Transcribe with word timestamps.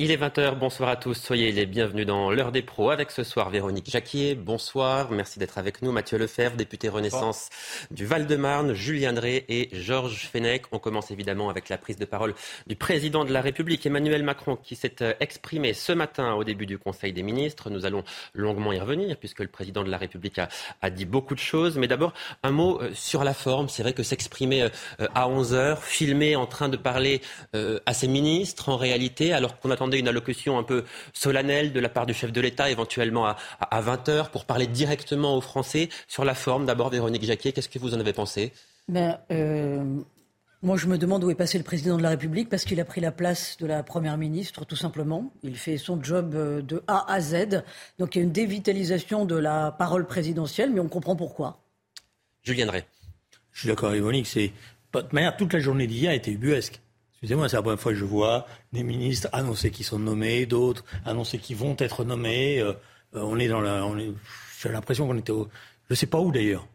Il 0.00 0.12
est 0.12 0.16
20h, 0.16 0.54
bonsoir 0.54 0.90
à 0.90 0.94
tous, 0.94 1.14
soyez 1.14 1.50
les 1.50 1.66
bienvenus 1.66 2.06
dans 2.06 2.30
l'heure 2.30 2.52
des 2.52 2.62
pros 2.62 2.90
avec 2.90 3.10
ce 3.10 3.24
soir 3.24 3.50
Véronique 3.50 3.90
Jacquier, 3.90 4.36
bonsoir, 4.36 5.10
merci 5.10 5.40
d'être 5.40 5.58
avec 5.58 5.82
nous, 5.82 5.90
Mathieu 5.90 6.18
Lefebvre, 6.18 6.54
député 6.54 6.88
Renaissance 6.88 7.48
du 7.90 8.06
Val-de-Marne, 8.06 8.74
Julien 8.74 9.12
Drey 9.12 9.44
et 9.48 9.68
Georges 9.72 10.28
Fenech. 10.32 10.66
On 10.70 10.78
commence 10.78 11.10
évidemment 11.10 11.50
avec 11.50 11.68
la 11.68 11.78
prise 11.78 11.96
de 11.96 12.04
parole 12.04 12.36
du 12.68 12.76
président 12.76 13.24
de 13.24 13.32
la 13.32 13.40
République, 13.40 13.84
Emmanuel 13.86 14.22
Macron, 14.22 14.54
qui 14.54 14.76
s'est 14.76 15.02
euh, 15.02 15.14
exprimé 15.18 15.74
ce 15.74 15.90
matin 15.90 16.34
au 16.34 16.44
début 16.44 16.66
du 16.66 16.78
Conseil 16.78 17.12
des 17.12 17.24
ministres. 17.24 17.68
Nous 17.68 17.84
allons 17.84 18.04
longuement 18.34 18.72
y 18.72 18.78
revenir 18.78 19.16
puisque 19.16 19.40
le 19.40 19.48
président 19.48 19.82
de 19.82 19.90
la 19.90 19.98
République 19.98 20.38
a, 20.80 20.90
dit 20.90 21.06
beaucoup 21.06 21.34
de 21.34 21.40
choses. 21.40 21.76
Mais 21.76 21.88
d'abord, 21.88 22.12
un 22.44 22.52
mot 22.52 22.80
euh, 22.80 22.92
sur 22.94 23.24
la 23.24 23.34
forme. 23.34 23.68
C'est 23.68 23.82
vrai 23.82 23.94
que 23.94 24.04
s'exprimer 24.04 24.62
euh, 24.62 25.08
à 25.16 25.28
11h, 25.28 25.78
filmer 25.82 26.36
en 26.36 26.46
train 26.46 26.68
de 26.68 26.76
parler 26.76 27.20
à 27.86 27.94
ses 27.94 28.06
ministres 28.06 28.68
en 28.68 28.76
réalité, 28.76 29.32
alors 29.32 29.58
qu'on 29.58 29.72
attend 29.72 29.87
une 29.96 30.08
allocution 30.08 30.58
un 30.58 30.62
peu 30.62 30.84
solennelle 31.14 31.72
de 31.72 31.80
la 31.80 31.88
part 31.88 32.04
du 32.04 32.12
chef 32.12 32.32
de 32.32 32.40
l'État, 32.40 32.70
éventuellement 32.70 33.26
à, 33.26 33.36
à 33.60 33.80
20h, 33.80 34.30
pour 34.30 34.44
parler 34.44 34.66
directement 34.66 35.36
aux 35.36 35.40
Français 35.40 35.88
sur 36.06 36.24
la 36.24 36.34
forme. 36.34 36.66
D'abord, 36.66 36.90
Véronique 36.90 37.24
Jacquier, 37.24 37.52
qu'est-ce 37.52 37.68
que 37.68 37.78
vous 37.78 37.94
en 37.94 38.00
avez 38.00 38.12
pensé? 38.12 38.52
Ben, 38.88 39.18
euh, 39.30 39.84
Moi, 40.62 40.76
je 40.76 40.86
me 40.86 40.98
demande 40.98 41.22
où 41.22 41.30
est 41.30 41.34
passé 41.36 41.56
le 41.58 41.64
président 41.64 41.96
de 41.96 42.02
la 42.02 42.08
République 42.10 42.48
parce 42.48 42.64
qu'il 42.64 42.80
a 42.80 42.84
pris 42.84 43.00
la 43.00 43.12
place 43.12 43.56
de 43.58 43.66
la 43.66 43.82
Première 43.82 44.16
ministre, 44.18 44.64
tout 44.64 44.76
simplement. 44.76 45.32
Il 45.42 45.56
fait 45.56 45.76
son 45.76 46.02
job 46.02 46.34
euh, 46.34 46.62
de 46.62 46.82
A 46.88 47.12
à 47.12 47.20
Z. 47.20 47.62
Donc 47.98 48.16
il 48.16 48.18
y 48.18 48.20
a 48.22 48.24
une 48.24 48.32
dévitalisation 48.32 49.24
de 49.24 49.36
la 49.36 49.72
parole 49.72 50.06
présidentielle, 50.06 50.70
mais 50.72 50.80
on 50.80 50.88
comprend 50.88 51.16
pourquoi. 51.16 51.60
Julien 52.42 52.66
Drey. 52.66 52.86
Je 53.52 53.60
suis 53.60 53.68
d'accord 53.68 53.90
avec 53.90 54.00
Véronique. 54.00 54.26
C'est... 54.26 54.52
De 54.94 55.04
manière, 55.12 55.36
toute 55.36 55.52
la 55.52 55.60
journée 55.60 55.86
d'hier 55.86 56.10
a 56.10 56.14
été 56.14 56.32
ubuesque. 56.32 56.80
Excusez-moi, 57.18 57.48
c'est 57.48 57.56
la 57.56 57.62
première 57.62 57.80
fois 57.80 57.90
que 57.90 57.98
je 57.98 58.04
vois 58.04 58.46
des 58.72 58.84
ministres 58.84 59.28
annoncer 59.32 59.72
qu'ils 59.72 59.84
sont 59.84 59.98
nommés, 59.98 60.46
d'autres 60.46 60.84
annoncer 61.04 61.38
qu'ils 61.38 61.56
vont 61.56 61.74
être 61.80 62.04
nommés. 62.04 62.60
Euh, 62.60 62.74
euh, 63.16 63.22
on 63.22 63.40
est 63.40 63.48
dans 63.48 63.60
la, 63.60 63.84
j'ai 64.62 64.68
l'impression 64.68 65.08
qu'on 65.08 65.16
était 65.16 65.32
au, 65.32 65.48
je 65.90 65.96
sais 65.96 66.06
pas 66.06 66.20
où 66.20 66.30
d'ailleurs. 66.30 66.68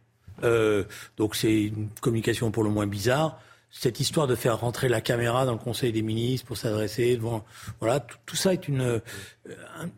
Euh, 0.43 0.83
donc 1.15 1.37
c'est 1.37 1.67
une 1.67 1.87
communication 2.01 2.51
pour 2.51 2.65
le 2.65 2.69
moins 2.69 2.87
bizarre. 2.87 3.39
Cette 3.71 4.01
histoire 4.01 4.27
de 4.27 4.35
faire 4.35 4.59
rentrer 4.59 4.89
la 4.89 4.99
caméra 4.99 5.45
dans 5.45 5.53
le 5.53 5.59
Conseil 5.59 5.93
des 5.93 6.01
ministres 6.01 6.45
pour 6.45 6.57
s'adresser 6.57 7.15
devant, 7.15 7.45
voilà, 7.79 8.01
tout, 8.01 8.35
ça 8.35 8.51
est 8.51 8.67
une, 8.67 9.01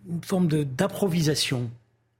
une 0.07 0.23
forme 0.23 0.47
d'improvisation 0.47 1.71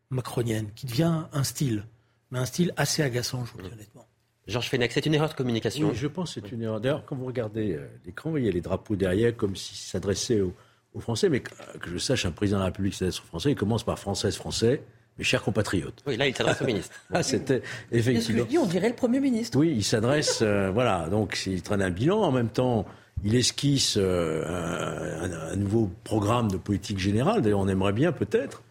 macronienne 0.10 0.72
qui 0.76 0.88
devient 0.88 1.26
un 1.32 1.44
style, 1.44 1.86
mais 2.32 2.40
un 2.40 2.46
style 2.46 2.74
assez 2.76 3.04
agaçant, 3.04 3.46
je 3.46 3.52
vous 3.52 3.62
dis 3.62 3.72
honnêtement. 3.72 4.08
Georges 4.48 4.70
Fenech, 4.70 4.92
c'est 4.92 5.06
une 5.06 5.16
erreur 5.16 5.30
de 5.30 5.34
communication. 5.34 5.90
Oui, 5.90 5.96
je 5.96 6.08
pense 6.08 6.36
que 6.36 6.42
c'est 6.42 6.52
une 6.52 6.62
erreur. 6.62 6.80
D'ailleurs, 6.80 7.04
quand 7.06 7.16
vous 7.16 7.26
regardez 7.26 7.74
euh, 7.74 7.88
l'écran, 8.06 8.30
vous 8.30 8.34
voyez 8.36 8.52
les 8.52 8.62
drapeaux 8.62 8.96
derrière 8.96 9.36
comme 9.36 9.56
s'ils 9.56 9.78
s'adressaient 9.78 10.42
aux, 10.42 10.54
Français. 11.00 11.28
Mais 11.28 11.42
que, 11.42 11.52
je 11.86 11.98
sache, 11.98 12.26
un 12.26 12.32
président 12.32 12.58
de 12.58 12.62
la 12.62 12.66
République 12.68 12.94
s'adresse 12.94 13.20
aux 13.20 13.26
Français, 13.26 13.52
il 13.52 13.56
commence 13.56 13.84
par 13.84 14.00
Française, 14.00 14.36
Français. 14.38 14.82
Mes 15.18 15.24
chers 15.24 15.44
compatriotes. 15.44 16.04
Oui, 16.06 16.18
là, 16.18 16.28
il 16.28 16.36
s'adresse 16.36 16.62
au 16.62 16.66
ministre. 16.66 16.94
ah, 17.14 17.24
c'était 17.24 17.62
effectivement. 17.92 18.46
Ce 18.50 18.54
que 18.54 18.60
on 18.60 18.66
dirait 18.66 18.90
le 18.90 18.96
Premier 18.96 19.22
ministre. 19.22 19.58
Oui, 19.58 19.74
il 19.76 19.84
s'adresse. 19.84 20.40
Euh, 20.42 20.72
voilà, 20.72 21.08
donc 21.10 21.42
il 21.48 21.62
traîne 21.62 21.82
un 21.82 21.90
bilan. 21.90 22.22
En 22.22 22.32
même 22.32 22.50
temps, 22.50 22.86
il 23.24 23.34
esquisse 23.36 23.96
euh, 23.98 25.52
un, 25.52 25.56
nouveau 25.56 25.90
programme 26.04 26.52
de 26.52 26.58
politique 26.58 27.00
générale. 27.00 27.42
D'ailleurs, 27.42 27.62
on 27.62 27.68
aimerait 27.70 27.94
bien 27.94 28.12
peut-être 28.12 28.62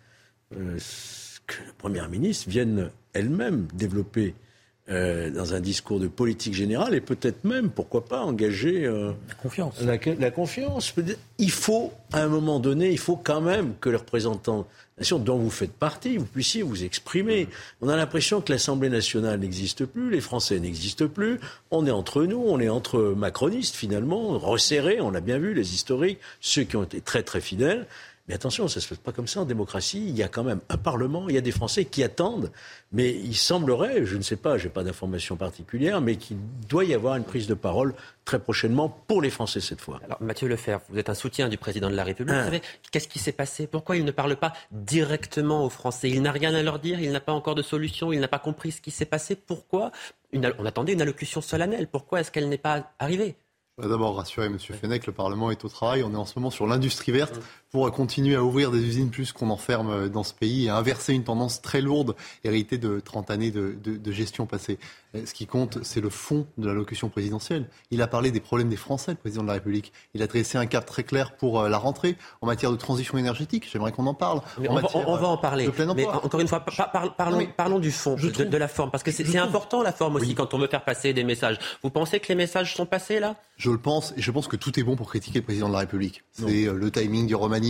que 0.50 1.62
la 1.67 1.72
Première 1.78 2.08
ministre 2.11 2.48
vienne 2.48 2.91
elle-même 3.14 3.67
développer 3.75 4.34
euh, 4.90 5.30
dans 5.30 5.54
un 5.54 5.60
discours 5.60 5.98
de 5.98 6.08
politique 6.08 6.52
générale 6.52 6.94
et 6.94 7.00
peut-être 7.00 7.44
même, 7.44 7.70
pourquoi 7.70 8.04
pas, 8.04 8.20
engager 8.20 8.84
euh, 8.84 9.12
la 9.28 9.34
confiance. 9.34 9.80
La, 9.80 10.30
confiance. 10.30 10.94
Il 11.38 11.50
faut, 11.50 11.90
à 12.12 12.22
un 12.22 12.28
moment 12.28 12.60
donné, 12.60 12.90
il 12.90 12.98
faut 12.98 13.16
quand 13.16 13.40
même 13.40 13.72
que 13.80 13.88
les 13.88 13.96
représentants 13.96 14.66
dont 15.12 15.38
vous 15.38 15.50
faites 15.50 15.72
partie, 15.72 16.18
vous 16.18 16.27
puissiez 16.27 16.62
vous 16.62 16.84
exprimer. 16.84 17.48
On 17.80 17.88
a 17.88 17.96
l'impression 17.96 18.42
que 18.42 18.52
l'Assemblée 18.52 18.90
nationale 18.90 19.40
n'existe 19.40 19.86
plus, 19.86 20.11
les 20.11 20.20
Français 20.20 20.61
n'existent 20.61 21.08
plus. 21.08 21.40
On 21.70 21.86
est 21.86 21.90
entre 21.90 22.24
nous, 22.24 22.44
on 22.46 22.61
est 22.61 22.68
entre 22.68 23.14
macronistes 23.17 23.74
finalement, 23.74 24.39
resserrés. 24.39 25.00
On 25.00 25.14
a 25.14 25.20
bien 25.20 25.39
vu 25.39 25.55
les 25.55 25.73
historiques, 25.74 26.18
ceux 26.40 26.64
qui 26.64 26.77
ont 26.77 26.84
été 26.84 27.00
très 27.00 27.23
très 27.23 27.40
fidèles. 27.40 27.86
Mais 28.27 28.35
attention, 28.35 28.68
ça 28.68 28.79
ne 28.79 28.80
se 28.80 28.89
fait 28.89 29.01
pas 29.01 29.12
comme 29.12 29.27
ça 29.27 29.42
en 29.42 29.45
démocratie. 29.45 30.02
Il 30.08 30.17
y 30.17 30.23
a 30.23 30.29
quand 30.29 30.45
même 30.45 30.61
un 30.70 30.79
Parlement, 30.79 31.29
il 31.29 31.35
y 31.35 31.39
a 31.39 31.42
des 31.42 31.51
Français 31.51 31.85
qui 31.85 32.02
attendent. 32.02 32.51
Mais 32.90 33.11
il 33.11 33.36
semblerait, 33.36 34.07
je 34.07 34.17
ne 34.17 34.23
sais 34.23 34.36
pas, 34.36 34.57
je 34.57 34.64
n'ai 34.64 34.70
pas 34.70 34.83
d'informations 34.83 35.36
particulières, 35.36 36.01
mais 36.01 36.17
qu'il 36.17 36.39
doit 36.68 36.85
y 36.85 36.95
avoir 36.95 37.17
une 37.17 37.24
prise 37.24 37.46
de 37.46 37.55
parole 37.55 37.95
très 38.24 38.39
prochainement 38.39 38.89
pour 38.89 39.20
les 39.20 39.29
Français 39.29 39.61
cette 39.61 39.83
fois. 39.83 40.01
Alors 40.05 40.23
Mathieu 40.23 40.48
Lefebvre, 40.48 40.80
vous 40.89 40.98
êtes 40.98 41.11
un 41.11 41.14
soutien 41.14 41.51
du 41.51 41.58
président 41.58 41.90
de 41.90 41.96
la 41.96 42.05
République. 42.05 42.35
Vous 42.35 42.45
savez, 42.45 42.62
qu'est-ce 42.90 43.08
qui 43.08 43.18
s'est 43.18 43.33
passé? 43.33 43.67
Pourquoi 43.67 43.98
il 43.98 44.07
ne 44.07 44.11
parle 44.11 44.36
pas 44.36 44.55
directement 44.70 45.64
aux 45.67 45.70
Français? 45.70 46.08
Il 46.08 46.23
n'a 46.23 46.33
rien 46.33 46.55
à 46.55 46.62
leur 46.62 46.79
dire, 46.79 47.01
il 47.01 47.12
n'a 47.12 47.20
pas 47.20 47.33
encore 47.33 47.55
de 47.55 47.62
solution, 47.62 48.11
il 48.11 48.20
n'a 48.20 48.29
pas 48.29 48.39
compris 48.39 48.73
ce 48.73 48.80
qui 48.80 48.91
s'est 48.91 49.05
passé. 49.05 49.36
Pourquoi 49.36 49.92
On 50.33 50.64
attendait 50.64 50.95
une 50.95 51.02
allocution 51.02 51.42
solennelle? 51.42 51.89
Pourquoi 51.89 52.20
est-ce 52.20 52.30
qu'elle 52.30 52.48
n'est 52.48 52.56
pas 52.56 52.91
arrivée? 52.98 53.36
D'abord 53.77 54.17
rassurer 54.17 54.46
M. 54.46 54.56
Fenech, 54.58 55.05
le 55.05 55.12
Parlement 55.12 55.51
est 55.51 55.64
au 55.64 55.68
travail. 55.68 56.05
On 56.05 56.12
est 56.12 56.17
en 56.17 56.24
ce 56.24 56.39
moment 56.39 56.51
sur 56.51 56.64
l'industrie 56.67 57.11
verte 57.11 57.41
pour 57.74 57.90
continuer 57.90 58.36
à 58.36 58.45
ouvrir 58.45 58.70
des 58.70 58.79
usines 58.79 59.11
plus 59.11 59.33
qu'on 59.33 59.51
enferme 59.51 60.08
dans 60.08 60.23
ce 60.23 60.33
pays 60.33 60.67
et 60.67 60.68
inverser 60.68 61.12
une 61.12 61.24
tendance 61.24 61.61
très 61.61 61.80
lourde 61.80 62.14
héritée 62.45 62.79
de 62.79 63.01
30 63.01 63.33
années 63.33 63.51
de, 63.51 64.12
gestion 64.12 64.46
passée. 64.46 64.79
Ce 65.12 65.35
qui 65.35 65.46
compte, 65.46 65.79
c'est 65.83 66.01
le 66.01 66.08
fond 66.08 66.46
de 66.57 66.68
l'allocution 66.68 67.08
présidentielle. 67.08 67.68
Il 67.90 68.01
a 68.01 68.07
parlé 68.07 68.30
des 68.30 68.39
problèmes 68.39 68.68
des 68.68 68.77
Français, 68.77 69.12
le 69.12 69.17
président 69.17 69.42
de 69.42 69.48
la 69.48 69.55
République. 69.55 69.92
Il 70.14 70.23
a 70.23 70.29
dressé 70.29 70.57
un 70.57 70.67
cap 70.67 70.86
très 70.86 71.02
clair 71.02 71.36
pour 71.36 71.61
euh, 71.61 71.68
la 71.68 71.79
rentrée 71.79 72.17
en 72.42 72.46
matière 72.46 72.73
de 72.73 72.77
transition 72.77 73.17
énergétique. 73.17 73.68
J'aimerais 73.73 73.92
qu'on 73.92 74.06
en 74.06 74.14
parle. 74.14 74.41
on, 74.58 74.74
va, 75.17 75.29
en 75.29 75.36
parler. 75.36 75.68
Mais 75.96 76.05
encore 76.06 76.41
une 76.41 76.48
fois, 76.48 76.64
parlons, 76.67 77.79
du 77.79 77.92
fond, 77.92 78.17
de, 78.17 78.56
la 78.56 78.68
forme, 78.68 78.91
parce 78.91 79.02
que 79.02 79.11
c'est 79.11 79.39
important 79.39 79.83
la 79.83 79.92
forme 79.92 80.17
aussi 80.17 80.35
quand 80.35 80.55
on 80.55 80.58
veut 80.58 80.68
faire 80.68 80.85
passer 80.85 81.12
des 81.12 81.24
messages. 81.24 81.58
Vous 81.83 81.91
pensez 81.91 82.18
que 82.20 82.29
les 82.29 82.36
messages 82.36 82.74
sont 82.74 82.86
passés 82.86 83.20
là? 83.20 83.36
Je 83.56 83.70
le 83.70 83.79
pense, 83.79 84.12
et 84.17 84.20
je 84.20 84.30
pense 84.33 84.48
que 84.48 84.56
tout 84.56 84.79
est 84.80 84.83
bon 84.83 84.96
pour 84.96 85.08
critiquer 85.08 85.39
le 85.39 85.45
président 85.45 85.68
de 85.68 85.74
la 85.74 85.80
République. 85.80 86.24
C'est 86.33 86.67
euh, 86.67 86.73
le 86.73 86.91
timing 86.91 87.29
du 87.29 87.36
remaniement 87.36 87.64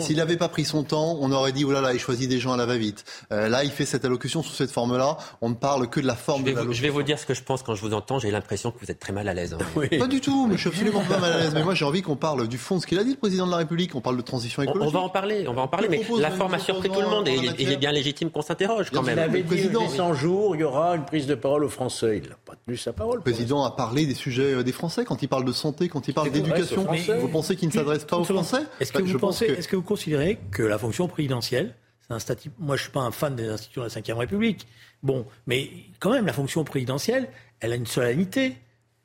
s'il 0.00 0.16
n'avait 0.16 0.36
pas 0.36 0.48
pris 0.48 0.64
son 0.64 0.82
temps, 0.82 1.18
on 1.20 1.32
aurait 1.32 1.52
dit, 1.52 1.64
oh 1.64 1.72
là 1.72 1.80
là, 1.80 1.92
il 1.92 1.98
choisit 1.98 2.28
des 2.28 2.38
gens 2.38 2.52
à 2.52 2.56
la 2.56 2.66
va-vite. 2.66 3.04
Euh, 3.32 3.48
là, 3.48 3.64
il 3.64 3.70
fait 3.70 3.86
cette 3.86 4.04
allocution 4.04 4.42
sous 4.42 4.54
cette 4.54 4.70
forme-là. 4.70 5.16
On 5.40 5.50
ne 5.50 5.54
parle 5.54 5.88
que 5.88 6.00
de 6.00 6.06
la 6.06 6.14
forme 6.14 6.46
je 6.46 6.52
de 6.52 6.72
Je 6.72 6.82
vais 6.82 6.88
vous 6.88 7.02
dire 7.02 7.18
ce 7.18 7.26
que 7.26 7.34
je 7.34 7.42
pense 7.42 7.62
quand 7.62 7.74
je 7.74 7.82
vous 7.82 7.94
entends. 7.94 8.18
J'ai 8.18 8.30
l'impression 8.30 8.70
que 8.70 8.78
vous 8.80 8.90
êtes 8.90 8.98
très 8.98 9.12
mal 9.12 9.28
à 9.28 9.34
l'aise. 9.34 9.54
Hein. 9.54 9.98
Pas 9.98 10.06
du 10.06 10.20
tout, 10.20 10.46
mais 10.46 10.54
je 10.54 10.60
suis 10.60 10.68
absolument 10.68 11.02
pas 11.02 11.18
mal 11.18 11.32
à 11.32 11.38
l'aise. 11.38 11.52
Mais 11.54 11.62
moi, 11.62 11.74
j'ai 11.74 11.84
envie 11.84 12.02
qu'on 12.02 12.16
parle 12.16 12.48
du 12.48 12.58
fond 12.58 12.76
de 12.76 12.82
ce 12.82 12.86
qu'il 12.86 12.98
a 12.98 13.04
dit, 13.04 13.10
le 13.10 13.16
président 13.16 13.46
de 13.46 13.50
la 13.50 13.58
République. 13.58 13.94
On 13.94 14.00
parle 14.00 14.16
de 14.16 14.22
transition 14.22 14.62
écologique. 14.62 14.88
On, 14.94 14.98
va 14.98 15.04
en 15.04 15.08
parler, 15.08 15.46
on 15.48 15.52
va 15.52 15.62
en 15.62 15.68
parler. 15.68 15.88
Mais 15.88 16.02
la 16.18 16.30
forme 16.30 16.54
a 16.54 16.58
surpris 16.58 16.90
tout 16.90 17.00
le 17.00 17.08
monde 17.08 17.28
et 17.28 17.36
il, 17.58 17.72
est 17.72 17.76
bien 17.76 17.92
légitime 17.92 18.30
qu'on 18.30 18.42
s'interroge 18.42 18.90
quand 18.90 19.02
même. 19.02 19.18
Il 19.18 19.20
avait 19.20 19.42
dit 19.42 19.68
les 19.68 19.88
100 19.88 20.14
jours, 20.14 20.56
il 20.56 20.60
y 20.60 20.64
aura 20.64 20.96
une 20.96 21.04
prise 21.04 21.26
de 21.26 21.34
parole 21.34 21.64
aux 21.64 21.68
Français. 21.68 22.20
Il 22.22 22.28
n'a 22.28 22.36
pas 22.44 22.54
tenu 22.64 22.76
sa 22.76 22.92
parole. 22.92 23.16
Le 23.16 23.22
président 23.22 23.64
a 23.64 23.70
parlé 23.70 24.06
des 24.06 24.14
sujets 24.14 24.54
euh, 24.54 24.62
des 24.62 24.72
Français 24.72 25.04
quand 25.04 25.22
il 25.22 25.28
parle 25.28 25.44
de 25.44 25.52
santé, 25.52 25.88
quand 25.88 26.08
il 26.08 26.14
parle 26.14 26.30
d'éducation. 26.30 26.86
Vous 27.20 27.28
pensez 27.28 27.56
qu'il 27.56 27.68
ne 27.68 27.72
s'adresse 27.72 28.04
pas 28.04 28.16
aux 28.16 28.24
Français 28.24 28.62
Est-ce 28.80 28.92
que 28.92 29.02
vous 29.02 29.18
pensez, 29.18 29.35
est-ce 29.42 29.68
que 29.68 29.76
vous 29.76 29.82
considérez 29.82 30.38
que 30.50 30.62
la 30.62 30.78
fonction 30.78 31.08
présidentielle, 31.08 31.74
c'est 32.00 32.14
un 32.14 32.18
statut. 32.18 32.50
Moi, 32.58 32.76
je 32.76 32.82
suis 32.82 32.92
pas 32.92 33.00
un 33.00 33.10
fan 33.10 33.34
des 33.34 33.48
institutions 33.48 33.82
de 33.82 33.88
la 33.88 34.14
Ve 34.14 34.18
République. 34.18 34.66
Bon, 35.02 35.26
mais 35.46 35.70
quand 35.98 36.10
même, 36.10 36.26
la 36.26 36.32
fonction 36.32 36.64
présidentielle, 36.64 37.28
elle 37.60 37.72
a 37.72 37.76
une 37.76 37.86
solennité. 37.86 38.56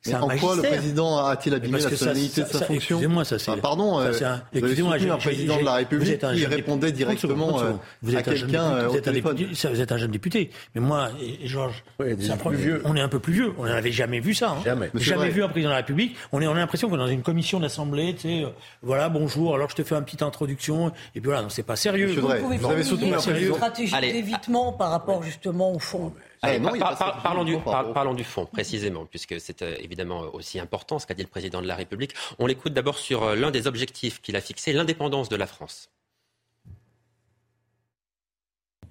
Mais 0.07 0.15
en 0.15 0.27
quoi 0.37 0.55
le 0.55 0.63
président 0.63 1.25
a-t-il 1.25 1.53
abîmé 1.53 1.79
la 1.79 1.95
solennité 1.95 2.41
de 2.41 2.47
sa 2.47 2.65
fonction 2.65 2.97
Excusez-moi, 2.97 3.23
ça 3.23 3.37
c'est. 3.37 3.55
pardon, 3.57 3.99
euh, 3.99 4.11
excusez-moi, 4.53 4.95
un 4.95 5.17
président 5.17 5.59
de 5.59 5.65
la 5.65 5.75
République 5.75 6.19
qui 6.19 6.45
répondait 6.45 6.91
directement 6.91 7.61
euh, 7.61 7.73
vous 8.01 8.15
êtes 8.15 8.27
à 8.27 8.33
quelqu'un 8.33 8.87
au 8.87 8.99
téléphone. 8.99 9.37
Vous 9.37 9.81
êtes 9.81 9.91
un 9.91 9.97
jeune 9.97 10.11
député, 10.11 10.49
mais 10.73 10.81
moi 10.81 11.09
et 11.21 11.47
Georges, 11.47 11.83
on 11.99 12.95
est 12.95 13.01
un 13.01 13.07
peu 13.07 13.19
plus 13.19 13.33
vieux. 13.33 13.53
On 13.57 13.65
n'avait 13.65 13.91
jamais 13.91 14.19
vu 14.19 14.33
ça. 14.33 14.51
Hein. 14.51 14.61
Jamais. 14.65 14.89
Jamais 14.95 15.29
vu 15.29 15.43
un 15.43 15.49
président 15.49 15.69
de 15.69 15.73
la 15.73 15.77
République. 15.77 16.15
On 16.31 16.41
est, 16.41 16.47
on 16.47 16.53
a 16.53 16.59
l'impression 16.59 16.89
qu'on 16.89 16.95
est 16.95 16.99
dans 16.99 17.07
une 17.07 17.21
commission 17.21 17.59
d'assemblée. 17.59 18.15
Tu 18.15 18.21
sais, 18.21 18.43
euh, 18.43 18.49
voilà, 18.81 19.09
bonjour. 19.09 19.55
Alors 19.55 19.69
je 19.69 19.75
te 19.75 19.83
fais 19.83 19.95
une 19.95 20.03
petite 20.03 20.23
introduction 20.23 20.89
et 21.15 21.21
puis 21.21 21.29
voilà, 21.29 21.45
c'est 21.49 21.63
pas 21.63 21.75
sérieux. 21.75 22.07
Vous, 22.07 22.69
avez 22.69 22.83
soutenu 22.83 23.09
une 23.09 23.53
stratégie 23.53 23.99
d'évitement 24.01 24.73
par 24.73 24.89
rapport 24.91 25.21
justement 25.23 25.73
au 25.73 25.79
fond. 25.79 26.13
Allez, 26.43 26.59
parlons, 26.59 27.43
du, 27.43 27.55
parlons, 27.59 28.13
du, 28.15 28.23
fond, 28.23 28.47
précisément, 28.47 29.05
puisque 29.05 29.39
c'est 29.39 29.61
euh, 29.61 29.75
évidemment 29.79 30.21
aussi 30.33 30.59
important 30.59 30.97
ce 30.97 31.05
qu'a 31.05 31.13
dit 31.13 31.21
le 31.21 31.29
président 31.29 31.61
de 31.61 31.67
la 31.67 31.75
République. 31.75 32.15
On 32.39 32.47
l'écoute 32.47 32.73
d'abord 32.73 32.97
sur 32.97 33.21
euh, 33.21 33.35
l'un 33.35 33.51
des 33.51 33.67
objectifs 33.67 34.21
qu'il 34.21 34.35
a 34.35 34.41
fixé, 34.41 34.73
l'indépendance 34.73 35.29
de 35.29 35.35
la 35.35 35.45
France. 35.45 35.91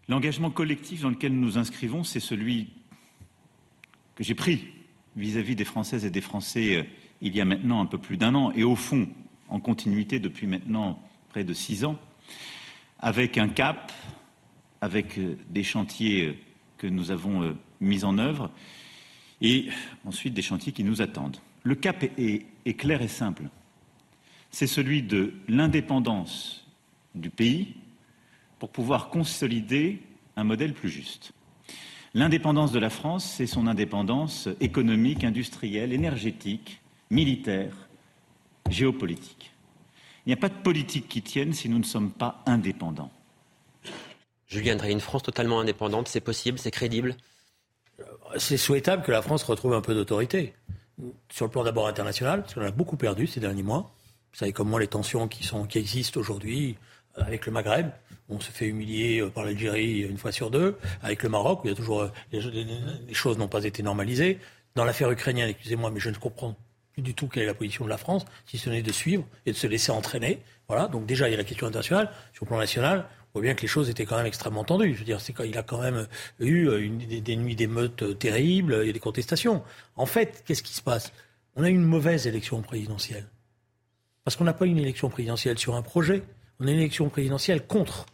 L'engagement 0.07 0.51
collectif 0.51 1.03
dans 1.03 1.11
lequel 1.11 1.33
nous 1.33 1.41
nous 1.41 1.59
inscrivons, 1.59 2.05
c'est 2.05 2.21
celui 2.21 2.69
que 4.15 4.23
j'ai 4.23 4.37
pris 4.37 4.69
vis-à-vis 5.17 5.57
des 5.57 5.65
Françaises 5.65 6.05
et 6.05 6.11
des 6.11 6.21
Français 6.21 6.77
euh, 6.77 6.85
il 7.21 7.35
y 7.35 7.41
a 7.41 7.45
maintenant 7.45 7.81
un 7.81 7.87
peu 7.87 7.99
plus 7.99 8.17
d'un 8.17 8.37
an, 8.37 8.53
et 8.53 8.63
au 8.63 8.77
fond, 8.77 9.09
en 9.49 9.59
continuité 9.59 10.21
depuis 10.21 10.47
maintenant 10.47 11.03
près 11.31 11.43
de 11.43 11.53
six 11.53 11.85
ans, 11.85 11.99
avec 13.01 13.39
un 13.39 13.49
cap, 13.49 13.93
avec 14.81 15.19
des 15.51 15.65
chantiers 15.65 16.39
que 16.81 16.87
nous 16.87 17.11
avons 17.11 17.43
euh, 17.43 17.53
mis 17.81 18.05
en 18.05 18.17
œuvre 18.17 18.51
et 19.43 19.69
ensuite 20.07 20.33
des 20.33 20.43
chantiers 20.43 20.73
qui 20.73 20.83
nous 20.83 21.03
attendent. 21.03 21.37
Le 21.63 21.75
cap 21.75 22.03
est, 22.03 22.47
clair 22.79 23.03
et 23.03 23.09
simple. 23.09 23.45
c'est 24.51 24.67
celui 24.67 25.03
de 25.03 25.35
l'indépendance 25.47 26.67
du 27.15 27.29
pays 27.29 27.75
pour 28.59 28.71
pouvoir 28.71 29.11
consolider 29.11 30.01
un 30.37 30.45
modèle 30.45 30.73
plus 30.73 30.89
juste. 30.89 31.33
L'indépendance 32.15 32.73
de 32.73 32.79
la 32.79 32.91
France, 32.91 33.25
c'est 33.25 33.47
son 33.47 33.67
indépendance 33.67 34.49
économique, 34.61 35.23
industrielle, 35.23 35.93
énergétique, 35.93 36.81
militaire, 37.11 37.89
géopolitique. 38.71 39.53
Il 40.25 40.31
n'y 40.31 40.35
a 40.35 40.37
pas 40.37 40.49
de 40.49 40.63
politique 40.63 41.09
qui 41.09 41.23
tienne 41.23 41.53
si 41.53 41.69
nous 41.69 41.79
ne 41.79 41.85
sommes 41.85 42.11
pas 42.11 42.43
indépendants. 42.47 43.13
Julien 44.51 44.75
Drey, 44.75 44.91
une 44.91 45.01
France 45.01 45.23
totalement 45.23 45.61
indépendante, 45.61 46.09
c'est 46.09 46.21
possible, 46.21 46.59
c'est 46.59 46.73
crédible 46.73 47.15
C'est 48.37 48.57
souhaitable 48.57 49.03
que 49.03 49.13
la 49.13 49.23
France 49.23 49.45
retrouve 49.45 49.75
un 49.75 49.81
peu 49.81 49.95
d'autorité. 49.95 50.55
Sur 51.31 51.47
le 51.47 51.51
plan 51.51 51.65
d'abord 51.65 51.87
international, 51.87 52.43
parce 52.43 52.55
qu'on 52.55 52.63
a 52.63 52.71
beaucoup 52.73 52.97
perdu 52.97 53.27
ces 53.27 53.41
derniers 53.41 53.63
mois. 53.63 53.95
Vous 54.33 54.39
savez 54.39 54.53
comme 54.53 54.69
moi 54.69 54.81
les 54.81 54.89
tensions 54.89 55.29
qui, 55.29 55.45
sont, 55.45 55.65
qui 55.65 55.79
existent 55.79 56.21
aujourd'hui 56.21 56.77
avec 57.15 57.47
le 57.47 57.53
Maghreb. 57.53 57.91
On 58.29 58.39
se 58.41 58.51
fait 58.51 58.67
humilier 58.67 59.21
euh, 59.21 59.31
par 59.31 59.45
l'Algérie 59.45 60.01
une 60.01 60.19
fois 60.19 60.33
sur 60.33 60.51
deux. 60.51 60.77
Avec 61.03 61.23
le 61.23 61.29
Maroc, 61.29 61.65
où 61.65 61.67
il 61.67 61.71
y 61.71 61.73
a 61.73 61.77
toujours, 61.77 62.03
euh, 62.03 62.13
les, 62.33 63.15
choses 63.15 63.39
n'ont 63.39 63.49
pas 63.49 63.65
été 63.65 63.83
normalisées. 63.83 64.39
Dans 64.75 64.85
l'affaire 64.85 65.11
ukrainienne, 65.11 65.49
excusez-moi, 65.49 65.91
mais 65.91 66.01
je 66.01 66.11
ne 66.11 66.17
comprends 66.17 66.55
plus 66.93 67.03
du 67.03 67.15
tout 67.15 67.29
quelle 67.29 67.45
est 67.45 67.47
la 67.47 67.55
position 67.55 67.85
de 67.85 67.91
la 67.91 67.99
France, 67.99 68.25
si 68.47 68.59
ce 68.59 68.71
n'est 68.71 68.83
de 68.83 68.93
suivre 68.93 69.25
et 69.47 69.53
de 69.53 69.57
se 69.57 69.67
laisser 69.67 69.93
entraîner. 69.93 70.41
Voilà. 70.69 70.89
Donc 70.89 71.07
déjà, 71.07 71.29
il 71.29 71.33
y 71.33 71.35
a 71.35 71.37
la 71.37 71.45
question 71.45 71.67
internationale. 71.67 72.11
Sur 72.33 72.45
le 72.45 72.49
plan 72.49 72.59
national, 72.59 73.07
on 73.29 73.39
voit 73.39 73.43
bien 73.43 73.55
que 73.55 73.63
les 73.63 73.69
choses 73.69 73.91
étaient 73.91 74.07
quand 74.07 74.17
même 74.17 74.27
extrêmement 74.27 74.65
tendues. 74.65 74.95
Je 74.95 74.99
veux 74.99 75.05
dire, 75.05 75.19
il 75.45 75.59
a 75.59 75.63
quand 75.63 75.81
même 75.81 76.07
eu 76.41 76.69
euh, 76.69 76.89
des, 77.21 77.37
nuits 77.37 77.57
d'émeutes 77.57 78.19
terribles, 78.19 78.79
il 78.83 78.87
y 78.87 78.91
a 78.91 78.93
des 78.93 79.01
contestations. 79.01 79.63
En 79.97 80.07
fait, 80.07 80.43
qu'est-ce 80.47 80.63
qui 80.63 80.75
se 80.75 80.83
passe? 80.83 81.13
On 81.57 81.63
a 81.63 81.71
eu 81.71 81.75
une 81.75 81.85
mauvaise 81.85 82.27
élection 82.27 82.61
présidentielle. 82.63 83.29
Parce 84.25 84.37
qu'on 84.37 84.45
n'a 84.45 84.53
pas 84.53 84.67
eu 84.67 84.71
une 84.71 84.79
élection 84.79 85.09
présidentielle 85.09 85.59
sur 85.59 85.75
un 85.75 85.83
projet, 85.83 86.23
on 86.59 86.67
a 86.67 86.71
une 86.71 86.79
élection 86.79 87.09
présidentielle 87.09 87.67
contre. 87.67 88.07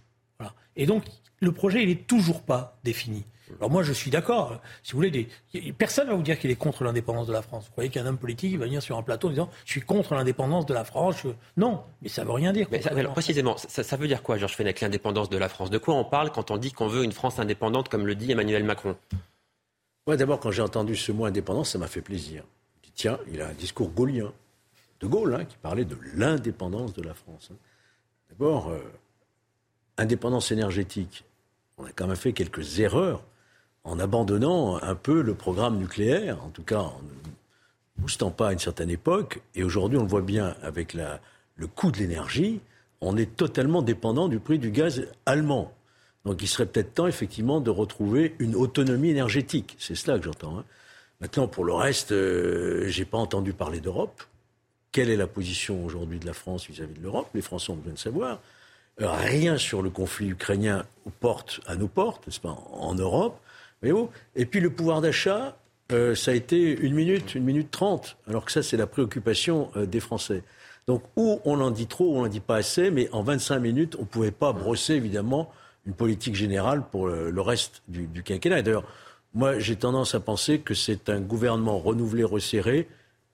Et 0.76 0.87
donc, 0.87 1.05
le 1.40 1.52
projet, 1.52 1.82
il 1.82 1.88
n'est 1.88 1.94
toujours 1.96 2.43
pas 2.43 2.79
défini. 2.84 3.25
Alors 3.58 3.70
moi, 3.70 3.82
je 3.82 3.93
suis 3.93 4.10
d'accord. 4.10 4.60
Si 4.82 4.93
vous 4.93 4.98
voulez, 4.98 5.10
des... 5.10 5.72
personne 5.72 6.06
ne 6.06 6.10
va 6.10 6.16
vous 6.16 6.22
dire 6.22 6.38
qu'il 6.38 6.50
est 6.50 6.56
contre 6.56 6.84
l'indépendance 6.84 7.26
de 7.26 7.32
la 7.32 7.43
France. 7.43 7.64
Vous 7.66 7.72
croyez 7.72 7.90
qu'un 7.90 8.06
homme 8.06 8.19
politique 8.19 8.56
va 8.58 8.64
venir 8.64 8.82
sur 8.82 8.96
un 8.98 9.02
plateau 9.02 9.28
en 9.28 9.31
disant 9.31 9.50
«je 9.64 9.72
suis 9.72 9.81
contre 9.81 10.14
l'indépendance 10.14 10.66
de 10.66 10.75
la 10.75 10.84
France 10.84 11.22
Non, 11.56 11.82
mais 12.02 12.08
ça 12.08 12.22
ne 12.22 12.26
veut 12.26 12.32
rien 12.32 12.52
dire. 12.52 12.66
Mais 12.70 12.87
alors, 12.87 13.12
précisément, 13.12 13.56
ça, 13.56 13.82
ça, 13.82 13.96
veut 13.96 14.08
dire 14.08 14.22
quoi, 14.22 14.37
Georges 14.37 14.56
Fenech, 14.56 14.81
l'indépendance 14.81 15.31
de 15.31 15.38
la 15.38 15.48
France? 15.48 15.70
De 15.70 15.78
quoi 15.78 15.94
on 15.94 16.04
parle 16.04 16.31
quand 16.32 16.50
on 16.50 16.56
dit 16.56 16.72
qu'on 16.72 16.88
veut 16.88 17.04
une 17.04 17.12
France 17.12 17.38
indépendante, 17.38 17.88
comme 17.88 18.06
le 18.06 18.14
dit 18.14 18.32
Emmanuel 18.32 18.64
Macron? 18.64 18.96
Moi, 20.06 20.16
d'abord, 20.16 20.40
quand 20.40 20.50
j'ai 20.50 20.62
entendu 20.62 20.96
ce 20.96 21.12
mot 21.12 21.25
indépendance, 21.25 21.70
ça 21.70 21.78
m'a 21.78 21.88
fait 21.88 22.00
plaisir. 22.00 22.44
Je 22.76 22.88
dis, 22.88 22.93
tiens, 22.94 23.19
il 23.32 23.40
a 23.40 23.48
un 23.48 23.54
discours 23.54 23.90
gaulien. 23.90 24.32
De 25.00 25.06
Gaulle, 25.06 25.34
hein, 25.34 25.44
qui 25.44 25.56
parlait 25.58 25.84
de 25.84 25.98
l'indépendance 26.14 26.94
de 26.94 27.02
la 27.02 27.12
France. 27.12 27.50
Hein. 27.52 27.56
D'abord, 28.31 28.70
euh, 28.70 28.78
indépendance 29.98 30.50
énergétique. 30.52 31.25
On 31.76 31.84
a 31.84 31.93
quand 31.93 32.06
même 32.06 32.16
fait 32.16 32.32
quelques 32.32 32.81
erreurs 32.81 33.22
en 33.86 33.98
abandonnant 34.00 34.82
un 34.82 34.94
peu 34.94 35.22
le 35.22 35.34
programme 35.34 35.78
nucléaire, 35.78 36.42
en 36.44 36.50
tout 36.50 36.62
cas 36.62 36.80
en 36.80 37.00
ne 37.02 38.02
boostant 38.02 38.30
pas 38.30 38.48
à 38.48 38.52
une 38.52 38.58
certaine 38.58 38.90
époque. 38.90 39.40
Et 39.54 39.62
aujourd'hui, 39.62 39.96
on 39.96 40.02
le 40.02 40.08
voit 40.08 40.20
bien 40.20 40.54
avec 40.62 40.92
le 40.92 41.66
coût 41.66 41.90
de 41.90 41.98
l'énergie, 41.98 42.60
on 43.00 43.16
est 43.16 43.36
totalement 43.36 43.82
dépendant 43.82 44.28
du 44.28 44.40
prix 44.40 44.58
du 44.58 44.70
gaz 44.70 45.06
allemand. 45.24 45.72
Donc 46.24 46.42
il 46.42 46.48
serait 46.48 46.66
peut-être 46.66 46.94
temps, 46.94 47.06
effectivement, 47.06 47.60
de 47.60 47.70
retrouver 47.70 48.34
une 48.40 48.56
autonomie 48.56 49.10
énergétique. 49.10 49.76
C'est 49.78 49.94
cela 49.94 50.18
que 50.18 50.24
j'entends. 50.24 50.58
Hein. 50.58 50.64
Maintenant, 51.20 51.46
pour 51.46 51.64
le 51.64 51.72
reste, 51.72 52.12
euh, 52.12 52.88
je 52.88 52.98
n'ai 52.98 53.04
pas 53.04 53.18
entendu 53.18 53.52
parler 53.52 53.80
d'Europe. 53.80 54.22
Quelle 54.90 55.08
est 55.08 55.16
la 55.16 55.28
position 55.28 55.84
aujourd'hui 55.84 56.18
de 56.18 56.26
la 56.26 56.32
France 56.32 56.66
vis-à-vis 56.66 56.94
de 56.94 57.02
l'Europe? 57.02 57.28
Les 57.34 57.42
Français 57.42 57.70
ont 57.70 57.76
besoin 57.76 57.92
de 57.92 57.98
savoir. 57.98 58.40
Euh, 59.00 59.10
rien 59.10 59.56
sur 59.56 59.82
le 59.82 59.90
conflit 59.90 60.30
ukrainien 60.30 60.84
aux 61.04 61.10
portes, 61.10 61.60
à 61.66 61.76
nos 61.76 61.86
portes, 61.86 62.26
n'est-ce 62.26 62.40
pas, 62.40 62.58
en 62.72 62.94
Europe. 62.94 63.38
Et 63.82 64.46
puis 64.46 64.61
le 64.61 64.70
pouvoir 64.70 65.00
d'achat, 65.00 65.56
euh, 65.93 66.14
ça 66.14 66.32
a 66.32 66.34
été 66.34 66.76
une 66.81 66.94
minute, 66.94 67.34
une 67.34 67.44
minute 67.44 67.70
trente, 67.70 68.17
alors 68.26 68.44
que 68.44 68.52
ça, 68.52 68.62
c'est 68.62 68.76
la 68.76 68.87
préoccupation 68.87 69.70
euh, 69.76 69.87
des 69.87 70.00
Français. 70.00 70.43
Donc, 70.88 71.02
ou 71.17 71.40
on 71.44 71.61
en 71.61 71.70
dit 71.70 71.87
trop, 71.87 72.06
ou 72.06 72.19
on 72.19 72.23
n'en 72.23 72.28
dit 72.28 72.40
pas 72.40 72.56
assez, 72.56 72.90
mais 72.90 73.08
en 73.12 73.23
25 73.23 73.58
minutes, 73.58 73.96
on 73.99 74.02
ne 74.02 74.06
pouvait 74.06 74.31
pas 74.31 74.52
brosser, 74.52 74.94
évidemment, 74.94 75.52
une 75.87 75.94
politique 75.94 76.34
générale 76.34 76.82
pour 76.90 77.06
le, 77.08 77.40
reste 77.40 77.82
du, 77.87 78.06
du 78.06 78.23
quinquennat. 78.23 78.62
D'ailleurs, 78.62 78.84
moi, 79.34 79.58
j'ai 79.58 79.76
tendance 79.76 80.14
à 80.14 80.20
penser 80.20 80.61
que 80.61 80.75
c'est 80.75 81.08
un 81.08 81.20
gouvernement 81.20 81.79
renouvelé, 81.79 82.25
resserré, 82.25 82.88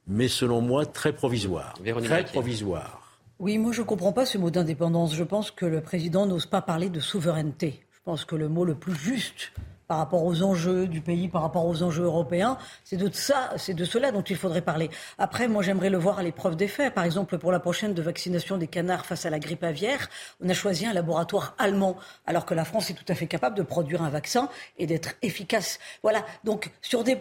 mais 0.07 0.29
selon 0.29 0.61
moi, 0.61 0.85
très 0.85 1.13
provisoire. 1.13 1.75
très 2.03 2.25
provisoire. 2.25 3.03
Oui, 3.39 3.59
moi 3.59 3.73
je 3.73 3.81
ne 3.81 3.87
comprends 3.87 4.13
pas 4.13 4.25
ce 4.25 4.39
mot 4.39 4.51
d'indépendance. 4.51 5.15
Je 5.15 5.25
pense 5.25 5.51
que 5.51 5.67
le 5.67 5.81
président 5.81 6.27
n'ose 6.27 6.47
pas 6.47 6.63
parler 6.63 6.91
de 6.91 7.01
souveraineté. 7.01 7.85
Je 7.91 7.99
pense 8.05 8.25
que 8.25 8.37
le 8.37 8.49
mot 8.49 8.65
le 8.65 8.75
plus 8.75 8.95
juste 8.95 9.53
par 9.93 9.99
rapport 9.99 10.25
aux 10.25 10.43
enjeux 10.43 10.87
du 10.87 11.03
pays, 11.03 11.29
par 11.29 11.43
rapport 11.43 11.67
aux 11.67 11.83
enjeux 11.83 12.05
européens. 12.05 12.57
C'est 12.83 12.97
de 12.97 13.13
ça, 13.13 13.51
c'est 13.59 13.75
de 13.75 13.85
cela 13.85 14.11
dont 14.11 14.23
il 14.23 14.37
faudrait 14.37 14.63
parler. 14.63 14.89
Après, 15.19 15.49
moi, 15.49 15.63
j'aimerais 15.63 15.91
le 15.91 15.99
voir 15.99 16.19
à 16.19 16.23
l'épreuve 16.23 16.57
des 16.57 16.67
faits. 16.67 16.95
Par 16.95 17.05
exemple, 17.05 17.37
pour 17.37 17.53
la 17.53 17.61
prochaine 17.61 17.93
de 17.93 18.01
vaccination 18.01 18.57
des 18.57 18.69
canards 18.69 19.05
face 19.05 19.27
à 19.27 19.31
la 19.31 19.39
grippe 19.39 19.63
aviaire, 19.63 20.09
on 20.43 20.49
a 20.49 20.55
choisi 20.55 20.87
un 20.87 20.95
laboratoire 20.95 21.55
allemand, 21.59 21.99
alors 22.25 22.47
que 22.47 22.55
la 22.55 22.65
France 22.65 22.89
est 22.89 22.95
tout 22.95 23.05
à 23.07 23.15
fait 23.15 23.27
capable 23.27 23.55
de 23.55 23.63
produire 23.63 24.01
un 24.01 24.09
vaccin 24.09 24.49
et 24.79 24.87
d'être 24.87 25.11
efficace. 25.21 25.79
Voilà. 26.03 26.25
Donc, 26.43 26.71
sur 26.81 27.05
des 27.05 27.19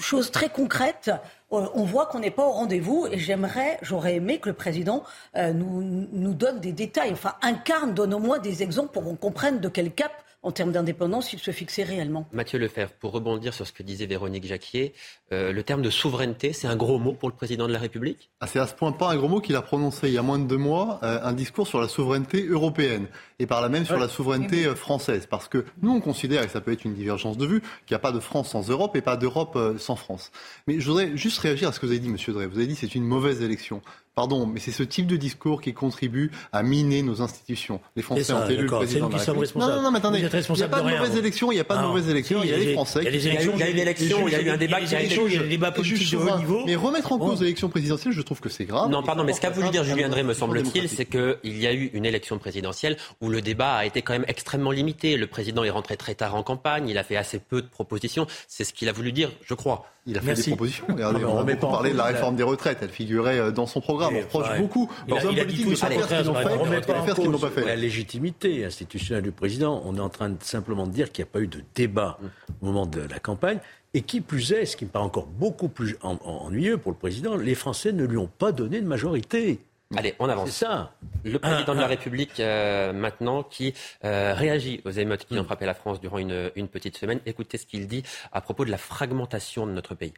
choses 0.00 0.32
très 0.32 0.48
concrètes, 0.48 1.12
euh, 1.52 1.64
on 1.74 1.84
voit 1.84 2.06
qu'on 2.06 2.18
n'est 2.18 2.32
pas 2.32 2.44
au 2.44 2.50
rendez-vous 2.50 3.06
et 3.08 3.18
j'aimerais, 3.20 3.78
j'aurais 3.82 4.16
aimé 4.16 4.40
que 4.40 4.48
le 4.48 4.56
président 4.56 5.04
euh, 5.36 5.52
nous, 5.52 6.08
nous 6.10 6.34
donne 6.34 6.58
des 6.58 6.72
détails, 6.72 7.12
enfin 7.12 7.34
incarne, 7.40 7.94
donne 7.94 8.14
au 8.14 8.18
moins 8.18 8.40
des 8.40 8.64
exemples 8.64 8.90
pour 8.90 9.04
qu'on 9.04 9.14
comprenne 9.14 9.60
de 9.60 9.68
quel 9.68 9.92
cap 9.92 10.23
en 10.44 10.52
termes 10.52 10.70
d'indépendance 10.70 11.32
il 11.32 11.38
se 11.40 11.50
fixait 11.50 11.82
réellement. 11.82 12.28
Mathieu 12.32 12.58
Lefebvre, 12.58 12.92
pour 13.00 13.12
rebondir 13.12 13.52
sur 13.52 13.66
ce 13.66 13.72
que 13.72 13.82
disait 13.82 14.06
Véronique 14.06 14.44
Jacquier, 14.44 14.94
euh, 15.32 15.52
le 15.52 15.62
terme 15.62 15.82
de 15.82 15.90
souveraineté, 15.90 16.52
c'est 16.52 16.68
un 16.68 16.76
gros 16.76 16.98
mot 16.98 17.12
pour 17.12 17.28
le 17.28 17.34
président 17.34 17.66
de 17.66 17.72
la 17.72 17.78
République? 17.78 18.30
Ah, 18.40 18.46
C'est 18.46 18.60
à 18.60 18.66
ce 18.66 18.74
point 18.74 18.92
pas 18.92 19.10
un 19.10 19.16
gros 19.16 19.28
mot 19.28 19.40
qu'il 19.40 19.56
a 19.56 19.62
prononcé 19.62 20.08
il 20.08 20.14
y 20.14 20.18
a 20.18 20.22
moins 20.22 20.38
de 20.38 20.46
deux 20.46 20.58
mois 20.58 21.00
euh, 21.02 21.18
un 21.22 21.32
discours 21.32 21.66
sur 21.66 21.80
la 21.80 21.88
souveraineté 21.88 22.46
européenne 22.46 23.06
et 23.38 23.46
par 23.46 23.60
là 23.62 23.68
même 23.68 23.84
sur 23.84 23.98
la 23.98 24.08
souveraineté 24.08 24.66
euh, 24.66 24.74
française. 24.74 25.26
Parce 25.28 25.48
que 25.48 25.64
nous, 25.82 25.90
on 25.90 26.00
considère, 26.00 26.44
et 26.44 26.48
ça 26.48 26.60
peut 26.60 26.72
être 26.72 26.84
une 26.84 26.94
divergence 26.94 27.38
de 27.38 27.46
vue, 27.46 27.60
qu'il 27.60 27.94
n'y 27.94 27.96
a 27.96 28.00
pas 28.00 28.12
de 28.12 28.20
France 28.20 28.50
sans 28.50 28.68
Europe 28.68 28.94
et 28.96 29.00
pas 29.00 29.16
d'Europe 29.16 29.58
sans 29.78 29.96
France. 29.96 30.30
Mais 30.66 30.78
je 30.78 30.86
voudrais 30.86 31.16
juste 31.16 31.38
réagir 31.38 31.68
à 31.68 31.72
ce 31.72 31.80
que 31.80 31.86
vous 31.86 31.92
avez 31.92 32.00
dit, 32.00 32.10
Monsieur 32.10 32.32
Drey. 32.32 32.46
Vous 32.46 32.58
avez 32.58 32.66
dit 32.66 32.74
que 32.74 32.80
c'est 32.80 32.94
une 32.94 33.04
mauvaise 33.04 33.42
élection. 33.42 33.80
Pardon, 34.14 34.46
mais 34.46 34.60
c'est 34.60 34.70
ce 34.70 34.84
type 34.84 35.08
de 35.08 35.16
discours 35.16 35.60
qui 35.60 35.74
contribue 35.74 36.30
à 36.52 36.62
miner 36.62 37.02
nos 37.02 37.20
institutions. 37.20 37.80
Les 37.96 38.02
Français 38.02 38.32
ont 38.32 38.48
élu 38.48 38.62
le 38.62 38.68
président 38.68 39.08
de 39.08 39.14
la 39.14 39.18
République. 39.18 39.56
Non, 39.56 39.68
non, 39.68 39.82
non, 39.82 39.90
mais 39.90 39.98
attendez, 39.98 40.18
il 40.18 40.22
n'y 40.22 40.62
a 40.62 40.68
pas 40.68 40.82
de 40.82 40.88
mauvaise 40.88 41.16
élection, 41.16 41.50
il 41.50 41.56
n'y 41.56 41.60
a 41.60 41.64
pas 41.64 41.78
de 41.78 41.82
mauvaise 41.82 42.08
élection, 42.08 42.40
il 42.44 42.50
y 42.50 42.52
a 42.52 42.56
les 42.56 42.74
Français. 42.74 43.00
Il 43.02 43.06
y 43.06 43.08
a 43.08 43.10
des 43.10 43.26
élections, 43.26 43.52
il 43.54 43.58
y 43.58 43.62
a 43.64 43.70
une 43.70 43.78
élection, 43.78 44.28
il 44.28 44.32
y 44.32 44.36
a 44.36 44.40
eu 44.40 44.50
un 44.50 44.56
débat 44.56 44.80
il 44.80 44.90
y 44.90 44.94
a 44.94 45.42
des 45.42 45.48
débats 45.48 45.72
politiques 45.72 46.12
de 46.12 46.16
haut 46.16 46.38
niveau. 46.38 46.62
Mais 46.64 46.76
remettre 46.76 47.10
en 47.10 47.18
cause 47.18 47.40
l'élection 47.40 47.68
présidentielle, 47.68 48.12
je 48.12 48.22
trouve 48.22 48.40
que 48.40 48.48
c'est 48.48 48.66
grave. 48.66 48.88
Non, 48.88 49.02
pardon, 49.02 49.24
mais 49.24 49.32
ce 49.32 49.40
qu'a 49.40 49.50
voulu 49.50 49.70
dire 49.70 49.82
Julien 49.82 50.08
Drey, 50.08 50.22
me 50.22 50.34
semble-t-il, 50.34 50.88
c'est 50.88 51.06
qu'il 51.06 51.58
y 51.58 51.66
a 51.66 51.72
eu 51.72 51.90
une 51.92 52.06
élection 52.06 52.38
présidentielle 52.38 52.96
où 53.20 53.28
le 53.28 53.42
débat 53.42 53.74
a 53.74 53.84
été 53.84 54.02
quand 54.02 54.12
même 54.12 54.26
extrêmement 54.28 54.70
limité. 54.70 55.16
Le 55.16 55.26
président 55.26 55.64
est 55.64 55.70
rentré 55.70 55.96
très 55.96 56.14
tard 56.14 56.36
en 56.36 56.44
campagne, 56.44 56.88
il 56.88 56.98
a 56.98 57.02
fait 57.02 57.16
assez 57.16 57.40
peu 57.40 57.62
de 57.62 57.66
propositions. 57.66 58.28
C'est 58.46 58.62
ce 58.62 58.72
qu'il 58.72 58.88
a 58.88 58.92
voulu 58.92 59.10
dire, 59.10 59.32
je 59.42 59.54
crois. 59.54 59.86
Il 60.06 60.18
a 60.18 60.20
fait 60.20 60.34
des 60.34 60.42
propositions. 60.42 60.84
Regardez, 60.88 61.24
on 61.24 61.38
a 61.38 61.42
beaucoup 61.44 61.72
parlé 61.72 61.92
de 61.92 61.96
la 61.96 62.04
réforme 62.04 62.36
des 62.36 62.42
retraites. 62.42 62.78
Elle 62.82 62.90
figurait 62.90 63.38
euh, 63.38 63.50
dans 63.50 63.66
son 63.66 63.80
programme. 63.80 64.14
On 64.16 64.20
reproche 64.20 64.58
beaucoup 64.58 64.90
aux 65.08 65.14
hommes 65.14 65.34
politiques 65.34 65.70
de 65.70 65.74
faire 65.74 65.92
ce 65.92 67.20
qu'ils 67.20 67.30
n'ont 67.30 67.38
pas 67.38 67.50
fait. 67.50 67.64
La 67.64 67.76
légitimité 67.76 68.64
institutionnelle 68.64 69.22
du 69.22 69.32
président, 69.32 69.82
on 69.84 69.96
est 69.96 70.00
en 70.00 70.10
train 70.10 70.28
de 70.28 70.36
simplement 70.40 70.86
de 70.86 70.92
dire 70.92 71.10
qu'il 71.10 71.24
n'y 71.24 71.30
a 71.30 71.32
pas 71.32 71.40
eu 71.40 71.46
de 71.46 71.62
débat 71.74 72.18
au 72.60 72.66
moment 72.66 72.86
de 72.86 73.00
la 73.00 73.18
campagne. 73.18 73.58
Et 73.96 74.02
qui 74.02 74.20
plus 74.20 74.52
est, 74.52 74.66
ce 74.66 74.76
qui 74.76 74.84
me 74.84 74.90
paraît 74.90 75.04
encore 75.04 75.26
beaucoup 75.26 75.68
plus 75.68 75.96
ennuyeux 76.02 76.78
pour 76.78 76.90
le 76.90 76.98
président, 76.98 77.36
les 77.36 77.54
Français 77.54 77.92
ne 77.92 78.04
lui 78.04 78.16
ont 78.16 78.30
pas 78.38 78.50
donné 78.50 78.80
de 78.80 78.86
majorité. 78.86 79.60
Allez, 79.96 80.14
on 80.18 80.28
avance. 80.28 80.50
C'est 80.50 80.64
ça. 80.64 80.94
Le 81.24 81.38
président 81.38 81.74
de 81.74 81.80
la 81.80 81.86
République, 81.86 82.40
euh, 82.40 82.92
maintenant, 82.92 83.42
qui 83.42 83.74
euh, 84.04 84.34
réagit 84.34 84.80
aux 84.84 84.90
émeutes 84.90 85.26
qui 85.26 85.38
ont 85.38 85.44
frappé 85.44 85.66
la 85.66 85.74
France 85.74 86.00
durant 86.00 86.18
une, 86.18 86.50
une 86.56 86.68
petite 86.68 86.96
semaine. 86.96 87.20
Écoutez 87.26 87.58
ce 87.58 87.66
qu'il 87.66 87.86
dit 87.86 88.02
à 88.32 88.40
propos 88.40 88.64
de 88.64 88.70
la 88.70 88.78
fragmentation 88.78 89.66
de 89.66 89.72
notre 89.72 89.94
pays. 89.94 90.14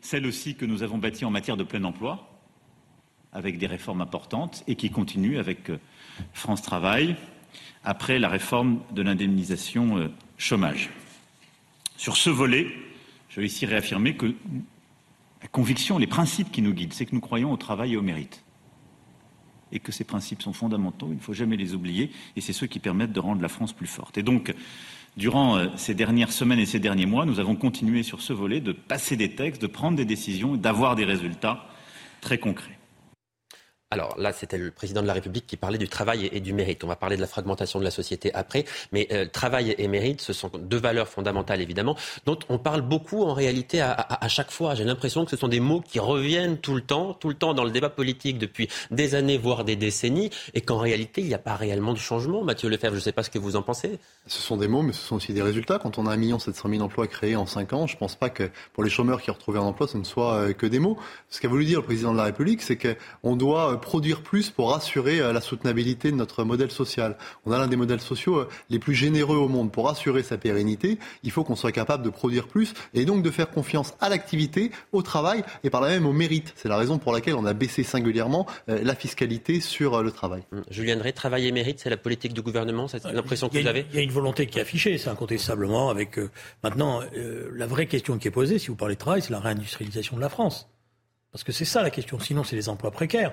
Celle 0.00 0.26
aussi 0.26 0.54
que 0.54 0.64
nous 0.64 0.82
avons 0.82 0.98
bâtie 0.98 1.24
en 1.24 1.30
matière 1.30 1.56
de 1.56 1.64
plein 1.64 1.82
emploi, 1.84 2.28
avec 3.32 3.58
des 3.58 3.66
réformes 3.66 4.00
importantes, 4.00 4.62
et 4.66 4.76
qui 4.76 4.90
continue 4.90 5.38
avec 5.38 5.70
euh, 5.70 5.78
France 6.32 6.62
Travail, 6.62 7.16
après 7.84 8.18
la 8.18 8.28
réforme 8.28 8.82
de 8.92 9.02
l'indemnisation 9.02 10.10
chômage. 10.38 10.90
Sur 11.96 12.16
ce 12.16 12.30
volet, 12.30 12.66
je 13.28 13.40
vais 13.40 13.46
ici 13.46 13.66
réaffirmer 13.66 14.16
que 14.16 14.34
la 15.44 15.48
conviction, 15.48 15.98
les 15.98 16.08
principes 16.08 16.50
qui 16.50 16.62
nous 16.62 16.72
guident, 16.72 16.92
c'est 16.92 17.06
que 17.06 17.14
nous 17.14 17.20
croyons 17.20 17.52
au 17.52 17.56
travail 17.56 17.92
et 17.92 17.96
au 17.96 18.02
mérite. 18.02 18.42
Et 19.70 19.78
que 19.78 19.92
ces 19.92 20.04
principes 20.04 20.42
sont 20.42 20.52
fondamentaux, 20.52 21.08
il 21.10 21.16
ne 21.16 21.20
faut 21.20 21.34
jamais 21.34 21.56
les 21.56 21.74
oublier, 21.74 22.10
et 22.34 22.40
c'est 22.40 22.52
ceux 22.52 22.66
qui 22.66 22.80
permettent 22.80 23.12
de 23.12 23.20
rendre 23.20 23.42
la 23.42 23.48
France 23.48 23.72
plus 23.72 23.86
forte. 23.86 24.18
Et 24.18 24.22
donc, 24.22 24.52
Durant 25.16 25.56
euh, 25.56 25.68
ces 25.76 25.94
dernières 25.94 26.32
semaines 26.32 26.58
et 26.58 26.66
ces 26.66 26.80
derniers 26.80 27.06
mois, 27.06 27.24
nous 27.24 27.38
avons 27.38 27.54
continué 27.54 28.02
sur 28.02 28.20
ce 28.20 28.32
volet 28.32 28.60
de 28.60 28.72
passer 28.72 29.16
des 29.16 29.30
textes, 29.30 29.62
de 29.62 29.68
prendre 29.68 29.96
des 29.96 30.04
décisions 30.04 30.56
et 30.56 30.58
d'avoir 30.58 30.96
des 30.96 31.04
résultats 31.04 31.66
très 32.20 32.38
concrets. 32.38 32.78
Alors 33.94 34.18
là, 34.18 34.32
c'était 34.32 34.58
le 34.58 34.72
président 34.72 35.02
de 35.02 35.06
la 35.06 35.12
République 35.12 35.46
qui 35.46 35.56
parlait 35.56 35.78
du 35.78 35.88
travail 35.88 36.28
et, 36.32 36.40
du 36.40 36.52
mérite. 36.52 36.82
On 36.82 36.88
va 36.88 36.96
parler 36.96 37.14
de 37.14 37.20
la 37.20 37.28
fragmentation 37.28 37.78
de 37.78 37.84
la 37.84 37.92
société 37.92 38.34
après, 38.34 38.64
mais 38.90 39.06
euh, 39.12 39.24
travail 39.24 39.72
et 39.78 39.86
mérite, 39.86 40.20
ce 40.20 40.32
sont 40.32 40.50
deux 40.58 40.80
valeurs 40.80 41.06
fondamentales 41.06 41.60
évidemment, 41.60 41.96
dont 42.26 42.36
on 42.48 42.58
parle 42.58 42.80
beaucoup 42.82 43.22
en 43.22 43.34
réalité 43.34 43.80
à, 43.80 44.26
chaque 44.26 44.50
fois. 44.50 44.74
J'ai 44.74 44.82
l'impression 44.82 45.24
que 45.24 45.30
ce 45.30 45.36
sont 45.36 45.46
des 45.46 45.60
mots 45.60 45.80
qui 45.80 46.00
reviennent 46.00 46.58
tout 46.58 46.74
le 46.74 46.80
temps, 46.80 47.14
tout 47.14 47.28
le 47.28 47.36
temps 47.36 47.54
dans 47.54 47.62
le 47.62 47.70
débat 47.70 47.88
politique 47.88 48.36
depuis 48.38 48.68
des 48.90 49.14
années, 49.14 49.38
voire 49.38 49.62
des 49.62 49.76
décennies, 49.76 50.30
et 50.54 50.60
qu'en 50.60 50.78
réalité, 50.78 51.20
il 51.20 51.28
n'y 51.28 51.34
a 51.34 51.38
pas 51.38 51.54
réellement 51.54 51.92
de 51.92 51.98
changement. 51.98 52.42
Mathieu 52.42 52.68
Lefebvre, 52.68 52.94
je 52.94 52.98
ne 52.98 53.04
sais 53.04 53.12
pas 53.12 53.22
ce 53.22 53.30
que 53.30 53.38
vous 53.38 53.54
en 53.54 53.62
pensez. 53.62 54.00
Ce 54.26 54.42
sont 54.42 54.56
des 54.56 54.66
mots, 54.66 54.82
mais 54.82 54.92
ce 54.92 55.02
sont 55.02 55.14
aussi 55.14 55.32
des 55.32 55.42
résultats. 55.42 55.78
Quand 55.78 55.98
on 55.98 56.06
a 56.06 56.16
1 56.16 56.40
700 56.40 56.68
000 56.68 56.82
emplois 56.82 57.06
créés 57.06 57.36
en 57.36 57.46
5 57.46 57.72
ans, 57.74 57.86
je 57.86 57.94
ne 57.94 57.98
pense 58.00 58.16
pas 58.16 58.28
que 58.28 58.50
pour 58.72 58.82
les 58.82 58.90
chômeurs 58.90 59.22
qui 59.22 59.30
ont 59.30 59.34
retrouvé 59.34 59.60
un 59.60 59.62
emploi, 59.62 59.86
ce 59.86 59.98
ne 59.98 60.04
soit 60.04 60.34
euh, 60.34 60.52
que 60.52 60.66
des 60.66 60.80
mots. 60.80 60.98
Ce 61.30 61.40
qu'a 61.40 61.46
voulu 61.46 61.64
dire 61.64 61.78
le 61.78 61.84
président 61.84 62.10
de 62.10 62.16
la 62.16 62.24
République, 62.24 62.60
c'est 62.60 62.76
qu'on 62.76 63.36
doit 63.36 63.74
euh, 63.74 63.76
produire 63.84 64.22
plus 64.22 64.50
pour 64.50 64.74
assurer 64.74 65.20
euh, 65.20 65.32
la 65.32 65.40
soutenabilité 65.40 66.10
de 66.10 66.16
notre 66.16 66.42
modèle 66.42 66.72
social. 66.72 67.16
On 67.46 67.52
a 67.52 67.58
l'un 67.58 67.68
des 67.68 67.76
modèles 67.76 68.00
sociaux 68.00 68.38
euh, 68.38 68.48
les 68.70 68.80
plus 68.80 68.94
généreux 68.94 69.36
au 69.36 69.46
monde. 69.46 69.70
Pour 69.70 69.88
assurer 69.88 70.24
sa 70.24 70.38
pérennité, 70.38 70.98
il 71.22 71.30
faut 71.30 71.44
qu'on 71.44 71.54
soit 71.54 71.70
capable 71.70 72.02
de 72.02 72.10
produire 72.10 72.48
plus 72.48 72.74
et 72.94 73.04
donc 73.04 73.22
de 73.22 73.30
faire 73.30 73.50
confiance 73.50 73.94
à 74.00 74.08
l'activité, 74.08 74.72
au 74.92 75.02
travail 75.02 75.44
et 75.62 75.70
par 75.70 75.80
là 75.80 75.88
même 75.88 76.06
au 76.06 76.12
mérite. 76.12 76.52
C'est 76.56 76.68
la 76.68 76.76
raison 76.76 76.98
pour 76.98 77.12
laquelle 77.12 77.34
on 77.34 77.44
a 77.44 77.52
baissé 77.52 77.84
singulièrement 77.84 78.46
euh, 78.68 78.80
la 78.82 78.94
fiscalité 78.94 79.60
sur 79.60 80.02
le 80.02 80.10
travail. 80.10 80.42
Hum, 80.52 80.64
Julien 80.70 80.96
Drey, 80.96 81.12
travail 81.12 81.46
et 81.46 81.52
mérite, 81.52 81.78
c'est 81.78 81.90
la 81.90 81.96
politique 81.96 82.32
du 82.32 82.42
gouvernement 82.42 82.88
C'est 82.88 83.04
l'impression 83.04 83.48
que 83.48 83.58
vous 83.58 83.66
avez? 83.68 83.86
Il 83.90 83.96
y 83.96 83.98
a 83.98 84.02
une 84.02 84.10
volonté 84.10 84.46
qui 84.46 84.58
est 84.58 84.62
affichée, 84.62 84.98
c'est 84.98 85.10
incontestablement. 85.10 85.90
Avec 85.90 86.18
maintenant, 86.62 87.00
la 87.52 87.66
vraie 87.66 87.86
question 87.86 88.18
qui 88.18 88.28
est 88.28 88.30
posée, 88.30 88.58
si 88.58 88.68
vous 88.68 88.76
parlez 88.76 88.94
de 88.94 89.00
travail, 89.00 89.22
c'est 89.22 89.30
la 89.30 89.40
réindustrialisation 89.40 90.16
de 90.16 90.22
la 90.22 90.28
France. 90.28 90.68
Parce 91.34 91.44
que 91.44 91.52
c'est 91.52 91.64
ça 91.64 91.82
la 91.82 91.90
question. 91.90 92.18
Sinon, 92.20 92.44
c'est 92.44 92.56
les 92.56 92.68
emplois 92.68 92.90
précaires. 92.92 93.32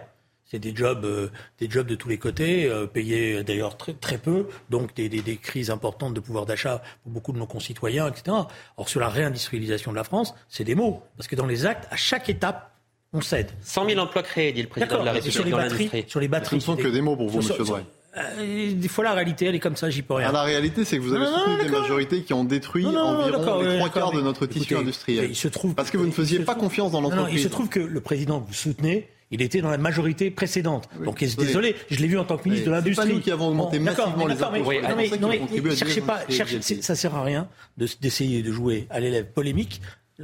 C'est 0.51 0.59
des 0.59 0.75
jobs, 0.75 1.05
euh, 1.05 1.29
des 1.59 1.69
jobs 1.69 1.87
de 1.87 1.95
tous 1.95 2.09
les 2.09 2.17
côtés, 2.17 2.65
euh, 2.65 2.85
payés 2.85 3.41
d'ailleurs 3.41 3.77
très, 3.77 3.93
très 3.93 4.17
peu, 4.17 4.47
donc 4.69 4.93
des, 4.93 5.07
des, 5.07 5.21
des, 5.21 5.37
crises 5.37 5.69
importantes 5.69 6.13
de 6.13 6.19
pouvoir 6.19 6.45
d'achat 6.45 6.81
pour 7.03 7.13
beaucoup 7.13 7.31
de 7.31 7.37
nos 7.37 7.45
concitoyens, 7.45 8.09
etc. 8.09 8.35
Or, 8.75 8.89
sur 8.89 8.99
la 8.99 9.07
réindustrialisation 9.07 9.91
de 9.91 9.95
la 9.95 10.03
France, 10.03 10.33
c'est 10.49 10.65
des 10.65 10.75
mots. 10.75 11.03
Parce 11.15 11.29
que 11.29 11.37
dans 11.37 11.45
les 11.45 11.65
actes, 11.65 11.87
à 11.89 11.95
chaque 11.95 12.29
étape, 12.29 12.75
on 13.13 13.21
cède. 13.21 13.49
100 13.61 13.89
000 13.91 14.01
emplois 14.01 14.23
créés, 14.23 14.51
dit 14.51 14.61
le 14.61 14.67
président 14.67 14.99
de 14.99 15.05
la 15.05 15.13
République. 15.13 15.33
Sur 15.33 15.45
les 15.45 15.51
batteries, 15.51 16.05
sur 16.09 16.19
les 16.19 16.27
batteries. 16.27 16.49
Ce 16.49 16.71
ne 16.71 16.75
sont 16.75 16.75
que 16.75 16.89
des 16.89 17.01
mots 17.01 17.15
pour 17.15 17.29
vous, 17.29 17.37
monsieur 17.37 17.63
Drey. 17.63 17.83
Euh, 18.17 18.73
des 18.73 18.87
fois, 18.89 19.05
la 19.05 19.13
réalité, 19.13 19.45
elle 19.45 19.55
est 19.55 19.59
comme 19.59 19.77
ça, 19.77 19.89
j'y 19.89 20.01
peux 20.01 20.15
rien. 20.15 20.27
Ah, 20.29 20.33
la 20.33 20.43
réalité, 20.43 20.83
c'est 20.83 20.97
que 20.97 21.01
vous 21.01 21.13
avez 21.13 21.27
soutenu 21.27 21.63
des 21.63 21.69
majorités 21.69 22.23
qui 22.23 22.33
ont 22.33 22.43
détruit 22.43 22.85
environ 22.85 23.61
les 23.61 23.77
trois 23.77 23.89
quarts 23.89 24.11
de 24.11 24.19
notre 24.19 24.47
tissu 24.47 24.75
industriel. 24.75 25.27
Il 25.29 25.35
se 25.35 25.47
trouve, 25.47 25.75
Parce 25.75 25.91
que 25.91 25.97
vous 25.97 26.07
ne 26.07 26.11
faisiez 26.11 26.39
pas 26.39 26.55
confiance 26.55 26.91
dans 26.91 26.99
l'entreprise. 26.99 27.35
Il 27.35 27.41
se 27.41 27.47
trouve 27.47 27.69
que 27.69 27.79
le 27.79 28.01
président 28.01 28.41
que 28.41 28.47
vous 28.47 28.53
soutenez, 28.53 29.07
il 29.31 29.41
était 29.41 29.61
dans 29.61 29.69
la 29.69 29.77
majorité 29.77 30.29
précédente. 30.29 30.89
Donc, 31.03 31.23
désolé, 31.23 31.75
je 31.89 31.99
l'ai 31.99 32.07
vu 32.07 32.19
en 32.19 32.25
tant 32.25 32.37
que 32.37 32.47
ministre 32.47 32.67
de 32.67 32.71
l'Industrie. 32.71 33.07
C'est 33.07 33.11
pas 33.11 33.15
nous 33.15 33.21
qui 33.23 33.31
avons 33.31 33.47
augmenté 33.47 33.79
massivement 33.79 34.27
les 34.27 34.43
impôts. 34.43 34.63
Oui, 34.65 34.77
non, 35.19 35.29
mais, 35.29 35.75
cherchez 35.75 36.01
pas, 36.01 36.21
cherchez, 36.29 36.61
ça 36.61 36.95
sert 36.95 37.15
à 37.15 37.23
rien 37.23 37.47
d'essayer 37.77 38.43
de 38.43 38.51
jouer 38.51 38.87
à 38.89 38.99
l'élève 38.99 39.31
polémique. 39.31 39.81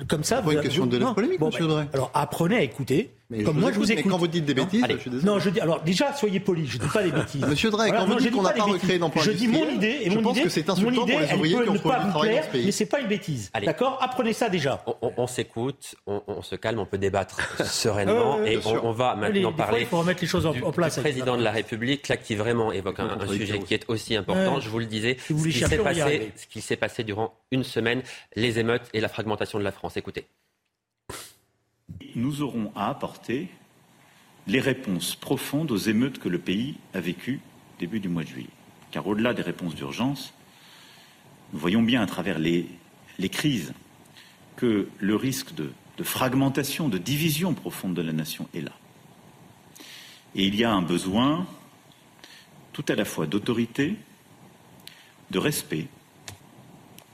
Comme 0.07 0.23
ça, 0.23 0.41
vous 0.41 0.49
pas 0.49 0.53
une 0.53 0.61
question 0.61 0.85
de 0.85 0.97
l'élève 0.97 1.13
polémique, 1.13 1.41
monsieur 1.41 1.67
Drey. 1.67 1.87
Alors, 1.93 2.11
apprenez 2.13 2.57
à 2.57 2.61
écouter 2.61 3.16
mais 3.29 3.43
Comme 3.43 3.55
je 3.55 3.61
moi, 3.61 3.71
je 3.73 3.77
vous 3.77 3.91
écoute. 3.91 4.05
Mais 4.05 4.11
quand 4.11 4.17
vous 4.17 4.27
dites 4.27 4.45
des 4.45 4.53
bêtises, 4.53 4.85
je 4.89 4.97
suis 4.97 5.09
désolé. 5.09 5.25
Non, 5.25 5.39
je 5.39 5.49
dis, 5.49 5.59
alors 5.59 5.81
déjà, 5.81 6.13
soyez 6.13 6.39
poli, 6.39 6.65
je 6.65 6.77
ne 6.77 6.83
dis 6.83 6.89
pas 6.89 7.03
des 7.03 7.11
bêtises. 7.19 7.41
Monsieur 7.45 7.69
Drey, 7.69 7.91
quand 7.91 8.05
vous 8.05 8.15
dites 8.15 8.31
qu'on 8.31 8.41
n'a 8.41 8.51
pas 8.51 8.63
recréé 8.63 8.99
d'emplois 8.99 9.21
Je 9.21 9.31
dis 9.31 9.47
mon 9.47 9.67
idée, 9.69 9.99
et 10.01 10.09
je 10.09 10.15
mon 10.15 10.21
pense 10.21 10.37
idée, 10.37 10.43
que 10.45 10.49
c'est 10.49 10.69
insultant 10.69 11.05
pour 11.05 11.19
les 11.19 11.33
ouvriers 11.33 11.61
qui 11.63 11.69
ont 11.69 11.73
du 11.73 11.79
travail 11.79 12.35
dans 12.35 12.43
ce 12.43 12.49
pays. 12.49 12.65
Mais 12.65 12.71
c'est 12.71 12.85
pas 12.85 13.01
une 13.01 13.07
bêtise. 13.07 13.51
D'accord? 13.63 13.97
Apprenez 14.01 14.33
ça 14.33 14.49
déjà. 14.49 14.83
On, 15.01 15.27
s'écoute, 15.27 15.95
on, 16.05 16.41
se 16.41 16.55
calme, 16.55 16.79
on 16.79 16.85
peut 16.85 16.97
débattre 16.97 17.39
sereinement, 17.65 18.43
et 18.45 18.59
on, 18.65 18.91
va 18.91 19.15
maintenant 19.15 19.51
parler. 19.51 19.81
Il 19.81 19.87
faut 19.87 19.99
remettre 19.99 20.21
les 20.21 20.27
choses 20.27 20.45
en, 20.45 20.53
place. 20.71 20.95
Du 20.95 21.01
président 21.01 21.37
de 21.37 21.43
la 21.43 21.51
République, 21.51 22.07
là, 22.07 22.17
qui 22.17 22.35
vraiment 22.35 22.71
évoque 22.71 22.99
un, 22.99 23.27
sujet 23.27 23.59
qui 23.59 23.73
est 23.73 23.83
aussi 23.89 24.15
important. 24.15 24.61
Je 24.61 24.69
vous 24.69 24.79
le 24.79 24.85
disais, 24.85 25.17
ce 25.27 26.47
qui 26.47 26.61
s'est 26.61 26.77
passé 26.77 27.03
durant 27.03 27.33
une 27.51 27.63
semaine, 27.63 28.01
les 28.35 28.59
émeutes 28.59 28.89
et 28.93 29.01
la 29.01 29.09
fragmentation 29.09 29.59
de 29.59 29.63
la 29.63 29.71
France. 29.71 29.97
Écoutez. 29.97 30.27
Nous 32.17 32.41
aurons 32.41 32.71
à 32.75 32.89
apporter 32.89 33.47
les 34.47 34.59
réponses 34.59 35.15
profondes 35.15 35.69
aux 35.69 35.77
émeutes 35.77 36.17
que 36.17 36.29
le 36.29 36.39
pays 36.39 36.75
a 36.95 36.99
vécues 36.99 37.41
début 37.77 37.99
du 37.99 38.09
mois 38.09 38.23
de 38.23 38.29
juillet. 38.29 38.49
Car 38.89 39.05
au-delà 39.05 39.35
des 39.35 39.43
réponses 39.43 39.75
d'urgence, 39.75 40.33
nous 41.53 41.59
voyons 41.59 41.83
bien 41.83 42.01
à 42.01 42.07
travers 42.07 42.39
les, 42.39 42.67
crises 43.29 43.71
que 44.55 44.89
le 44.97 45.15
risque 45.15 45.53
de, 45.53 45.71
de, 45.99 46.03
fragmentation, 46.03 46.89
de 46.89 46.97
division 46.97 47.53
profonde 47.53 47.93
de 47.93 48.01
la 48.01 48.13
nation 48.13 48.49
est 48.55 48.61
là. 48.61 48.73
Et 50.33 50.43
il 50.47 50.55
y 50.55 50.63
a 50.63 50.71
un 50.71 50.81
besoin 50.81 51.45
tout 52.73 52.85
à 52.87 52.95
la 52.95 53.05
fois 53.05 53.27
d'autorité, 53.27 53.95
de 55.29 55.37
respect, 55.37 55.85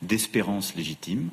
d'espérance 0.02 0.76
légitime, 0.76 1.30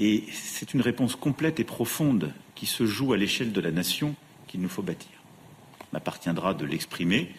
et 0.00 0.24
c'est 0.32 0.72
une 0.72 0.80
réponse 0.80 1.14
complète 1.14 1.60
et 1.60 1.64
profonde 1.64 2.32
qui 2.54 2.64
se 2.64 2.86
joue 2.86 3.12
à 3.12 3.18
l'échelle 3.18 3.52
de 3.52 3.60
la 3.60 3.70
nation 3.70 4.16
qu'il 4.48 4.62
nous 4.62 4.68
faut 4.68 4.82
bâtir. 4.82 5.12
Il 5.82 5.86
m'appartiendra 5.92 6.54
de 6.54 6.64
l'exprimer. 6.64 7.30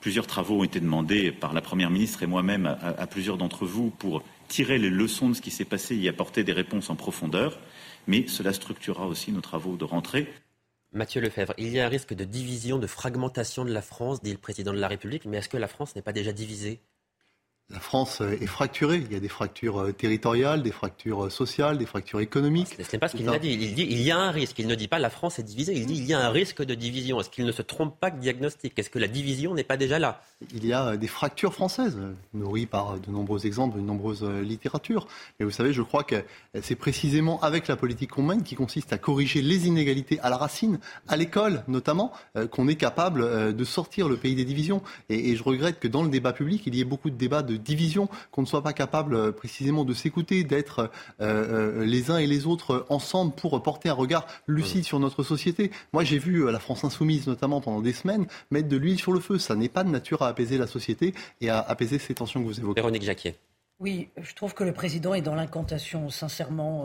Plusieurs 0.00 0.26
travaux 0.26 0.60
ont 0.60 0.64
été 0.64 0.80
demandés 0.80 1.30
par 1.30 1.52
la 1.52 1.60
Première 1.60 1.90
ministre 1.90 2.24
et 2.24 2.26
moi-même 2.26 2.66
à, 2.66 3.06
plusieurs 3.06 3.36
d'entre 3.36 3.64
vous 3.64 3.90
pour 3.90 4.24
tirer 4.48 4.78
les 4.78 4.90
leçons 4.90 5.28
de 5.28 5.34
ce 5.34 5.40
qui 5.40 5.52
s'est 5.52 5.64
passé 5.64 5.94
et 5.94 5.98
y 5.98 6.08
apporter 6.08 6.42
des 6.42 6.52
réponses 6.52 6.90
en 6.90 6.96
profondeur. 6.96 7.60
Mais 8.08 8.26
cela 8.26 8.52
structurera 8.52 9.06
aussi 9.06 9.30
nos 9.30 9.40
travaux 9.40 9.76
de 9.76 9.84
rentrée. 9.84 10.26
Mathieu 10.92 11.20
Lefebvre, 11.20 11.54
il 11.58 11.68
y 11.68 11.78
a 11.78 11.86
un 11.86 11.88
risque 11.88 12.14
de 12.14 12.24
division, 12.24 12.78
de 12.78 12.88
fragmentation 12.88 13.64
de 13.64 13.72
la 13.72 13.82
France, 13.82 14.20
dit 14.20 14.32
le 14.32 14.38
président 14.38 14.72
de 14.72 14.80
la 14.80 14.88
République, 14.88 15.26
mais 15.26 15.36
est-ce 15.36 15.48
que 15.48 15.56
la 15.56 15.68
France 15.68 15.94
n'est 15.94 16.02
pas 16.02 16.12
déjà 16.12 16.32
divisée? 16.32 16.80
La 17.72 17.78
France 17.78 18.20
est 18.20 18.46
fracturée. 18.46 19.02
Il 19.06 19.12
y 19.12 19.16
a 19.16 19.20
des 19.20 19.28
fractures 19.28 19.78
euh, 19.80 19.92
territoriales, 19.92 20.62
des 20.62 20.72
fractures 20.72 21.26
euh, 21.26 21.30
sociales, 21.30 21.78
des 21.78 21.86
fractures 21.86 22.20
économiques. 22.20 22.76
Ce 22.76 22.92
n'est 22.92 22.98
pas 22.98 23.08
ce 23.08 23.16
qu'il 23.16 23.28
a 23.28 23.38
dit. 23.38 23.52
Il 23.52 23.74
dit 23.74 23.86
il 23.88 24.02
y 24.02 24.10
a 24.10 24.18
un 24.18 24.30
risque. 24.30 24.58
Il 24.58 24.66
ne 24.66 24.74
dit 24.74 24.88
pas 24.88 24.98
la 24.98 25.10
France 25.10 25.38
est 25.38 25.44
divisée. 25.44 25.74
Il 25.74 25.86
dit 25.86 25.98
il 25.98 26.04
y 26.04 26.12
a 26.12 26.20
un 26.20 26.30
risque 26.30 26.64
de 26.64 26.74
division. 26.74 27.20
Est-ce 27.20 27.30
qu'il 27.30 27.44
ne 27.44 27.52
se 27.52 27.62
trompe 27.62 27.98
pas 28.00 28.10
de 28.10 28.18
diagnostic? 28.18 28.76
Est-ce 28.76 28.90
que 28.90 28.98
la 28.98 29.06
division 29.06 29.54
n'est 29.54 29.64
pas 29.64 29.76
déjà 29.76 30.00
là? 30.00 30.20
Il 30.52 30.66
y 30.66 30.72
a 30.72 30.88
euh, 30.88 30.96
des 30.96 31.06
fractures 31.06 31.54
françaises, 31.54 31.96
nourries 32.34 32.66
par 32.66 32.98
de 32.98 33.10
nombreux 33.10 33.46
exemples, 33.46 33.76
de 33.76 33.82
nombreuses 33.82 34.24
littératures. 34.24 35.06
Mais 35.38 35.44
vous 35.44 35.52
savez, 35.52 35.72
je 35.72 35.82
crois 35.82 36.02
que 36.02 36.24
c'est 36.62 36.74
précisément 36.74 37.40
avec 37.40 37.68
la 37.68 37.76
politique 37.76 38.10
qu'on 38.10 38.22
mène, 38.22 38.42
qui 38.42 38.56
consiste 38.56 38.92
à 38.92 38.98
corriger 38.98 39.42
les 39.42 39.68
inégalités 39.68 40.18
à 40.20 40.30
la 40.30 40.36
racine, 40.36 40.80
à 41.08 41.16
l'école 41.16 41.62
notamment, 41.68 42.12
qu'on 42.50 42.68
est 42.68 42.76
capable 42.76 43.54
de 43.54 43.64
sortir 43.64 44.08
le 44.08 44.16
pays 44.16 44.34
des 44.34 44.44
divisions. 44.44 44.82
Et 45.08 45.36
je 45.36 45.42
regrette 45.42 45.78
que 45.78 45.88
dans 45.88 46.02
le 46.02 46.08
débat 46.08 46.32
public, 46.32 46.62
il 46.66 46.74
y 46.74 46.80
ait 46.80 46.84
beaucoup 46.84 47.10
de 47.10 47.16
débats 47.16 47.42
de 47.42 47.59
division, 47.62 48.08
qu'on 48.30 48.42
ne 48.42 48.46
soit 48.46 48.62
pas 48.62 48.72
capable 48.72 49.14
euh, 49.14 49.32
précisément 49.32 49.84
de 49.84 49.94
s'écouter, 49.94 50.44
d'être 50.44 50.90
euh, 51.20 51.80
euh, 51.80 51.84
les 51.84 52.10
uns 52.10 52.18
et 52.18 52.26
les 52.26 52.46
autres 52.46 52.86
ensemble 52.88 53.32
pour 53.34 53.62
porter 53.62 53.88
un 53.88 53.94
regard 53.94 54.26
lucide 54.46 54.84
sur 54.84 55.00
notre 55.00 55.22
société. 55.22 55.70
Moi, 55.92 56.04
j'ai 56.04 56.18
vu 56.18 56.50
la 56.50 56.58
France 56.58 56.84
insoumise, 56.84 57.26
notamment 57.26 57.60
pendant 57.60 57.80
des 57.80 57.92
semaines, 57.92 58.26
mettre 58.50 58.68
de 58.68 58.76
l'huile 58.76 58.98
sur 58.98 59.12
le 59.12 59.20
feu. 59.20 59.38
Ça 59.38 59.54
n'est 59.54 59.68
pas 59.68 59.84
de 59.84 59.90
nature 59.90 60.22
à 60.22 60.28
apaiser 60.28 60.58
la 60.58 60.66
société 60.66 61.14
et 61.40 61.50
à 61.50 61.60
apaiser 61.60 61.98
ces 61.98 62.14
tensions 62.14 62.40
que 62.40 62.46
vous 62.46 62.58
évoquez. 62.58 62.80
Véronique 62.80 63.02
Jacquier. 63.02 63.36
Oui, 63.78 64.08
je 64.20 64.34
trouve 64.34 64.54
que 64.54 64.64
le 64.64 64.72
président 64.72 65.14
est 65.14 65.22
dans 65.22 65.34
l'incantation, 65.34 66.10
sincèrement. 66.10 66.84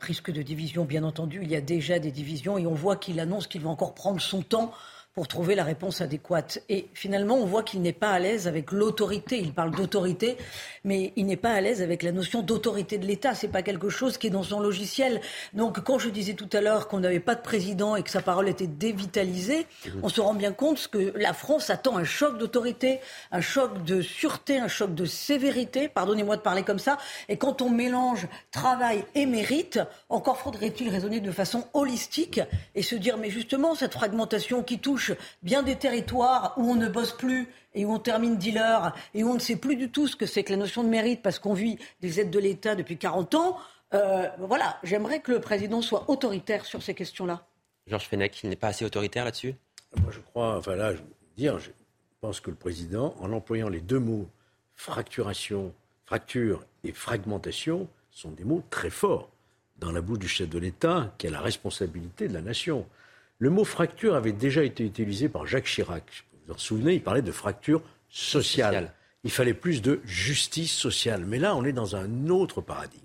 risque 0.00 0.30
de 0.30 0.42
division, 0.42 0.84
bien 0.84 1.04
entendu, 1.04 1.40
il 1.42 1.50
y 1.50 1.56
a 1.56 1.60
déjà 1.60 1.98
des 1.98 2.12
divisions 2.12 2.56
et 2.56 2.66
on 2.66 2.74
voit 2.74 2.96
qu'il 2.96 3.18
annonce 3.20 3.46
qu'il 3.46 3.62
va 3.62 3.70
encore 3.70 3.94
prendre 3.94 4.20
son 4.20 4.42
temps 4.42 4.72
pour 5.18 5.26
trouver 5.26 5.56
la 5.56 5.64
réponse 5.64 6.00
adéquate. 6.00 6.62
Et 6.68 6.86
finalement, 6.94 7.34
on 7.34 7.44
voit 7.44 7.64
qu'il 7.64 7.82
n'est 7.82 7.92
pas 7.92 8.10
à 8.10 8.20
l'aise 8.20 8.46
avec 8.46 8.70
l'autorité. 8.70 9.40
Il 9.40 9.52
parle 9.52 9.72
d'autorité, 9.72 10.36
mais 10.84 11.12
il 11.16 11.26
n'est 11.26 11.36
pas 11.36 11.50
à 11.50 11.60
l'aise 11.60 11.82
avec 11.82 12.04
la 12.04 12.12
notion 12.12 12.40
d'autorité 12.40 12.98
de 12.98 13.04
l'État. 13.04 13.34
C'est 13.34 13.48
pas 13.48 13.62
quelque 13.62 13.88
chose 13.88 14.16
qui 14.16 14.28
est 14.28 14.30
dans 14.30 14.44
son 14.44 14.60
logiciel. 14.60 15.20
Donc, 15.54 15.80
quand 15.80 15.98
je 15.98 16.08
disais 16.08 16.34
tout 16.34 16.48
à 16.52 16.60
l'heure 16.60 16.86
qu'on 16.86 17.00
n'avait 17.00 17.18
pas 17.18 17.34
de 17.34 17.40
président 17.40 17.96
et 17.96 18.04
que 18.04 18.10
sa 18.10 18.22
parole 18.22 18.48
était 18.48 18.68
dévitalisée, 18.68 19.66
mmh. 19.86 19.90
on 20.04 20.08
se 20.08 20.20
rend 20.20 20.34
bien 20.34 20.52
compte 20.52 20.86
que 20.86 21.12
la 21.16 21.32
France 21.32 21.68
attend 21.68 21.96
un 21.96 22.04
choc 22.04 22.38
d'autorité, 22.38 23.00
un 23.32 23.40
choc 23.40 23.82
de 23.82 24.00
sûreté, 24.02 24.60
un 24.60 24.68
choc 24.68 24.94
de 24.94 25.04
sévérité. 25.04 25.88
Pardonnez-moi 25.88 26.36
de 26.36 26.42
parler 26.42 26.62
comme 26.62 26.78
ça. 26.78 26.96
Et 27.28 27.38
quand 27.38 27.60
on 27.60 27.70
mélange 27.70 28.28
travail 28.52 29.04
et 29.16 29.26
mérite, 29.26 29.80
encore 30.10 30.38
faudrait-il 30.38 30.88
raisonner 30.90 31.18
de 31.18 31.32
façon 31.32 31.64
holistique 31.74 32.40
et 32.76 32.82
se 32.84 32.94
dire, 32.94 33.16
mais 33.16 33.30
justement, 33.30 33.74
cette 33.74 33.94
fragmentation 33.94 34.62
qui 34.62 34.78
touche 34.78 35.07
bien 35.42 35.62
des 35.62 35.76
territoires 35.76 36.54
où 36.56 36.70
on 36.70 36.74
ne 36.74 36.88
bosse 36.88 37.12
plus 37.12 37.48
et 37.74 37.84
où 37.84 37.92
on 37.92 37.98
termine 37.98 38.36
dealer 38.36 38.94
et 39.14 39.24
où 39.24 39.30
on 39.30 39.34
ne 39.34 39.38
sait 39.38 39.56
plus 39.56 39.76
du 39.76 39.90
tout 39.90 40.06
ce 40.06 40.16
que 40.16 40.26
c'est 40.26 40.44
que 40.44 40.52
la 40.52 40.58
notion 40.58 40.82
de 40.82 40.88
mérite 40.88 41.22
parce 41.22 41.38
qu'on 41.38 41.54
vit 41.54 41.78
des 42.00 42.20
aides 42.20 42.30
de 42.30 42.38
l'État 42.38 42.74
depuis 42.74 42.98
40 42.98 43.34
ans. 43.34 43.58
Euh, 43.94 44.28
voilà, 44.38 44.78
j'aimerais 44.82 45.20
que 45.20 45.32
le 45.32 45.40
président 45.40 45.80
soit 45.80 46.10
autoritaire 46.10 46.66
sur 46.66 46.82
ces 46.82 46.94
questions-là. 46.94 47.46
Georges 47.86 48.06
Fenech, 48.06 48.42
il 48.42 48.50
n'est 48.50 48.56
pas 48.56 48.68
assez 48.68 48.84
autoritaire 48.84 49.24
là-dessus? 49.24 49.54
Moi, 50.02 50.10
je 50.10 50.20
crois, 50.20 50.58
enfin 50.58 50.76
là, 50.76 50.92
je 50.92 50.98
veux 50.98 51.06
dire, 51.36 51.58
je 51.58 51.70
pense 52.20 52.40
que 52.40 52.50
le 52.50 52.56
président, 52.56 53.14
en 53.20 53.32
employant 53.32 53.68
les 53.68 53.80
deux 53.80 53.98
mots 53.98 54.28
fracturation, 54.74 55.72
Fracture 56.08 56.64
et 56.84 56.92
fragmentation 56.92 57.86
sont 58.10 58.30
des 58.30 58.44
mots 58.44 58.62
très 58.70 58.88
forts 58.88 59.28
dans 59.76 59.92
la 59.92 60.00
bouche 60.00 60.20
du 60.20 60.26
chef 60.26 60.48
de 60.48 60.58
l'État 60.58 61.12
qui 61.18 61.26
a 61.26 61.30
la 61.30 61.42
responsabilité 61.42 62.28
de 62.28 62.32
la 62.32 62.40
nation. 62.40 62.86
Le 63.38 63.50
mot 63.50 63.64
fracture 63.64 64.14
avait 64.14 64.32
déjà 64.32 64.64
été 64.64 64.84
utilisé 64.84 65.28
par 65.28 65.46
Jacques 65.46 65.66
Chirac. 65.66 66.24
Vous 66.32 66.38
vous 66.48 66.54
en 66.54 66.58
souvenez, 66.58 66.94
il 66.94 67.02
parlait 67.02 67.22
de 67.22 67.32
fracture 67.32 67.82
sociale. 68.10 68.92
Il 69.22 69.30
fallait 69.30 69.54
plus 69.54 69.80
de 69.82 70.00
justice 70.04 70.72
sociale. 70.72 71.24
Mais 71.24 71.38
là, 71.38 71.54
on 71.54 71.64
est 71.64 71.72
dans 71.72 71.94
un 71.94 72.28
autre 72.28 72.60
paradigme. 72.60 73.02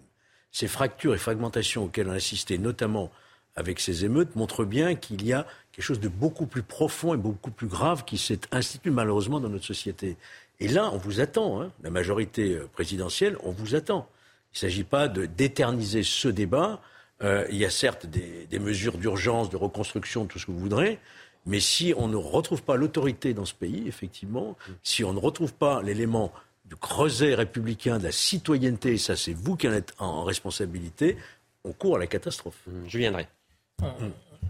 Ces 0.51 0.67
fractures 0.67 1.13
et 1.13 1.17
fragmentations 1.17 1.83
auxquelles 1.83 2.07
on 2.07 2.11
a 2.11 2.15
assisté, 2.15 2.57
notamment 2.57 3.11
avec 3.55 3.79
ces 3.79 4.05
émeutes, 4.05 4.35
montrent 4.35 4.65
bien 4.65 4.95
qu'il 4.95 5.25
y 5.25 5.33
a 5.33 5.45
quelque 5.71 5.85
chose 5.85 5.99
de 5.99 6.07
beaucoup 6.07 6.47
plus 6.47 6.63
profond 6.63 7.13
et 7.13 7.17
beaucoup 7.17 7.51
plus 7.51 7.67
grave 7.67 8.03
qui 8.05 8.17
s'est 8.17 8.41
institué 8.51 8.89
malheureusement 8.89 9.39
dans 9.39 9.49
notre 9.49 9.65
société. 9.65 10.17
Et 10.59 10.67
là, 10.67 10.89
on 10.93 10.97
vous 10.97 11.19
attend, 11.19 11.61
hein, 11.61 11.71
la 11.83 11.89
majorité 11.89 12.55
euh, 12.55 12.67
présidentielle, 12.71 13.37
on 13.43 13.51
vous 13.51 13.75
attend. 13.75 14.07
Il 14.51 14.57
ne 14.57 14.59
s'agit 14.59 14.83
pas 14.83 15.07
de 15.07 15.25
d'éterniser 15.25 16.03
ce 16.03 16.27
débat. 16.27 16.81
Euh, 17.22 17.46
il 17.50 17.58
y 17.58 17.65
a 17.65 17.70
certes 17.70 18.05
des, 18.05 18.48
des 18.48 18.60
mesures 18.60 18.98
d'urgence, 18.98 19.50
de 19.50 19.58
reconstruction, 19.58 20.25
tout 20.25 20.39
ce 20.39 20.46
que 20.48 20.51
vous 20.51 20.60
voudrez, 20.60 21.00
mais 21.46 21.60
si 21.60 21.93
on 21.96 22.08
ne 22.08 22.15
retrouve 22.15 22.63
pas 22.63 22.75
l'autorité 22.75 23.34
dans 23.34 23.46
ce 23.46 23.53
pays, 23.53 23.88
effectivement, 23.88 24.58
si 24.82 25.03
on 25.03 25.13
ne 25.13 25.20
retrouve 25.20 25.53
pas 25.53 25.82
l'élément 25.84 26.34
du 26.65 26.75
creuset 26.75 27.36
républicain, 27.36 28.00
de 28.00 28.05
la 28.05 28.12
citoyenneté, 28.12 28.93
et 28.93 28.98
ça 28.98 29.15
c'est 29.15 29.34
vous 29.34 29.55
qui 29.55 29.67
en 29.67 29.74
êtes 29.74 29.93
en 30.00 30.24
responsabilité, 30.24 31.17
on 31.63 31.72
court 31.74 31.98
à 31.98 32.00
la 32.00 32.08
catastrophe. 32.08 32.60
Mmh, 32.67 32.72
Je 32.88 32.98
viendrai. 32.98 33.27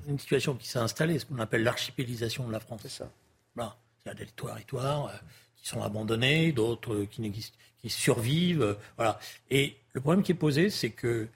Une 0.07 0.19
situation 0.19 0.55
qui 0.55 0.67
s'est 0.67 0.79
installée, 0.79 1.19
ce 1.19 1.25
qu'on 1.25 1.39
appelle 1.39 1.63
l'archipélisation 1.63 2.47
de 2.47 2.51
la 2.51 2.59
France. 2.59 2.81
C'est 2.83 2.89
ça. 2.89 3.09
Voilà. 3.55 3.75
Il 4.05 4.09
y 4.09 4.11
a 4.11 4.15
des 4.15 4.25
territoires 4.25 5.07
euh, 5.07 5.17
qui 5.55 5.67
sont 5.67 5.81
abandonnés, 5.81 6.51
d'autres 6.51 6.93
euh, 6.93 7.05
qui 7.09 7.21
n'existent, 7.21 7.57
qui 7.81 7.89
survivent. 7.89 8.61
euh, 8.63 8.73
voilà. 8.97 9.19
Et 9.49 9.77
le 9.93 10.01
problème 10.01 10.23
qui 10.23 10.33
est 10.33 10.35
posé, 10.35 10.69
c'est 10.69 10.89
que 10.89 11.27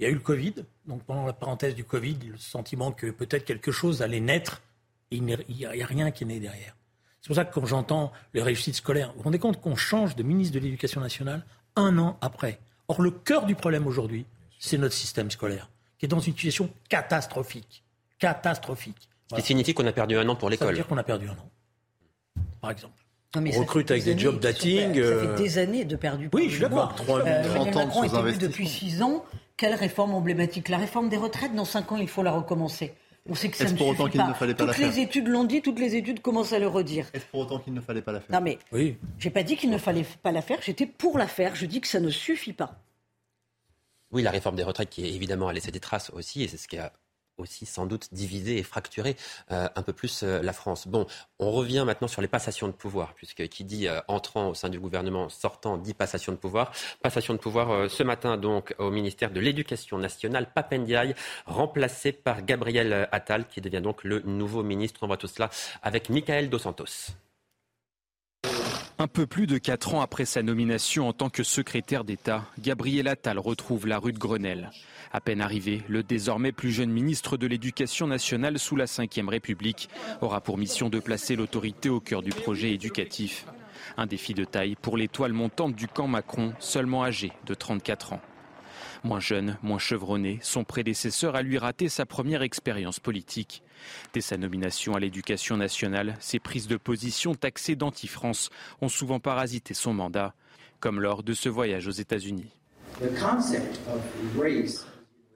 il 0.00 0.04
y 0.04 0.06
a 0.06 0.08
eu 0.08 0.14
le 0.14 0.20
Covid. 0.20 0.54
Donc 0.86 1.02
pendant 1.04 1.26
la 1.26 1.32
parenthèse 1.34 1.74
du 1.74 1.84
Covid, 1.84 2.16
le 2.32 2.38
sentiment 2.38 2.90
que 2.90 3.10
peut-être 3.10 3.44
quelque 3.44 3.70
chose 3.70 4.00
allait 4.02 4.20
naître, 4.20 4.62
et 5.10 5.16
il 5.16 5.24
n'y 5.24 5.34
a, 5.66 5.86
rien 5.86 6.10
qui 6.10 6.24
est 6.24 6.26
né 6.26 6.40
derrière. 6.40 6.74
C'est 7.20 7.26
pour 7.26 7.36
ça 7.36 7.44
que 7.44 7.52
quand 7.52 7.66
j'entends 7.66 8.12
les 8.32 8.42
réussites 8.42 8.76
scolaires, 8.76 9.10
vous 9.12 9.18
vous 9.18 9.24
rendez 9.24 9.38
compte 9.38 9.60
qu'on 9.60 9.76
change 9.76 10.16
de 10.16 10.22
ministre 10.22 10.54
de 10.54 10.60
l'Éducation 10.60 11.00
nationale 11.02 11.44
un 11.76 11.98
an 11.98 12.16
après. 12.22 12.58
Or, 12.88 13.02
le 13.02 13.10
cœur 13.10 13.44
du 13.44 13.54
problème 13.54 13.86
aujourd'hui, 13.86 14.24
c'est 14.58 14.78
notre 14.78 14.94
système 14.94 15.30
scolaire, 15.30 15.68
qui 15.98 16.06
est 16.06 16.08
dans 16.08 16.18
une 16.18 16.32
situation 16.32 16.70
catastrophique. 16.88 17.84
Catastrophique. 18.18 18.96
Ce 19.00 19.06
Voilà. 19.30 19.42
qui 19.42 19.46
signifie 19.48 19.74
qu'on 19.74 19.86
a 19.86 19.92
perdu 19.92 20.16
un 20.16 20.28
an 20.28 20.34
pour 20.34 20.48
Ça 20.48 20.56
veut 20.56 20.60
l'école. 20.60 20.74
dire 20.74 20.86
qu'on 20.86 20.96
a 20.98 21.02
perdu 21.04 21.28
un 21.28 21.32
an, 21.32 21.50
par 22.60 22.70
exemple. 22.70 22.94
Non, 23.34 23.42
mais 23.42 23.56
On 23.56 23.60
recrute 23.60 23.90
avec 23.90 24.04
des 24.04 24.10
années 24.12 24.20
job 24.20 24.40
qu'ils 24.40 24.48
sont 24.50 24.52
dating, 24.52 24.94
Ça 24.94 25.00
euh, 25.00 25.36
fait 25.36 25.42
des 25.42 25.58
années 25.58 25.84
de 25.84 25.96
perdu. 25.96 26.28
Oui, 26.32 26.46
je 26.46 26.50
suis 26.54 26.60
d'accord. 26.62 26.94
3 26.96 27.20
Euh, 27.20 27.22
30 27.22 27.26
Emmanuel 27.28 27.58
ans 27.58 27.64
de 27.64 27.86
Macron 27.86 28.26
est 28.26 28.38
depuis 28.38 28.66
6 28.68 29.02
ans. 29.02 29.24
Quelle 29.60 29.74
réforme 29.74 30.14
emblématique 30.14 30.70
La 30.70 30.78
réforme 30.78 31.10
des 31.10 31.18
retraites, 31.18 31.54
dans 31.54 31.66
5 31.66 31.92
ans, 31.92 31.96
il 31.98 32.08
faut 32.08 32.22
la 32.22 32.32
recommencer. 32.32 32.94
On 33.28 33.34
sait 33.34 33.50
que 33.50 33.58
ça 33.58 33.64
Est-ce 33.64 33.74
ne 33.74 33.76
pour 33.78 33.88
autant 33.88 34.04
suffit 34.06 34.12
qu'il 34.12 34.20
pas. 34.22 34.28
ne 34.28 34.32
fallait 34.32 34.54
pas 34.54 34.64
toutes 34.64 34.78
la 34.78 34.86
les 34.86 34.92
faire 34.94 35.04
études 35.04 35.28
l'ont 35.28 35.44
dit, 35.44 35.60
toutes 35.60 35.78
les 35.78 35.96
études 35.96 36.22
commencent 36.22 36.54
à 36.54 36.58
le 36.58 36.66
redire. 36.66 37.10
Est-ce 37.12 37.26
pour 37.26 37.40
autant 37.40 37.58
qu'il 37.58 37.74
ne 37.74 37.82
fallait 37.82 38.00
pas 38.00 38.12
la 38.12 38.20
faire 38.22 38.34
Non 38.34 38.40
mais, 38.42 38.58
Oui. 38.72 38.96
j'ai 39.18 39.28
pas 39.28 39.42
dit 39.42 39.56
qu'il 39.58 39.68
ne 39.68 39.76
fallait 39.76 40.06
pas 40.22 40.32
la 40.32 40.40
faire, 40.40 40.60
j'étais 40.62 40.86
pour 40.86 41.18
la 41.18 41.26
faire. 41.26 41.54
Je 41.56 41.66
dis 41.66 41.82
que 41.82 41.88
ça 41.88 42.00
ne 42.00 42.08
suffit 42.08 42.54
pas. 42.54 42.80
Oui, 44.12 44.22
la 44.22 44.30
réforme 44.30 44.56
des 44.56 44.62
retraites 44.62 44.88
qui 44.88 45.04
évidemment 45.04 45.48
a 45.48 45.52
laissé 45.52 45.70
des 45.70 45.78
traces 45.78 46.08
aussi, 46.14 46.42
et 46.42 46.48
c'est 46.48 46.56
ce 46.56 46.66
qui 46.66 46.78
a 46.78 46.94
aussi 47.40 47.66
sans 47.66 47.86
doute 47.86 48.08
divisé 48.12 48.58
et 48.58 48.62
fracturé 48.62 49.16
euh, 49.50 49.68
un 49.74 49.82
peu 49.82 49.92
plus 49.92 50.22
euh, 50.22 50.42
la 50.42 50.52
France. 50.52 50.86
Bon, 50.86 51.06
on 51.38 51.50
revient 51.50 51.84
maintenant 51.86 52.08
sur 52.08 52.22
les 52.22 52.28
passations 52.28 52.68
de 52.68 52.72
pouvoir, 52.72 53.14
puisque 53.14 53.46
qui 53.48 53.64
dit 53.64 53.88
euh, 53.88 54.00
entrant 54.08 54.48
au 54.48 54.54
sein 54.54 54.68
du 54.68 54.78
gouvernement, 54.78 55.28
sortant 55.28 55.76
dit 55.78 55.94
passation 55.94 56.32
de 56.32 56.36
pouvoir. 56.36 56.72
Passation 57.02 57.34
de 57.34 57.38
pouvoir 57.38 57.90
ce 57.90 58.02
matin 58.02 58.36
donc 58.36 58.74
au 58.78 58.90
ministère 58.90 59.30
de 59.30 59.40
l'Éducation 59.40 59.98
nationale, 59.98 60.52
Papendiaï, 60.52 61.14
remplacé 61.46 62.12
par 62.12 62.42
Gabriel 62.44 63.08
Attal, 63.12 63.46
qui 63.46 63.60
devient 63.60 63.80
donc 63.82 64.04
le 64.04 64.20
nouveau 64.20 64.62
ministre. 64.62 65.00
On 65.02 65.06
voit 65.06 65.16
tout 65.16 65.26
cela 65.26 65.50
avec 65.82 66.08
Michael 66.10 66.50
Dos 66.50 66.58
Santos. 66.58 67.12
Un 69.00 69.08
peu 69.08 69.26
plus 69.26 69.46
de 69.46 69.56
quatre 69.56 69.94
ans 69.94 70.02
après 70.02 70.26
sa 70.26 70.42
nomination 70.42 71.08
en 71.08 71.14
tant 71.14 71.30
que 71.30 71.42
secrétaire 71.42 72.04
d'État, 72.04 72.44
Gabriel 72.58 73.08
Attal 73.08 73.38
retrouve 73.38 73.86
la 73.86 73.98
rue 73.98 74.12
de 74.12 74.18
Grenelle. 74.18 74.70
À 75.10 75.22
peine 75.22 75.40
arrivé, 75.40 75.82
le 75.88 76.02
désormais 76.02 76.52
plus 76.52 76.70
jeune 76.70 76.90
ministre 76.90 77.38
de 77.38 77.46
l'Éducation 77.46 78.06
nationale 78.06 78.58
sous 78.58 78.76
la 78.76 78.84
Ve 78.84 79.28
République 79.30 79.88
aura 80.20 80.42
pour 80.42 80.58
mission 80.58 80.90
de 80.90 80.98
placer 80.98 81.34
l'autorité 81.34 81.88
au 81.88 81.98
cœur 81.98 82.20
du 82.20 82.28
projet 82.28 82.74
éducatif. 82.74 83.46
Un 83.96 84.04
défi 84.04 84.34
de 84.34 84.44
taille 84.44 84.76
pour 84.76 84.98
l'étoile 84.98 85.32
montante 85.32 85.74
du 85.74 85.88
camp 85.88 86.06
Macron, 86.06 86.52
seulement 86.58 87.02
âgé 87.02 87.32
de 87.46 87.54
34 87.54 88.12
ans. 88.12 88.20
Moins 89.02 89.20
jeune, 89.20 89.56
moins 89.62 89.78
chevronné, 89.78 90.38
son 90.42 90.62
prédécesseur 90.64 91.34
a 91.34 91.42
lui 91.42 91.56
raté 91.56 91.88
sa 91.88 92.04
première 92.04 92.42
expérience 92.42 93.00
politique. 93.00 93.62
Dès 94.12 94.20
sa 94.20 94.36
nomination 94.36 94.94
à 94.94 95.00
l'éducation 95.00 95.56
nationale, 95.56 96.16
ses 96.20 96.38
prises 96.38 96.68
de 96.68 96.76
position 96.76 97.34
taxées 97.34 97.76
d'anti-France 97.76 98.50
ont 98.82 98.90
souvent 98.90 99.18
parasité 99.18 99.72
son 99.72 99.94
mandat, 99.94 100.34
comme 100.80 101.00
lors 101.00 101.22
de 101.22 101.32
ce 101.32 101.48
voyage 101.48 101.86
aux 101.86 101.92
États-Unis. 101.92 102.50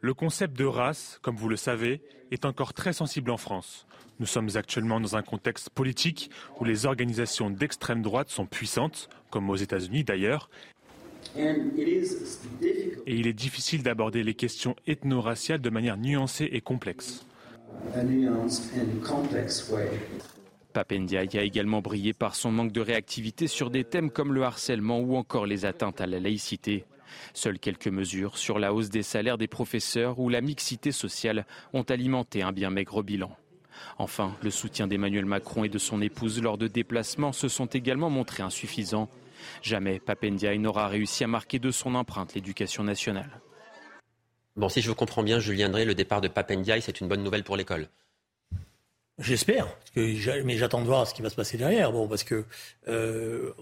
Le 0.01 0.13
concept 0.13 0.59
de 0.59 0.65
race, 0.67 1.19
comme 1.23 1.37
vous 1.37 1.49
le 1.49 1.57
savez, 1.57 2.03
est 2.31 2.45
encore 2.45 2.75
très 2.75 2.93
sensible 2.93 3.31
en 3.31 3.39
France. 3.39 3.87
Nous 4.21 4.27
sommes 4.27 4.51
actuellement 4.55 5.01
dans 5.01 5.17
un 5.17 5.23
contexte 5.23 5.71
politique 5.71 6.31
où 6.61 6.65
les 6.65 6.87
organisations 6.87 7.51
d'extrême 7.51 8.03
droite 8.03 8.29
sont 8.29 8.47
puissantes, 8.47 9.09
comme 9.31 9.51
aux 9.51 9.57
États-Unis 9.57 10.05
d'ailleurs, 10.05 10.51
et 11.37 13.15
il 13.15 13.27
est 13.27 13.33
difficile 13.33 13.83
d'aborder 13.83 14.23
les 14.23 14.35
questions 14.35 14.77
ethno-raciales 14.87 15.61
de 15.61 15.71
manière 15.71 15.97
nuancée 15.97 16.49
et 16.53 16.61
complexe. 16.61 17.27
Papendiaï 20.73 21.39
a 21.39 21.43
également 21.43 21.81
brillé 21.81 22.13
par 22.13 22.35
son 22.35 22.51
manque 22.51 22.73
de 22.73 22.81
réactivité 22.81 23.47
sur 23.47 23.71
des 23.71 23.85
thèmes 23.85 24.11
comme 24.11 24.33
le 24.33 24.43
harcèlement 24.43 25.01
ou 25.01 25.17
encore 25.17 25.47
les 25.47 25.65
atteintes 25.65 26.01
à 26.01 26.07
la 26.07 26.19
laïcité. 26.19 26.85
Seules 27.33 27.59
quelques 27.59 27.89
mesures 27.89 28.39
sur 28.39 28.59
la 28.59 28.75
hausse 28.75 28.91
des 28.91 29.03
salaires 29.03 29.39
des 29.39 29.47
professeurs 29.47 30.19
ou 30.19 30.29
la 30.29 30.41
mixité 30.41 30.91
sociale 30.93 31.47
ont 31.73 31.83
alimenté 31.83 32.43
un 32.43 32.53
bien 32.53 32.71
maigre 32.71 33.03
bilan. 33.03 33.37
Enfin, 33.99 34.37
le 34.43 34.51
soutien 34.51 34.87
d'Emmanuel 34.87 35.27
Macron 35.27 35.65
et 35.65 35.69
de 35.69 35.79
son 35.79 36.01
épouse 36.01 36.43
lors 36.43 36.59
de 36.59 36.69
déplacements 36.69 37.33
se 37.33 37.49
sont 37.49 37.67
également 37.67 38.11
montrés 38.11 38.43
insuffisants. 38.43 39.09
Jamais 39.63 39.99
Papendiaï 40.01 40.59
n'aura 40.59 40.89
réussi 40.89 41.25
à 41.25 41.27
marquer 41.27 41.59
de 41.59 41.71
son 41.71 41.95
empreinte 41.95 42.35
l'éducation 42.35 42.85
nationale. 42.85 43.41
Bon, 44.57 44.69
si 44.69 44.81
je 44.81 44.89
vous 44.89 44.95
comprends 44.95 45.23
bien, 45.23 45.41
Julien 45.41 45.69
Drey, 45.69 45.85
le 45.85 45.95
départ 45.95 46.21
de 46.21 46.29
Papendiaï, 46.29 46.81
c'est 46.81 47.01
une 47.01 47.09
bonne 47.09 47.23
nouvelle 47.23 47.45
pour 47.45 47.57
l'école. 47.57 47.89
J'espère, 49.19 49.69
mais 49.95 50.57
j'attends 50.57 50.81
de 50.81 50.87
voir 50.87 51.07
ce 51.07 51.15
qui 51.15 51.23
va 51.23 51.31
se 51.31 51.37
passer 51.37 51.57
derrière. 51.57 51.93
Bon, 51.93 52.09
parce 52.09 52.25
que 52.25 52.45
euh, 52.89 53.53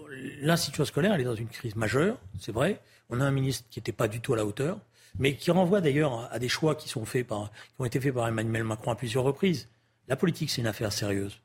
l'institution 0.41 0.83
scolaire, 0.83 1.13
elle 1.13 1.21
est 1.21 1.25
dans 1.25 1.35
une 1.35 1.47
crise 1.47 1.75
majeure, 1.75 2.17
c'est 2.39 2.51
vrai. 2.51 2.79
On 3.09 3.19
a 3.19 3.23
un 3.23 3.31
ministre 3.31 3.65
qui 3.69 3.79
n'était 3.79 3.91
pas 3.91 4.07
du 4.07 4.19
tout 4.19 4.33
à 4.33 4.37
la 4.37 4.45
hauteur, 4.45 4.79
mais 5.19 5.35
qui 5.35 5.51
renvoie 5.51 5.79
d'ailleurs 5.79 6.27
à 6.31 6.39
des 6.39 6.49
choix 6.49 6.73
qui 6.73 6.89
sont 6.89 7.05
faits 7.05 7.27
par, 7.27 7.51
qui 7.51 7.81
ont 7.81 7.85
été 7.85 7.99
faits 7.99 8.15
par 8.15 8.27
Emmanuel 8.27 8.63
Macron 8.63 8.91
à 8.91 8.95
plusieurs 8.95 9.23
reprises. 9.23 9.67
La 10.07 10.15
politique, 10.15 10.49
c'est 10.49 10.61
une 10.61 10.67
affaire 10.67 10.91
sérieuse. 10.91 11.39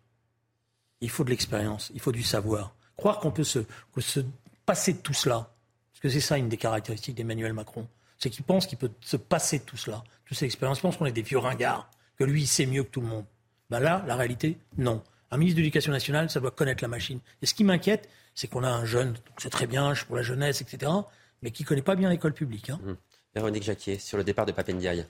Il 1.02 1.10
faut 1.10 1.24
de 1.24 1.30
l'expérience, 1.30 1.90
il 1.94 2.00
faut 2.00 2.12
du 2.12 2.22
savoir. 2.22 2.74
Croire 2.98 3.18
qu'on 3.20 3.30
peut 3.30 3.44
se, 3.44 3.60
que 3.94 4.00
se 4.02 4.20
passer 4.66 4.92
de 4.92 4.98
tout 4.98 5.14
cela, 5.14 5.48
parce 5.92 6.00
que 6.02 6.08
c'est 6.10 6.20
ça 6.20 6.36
une 6.36 6.48
des 6.50 6.56
caractéristiques 6.58 7.14
d'Emmanuel 7.14 7.54
Macron, 7.54 7.88
c'est 8.18 8.28
qu'il 8.28 8.44
pense 8.44 8.66
qu'il 8.66 8.76
peut 8.76 8.90
se 9.00 9.16
passer 9.16 9.60
de 9.60 9.64
tout 9.64 9.76
cela, 9.78 10.04
toute 10.26 10.36
cette 10.36 10.46
expérience. 10.46 10.78
Il 10.78 10.82
pense 10.82 10.96
qu'on 10.98 11.06
est 11.06 11.12
des 11.12 11.22
vieux 11.22 11.38
ringards, 11.38 11.88
que 12.18 12.24
lui, 12.24 12.42
il 12.42 12.46
sait 12.46 12.66
mieux 12.66 12.82
que 12.82 12.90
tout 12.90 13.00
le 13.00 13.06
monde. 13.06 13.24
Ben 13.70 13.80
là, 13.80 14.04
la 14.06 14.16
réalité, 14.16 14.58
non. 14.76 15.02
Un 15.30 15.36
ministre 15.38 15.56
de 15.56 15.62
l'Éducation 15.62 15.92
nationale, 15.92 16.28
ça 16.28 16.40
doit 16.40 16.50
connaître 16.50 16.82
la 16.82 16.88
machine. 16.88 17.20
Et 17.40 17.46
ce 17.46 17.54
qui 17.54 17.64
m'inquiète, 17.64 18.08
c'est 18.34 18.48
qu'on 18.48 18.64
a 18.64 18.68
un 18.70 18.84
jeune, 18.84 19.14
c'est 19.38 19.50
très 19.50 19.66
bien, 19.66 19.94
je 19.94 19.98
suis 20.00 20.06
pour 20.06 20.16
la 20.16 20.22
jeunesse, 20.22 20.60
etc., 20.60 20.90
mais 21.42 21.50
qui 21.52 21.64
connaît 21.64 21.82
pas 21.82 21.94
bien 21.96 22.10
l'école 22.10 22.32
publique. 22.34 22.70
hein. 22.70 22.80
Véronique 23.34 23.62
Jacquier, 23.62 23.98
sur 23.98 24.18
le 24.18 24.24
départ 24.24 24.46
de 24.46 24.52
Papendiaï. 24.52 25.06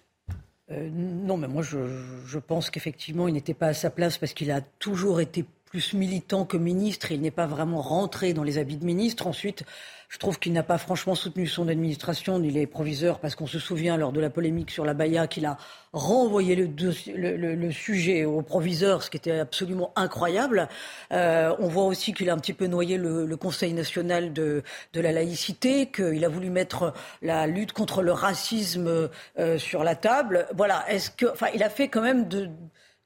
Euh, 0.71 0.91
non, 0.93 1.39
mais 1.39 1.49
moi, 1.49 1.63
je, 1.63 1.79
je 2.27 2.39
pense 2.39 2.69
qu'effectivement, 2.69 3.27
il 3.29 3.33
n'était 3.33 3.55
pas 3.55 3.69
à 3.69 3.75
sa 3.75 3.89
place 3.89 4.19
parce 4.19 4.35
qu'il 4.35 4.51
a 4.51 4.61
toujours 4.61 5.21
été 5.21 5.47
plus 5.69 5.95
militant 5.95 6.45
que 6.45 6.57
ministre. 6.57 7.13
Il 7.13 7.21
n'est 7.21 7.31
pas 7.31 7.47
vraiment 7.47 7.81
rentré 7.81 8.33
dans 8.33 8.43
les 8.43 8.59
habits 8.59 8.77
de 8.77 8.85
ministre. 8.85 9.27
Ensuite, 9.27 9.65
je 10.09 10.19
trouve 10.19 10.39
qu'il 10.39 10.55
n'a 10.55 10.63
pas 10.63 10.79
franchement 10.79 11.15
soutenu 11.15 11.47
son 11.47 11.69
administration 11.69 12.39
ni 12.39 12.51
les 12.51 12.67
proviseurs 12.67 13.19
parce 13.19 13.35
qu'on 13.35 13.47
se 13.47 13.59
souvient 13.59 13.99
lors 13.99 14.11
de 14.11 14.21
la 14.21 14.31
polémique 14.31 14.71
sur 14.71 14.87
la 14.87 14.95
Baïa 14.95 15.27
qu'il 15.27 15.45
a 15.45 15.59
renvoyé 15.93 16.57
le, 16.57 17.71
sujet 17.71 18.25
aux 18.25 18.41
proviseurs, 18.41 19.03
ce 19.03 19.11
qui 19.11 19.19
était 19.19 19.39
absolument 19.39 19.93
incroyable. 19.97 20.69
Euh, 21.13 21.55
on 21.59 21.69
voit 21.69 21.85
aussi 21.85 22.15
qu'il 22.15 22.31
a 22.31 22.33
un 22.33 22.39
petit 22.39 22.55
peu 22.55 22.67
noyé 22.67 22.97
le, 22.97 23.37
Conseil 23.37 23.73
national 23.73 24.33
de, 24.33 24.65
de 24.95 25.01
la 25.01 25.13
laïcité, 25.13 25.87
qu'il 25.87 26.25
a 26.25 26.29
voulu 26.29 26.51
mettre 26.51 26.93
la 27.23 27.47
lutte 27.47 27.73
contre 27.73 28.03
le 28.03 28.13
racisme 28.13 29.11
euh, 29.39 29.59
sur 29.59 29.85
la 29.85 29.95
table. 29.95 30.47
Voilà. 30.57 30.85
Est-ce 30.89 31.11
que, 31.11 31.27
enfin, 31.27 31.47
il 31.55 31.63
a 31.63 31.71
fait 31.71 31.89
quand 31.89 32.03
même 32.03 32.27
de 32.27 32.49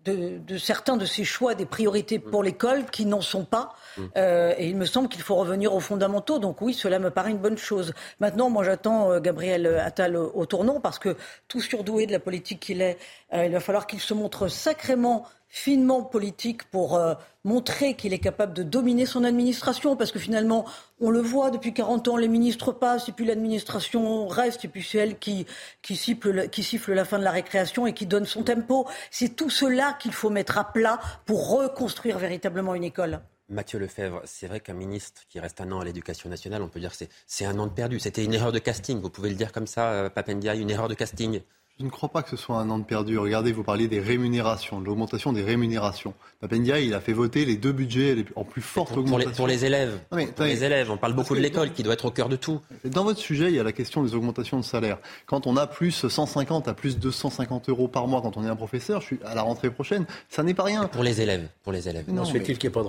de, 0.04 0.58
certains 0.58 0.96
de 0.96 1.04
ces 1.04 1.24
choix 1.24 1.54
des 1.54 1.66
priorités 1.66 2.18
pour 2.18 2.42
l'école 2.42 2.86
qui 2.86 3.06
n'en 3.06 3.20
sont 3.20 3.44
pas. 3.44 3.74
Mm. 3.96 4.02
Euh, 4.16 4.54
et 4.58 4.68
il 4.68 4.76
me 4.76 4.84
semble 4.84 5.08
qu'il 5.08 5.22
faut 5.22 5.36
revenir 5.36 5.74
aux 5.74 5.80
fondamentaux. 5.80 6.38
Donc 6.38 6.60
oui, 6.60 6.74
cela 6.74 6.98
me 6.98 7.10
paraît 7.10 7.30
une 7.30 7.38
bonne 7.38 7.58
chose. 7.58 7.94
Maintenant, 8.20 8.50
moi 8.50 8.64
j'attends 8.64 9.12
euh, 9.12 9.20
Gabriel 9.20 9.66
Attal 9.66 10.16
au, 10.16 10.46
tournant 10.46 10.80
parce 10.80 10.98
que 10.98 11.16
tout 11.48 11.60
surdoué 11.60 12.06
de 12.06 12.12
la 12.12 12.20
politique 12.20 12.60
qu'il 12.60 12.82
est, 12.82 12.98
euh, 13.32 13.46
il 13.46 13.52
va 13.52 13.60
falloir 13.60 13.86
qu'il 13.86 14.00
se 14.00 14.14
montre 14.14 14.48
sacrément 14.48 15.26
finement 15.54 16.02
politique 16.02 16.64
pour 16.70 16.96
euh, 16.96 17.14
montrer 17.44 17.92
qu'il 17.94 18.14
est 18.14 18.18
capable 18.18 18.54
de 18.54 18.62
dominer 18.62 19.04
son 19.04 19.22
administration, 19.22 19.96
parce 19.96 20.10
que 20.10 20.18
finalement, 20.18 20.64
on 20.98 21.10
le 21.10 21.20
voit 21.20 21.50
depuis 21.50 21.74
40 21.74 22.08
ans, 22.08 22.16
les 22.16 22.26
ministres 22.26 22.72
passent, 22.72 23.10
et 23.10 23.12
puis 23.12 23.26
l'administration 23.26 24.26
reste, 24.28 24.64
et 24.64 24.68
puis 24.68 24.82
c'est 24.82 24.96
elle 24.96 25.18
qui, 25.18 25.46
qui, 25.82 25.94
siffle, 25.94 26.48
qui 26.48 26.62
siffle 26.62 26.94
la 26.94 27.04
fin 27.04 27.18
de 27.18 27.24
la 27.24 27.30
récréation 27.30 27.86
et 27.86 27.92
qui 27.92 28.06
donne 28.06 28.24
son 28.24 28.44
tempo. 28.44 28.88
C'est 29.10 29.36
tout 29.36 29.50
cela 29.50 29.92
qu'il 30.00 30.14
faut 30.14 30.30
mettre 30.30 30.56
à 30.56 30.72
plat 30.72 30.98
pour 31.26 31.50
reconstruire 31.50 32.18
véritablement 32.18 32.74
une 32.74 32.84
école. 32.84 33.20
Mathieu 33.50 33.78
Lefebvre, 33.78 34.22
c'est 34.24 34.46
vrai 34.46 34.60
qu'un 34.60 34.72
ministre 34.72 35.20
qui 35.28 35.38
reste 35.38 35.60
un 35.60 35.70
an 35.70 35.80
à 35.80 35.84
l'éducation 35.84 36.30
nationale, 36.30 36.62
on 36.62 36.68
peut 36.68 36.80
dire 36.80 36.96
que 36.96 37.04
c'est 37.26 37.44
un 37.44 37.58
an 37.58 37.66
de 37.66 37.72
perdu. 37.72 38.00
C'était 38.00 38.24
une 38.24 38.32
erreur 38.32 38.52
de 38.52 38.58
casting, 38.58 39.02
vous 39.02 39.10
pouvez 39.10 39.28
le 39.28 39.36
dire 39.36 39.52
comme 39.52 39.66
ça, 39.66 39.90
euh, 39.90 40.08
Papendia, 40.08 40.54
une 40.54 40.70
erreur 40.70 40.88
de 40.88 40.94
casting. 40.94 41.42
Je 41.80 41.86
ne 41.86 41.90
crois 41.90 42.10
pas 42.10 42.22
que 42.22 42.28
ce 42.28 42.36
soit 42.36 42.58
un 42.58 42.68
an 42.68 42.78
de 42.78 42.84
perdu. 42.84 43.16
Regardez, 43.16 43.50
vous 43.50 43.64
parliez 43.64 43.88
des 43.88 43.98
rémunérations, 43.98 44.80
de 44.80 44.84
l'augmentation 44.84 45.32
des 45.32 45.42
rémunérations. 45.42 46.12
Papendia, 46.40 46.78
il 46.80 46.92
a 46.92 47.00
fait 47.00 47.14
voter 47.14 47.46
les 47.46 47.56
deux 47.56 47.72
budgets 47.72 48.24
en 48.36 48.44
plus 48.44 48.60
forte 48.60 48.90
pour, 48.90 48.98
augmentation. 48.98 49.32
Pour 49.32 49.46
les, 49.46 49.64
élèves. 49.64 49.98
pour 50.10 50.44
les 50.44 50.64
élèves. 50.64 50.90
On 50.90 50.98
parle 50.98 51.14
beaucoup 51.14 51.34
de 51.34 51.40
l'école 51.40 51.72
qui 51.72 51.82
doit 51.82 51.94
être 51.94 52.04
au 52.04 52.10
cœur 52.10 52.28
de 52.28 52.36
tout. 52.36 52.60
Dans 52.84 53.04
votre 53.04 53.18
sujet, 53.20 53.48
il 53.48 53.54
y 53.54 53.58
a 53.58 53.62
la 53.62 53.72
question 53.72 54.02
des 54.02 54.14
augmentations 54.14 54.58
de 54.58 54.64
salaire. 54.64 54.98
Quand 55.24 55.46
on 55.46 55.56
a 55.56 55.66
plus 55.66 56.06
150 56.06 56.68
à 56.68 56.74
plus 56.74 56.98
250 56.98 57.70
euros 57.70 57.88
par 57.88 58.06
mois 58.06 58.20
quand 58.20 58.36
on 58.36 58.44
est 58.44 58.50
un 58.50 58.56
professeur, 58.56 59.00
je 59.00 59.06
suis 59.06 59.18
à 59.24 59.34
la 59.34 59.42
rentrée 59.42 59.70
prochaine, 59.70 60.04
ça 60.28 60.42
n'est 60.42 60.54
pas 60.54 60.64
rien. 60.64 60.88
Pour 60.88 61.02
les 61.02 61.22
élèves. 61.22 61.48
Pour 61.64 61.72
les 61.72 61.88
élèves. 61.88 62.04
Non, 62.08 62.24
fait-il 62.26 62.58
qu'il 62.58 62.70
pas 62.70 62.82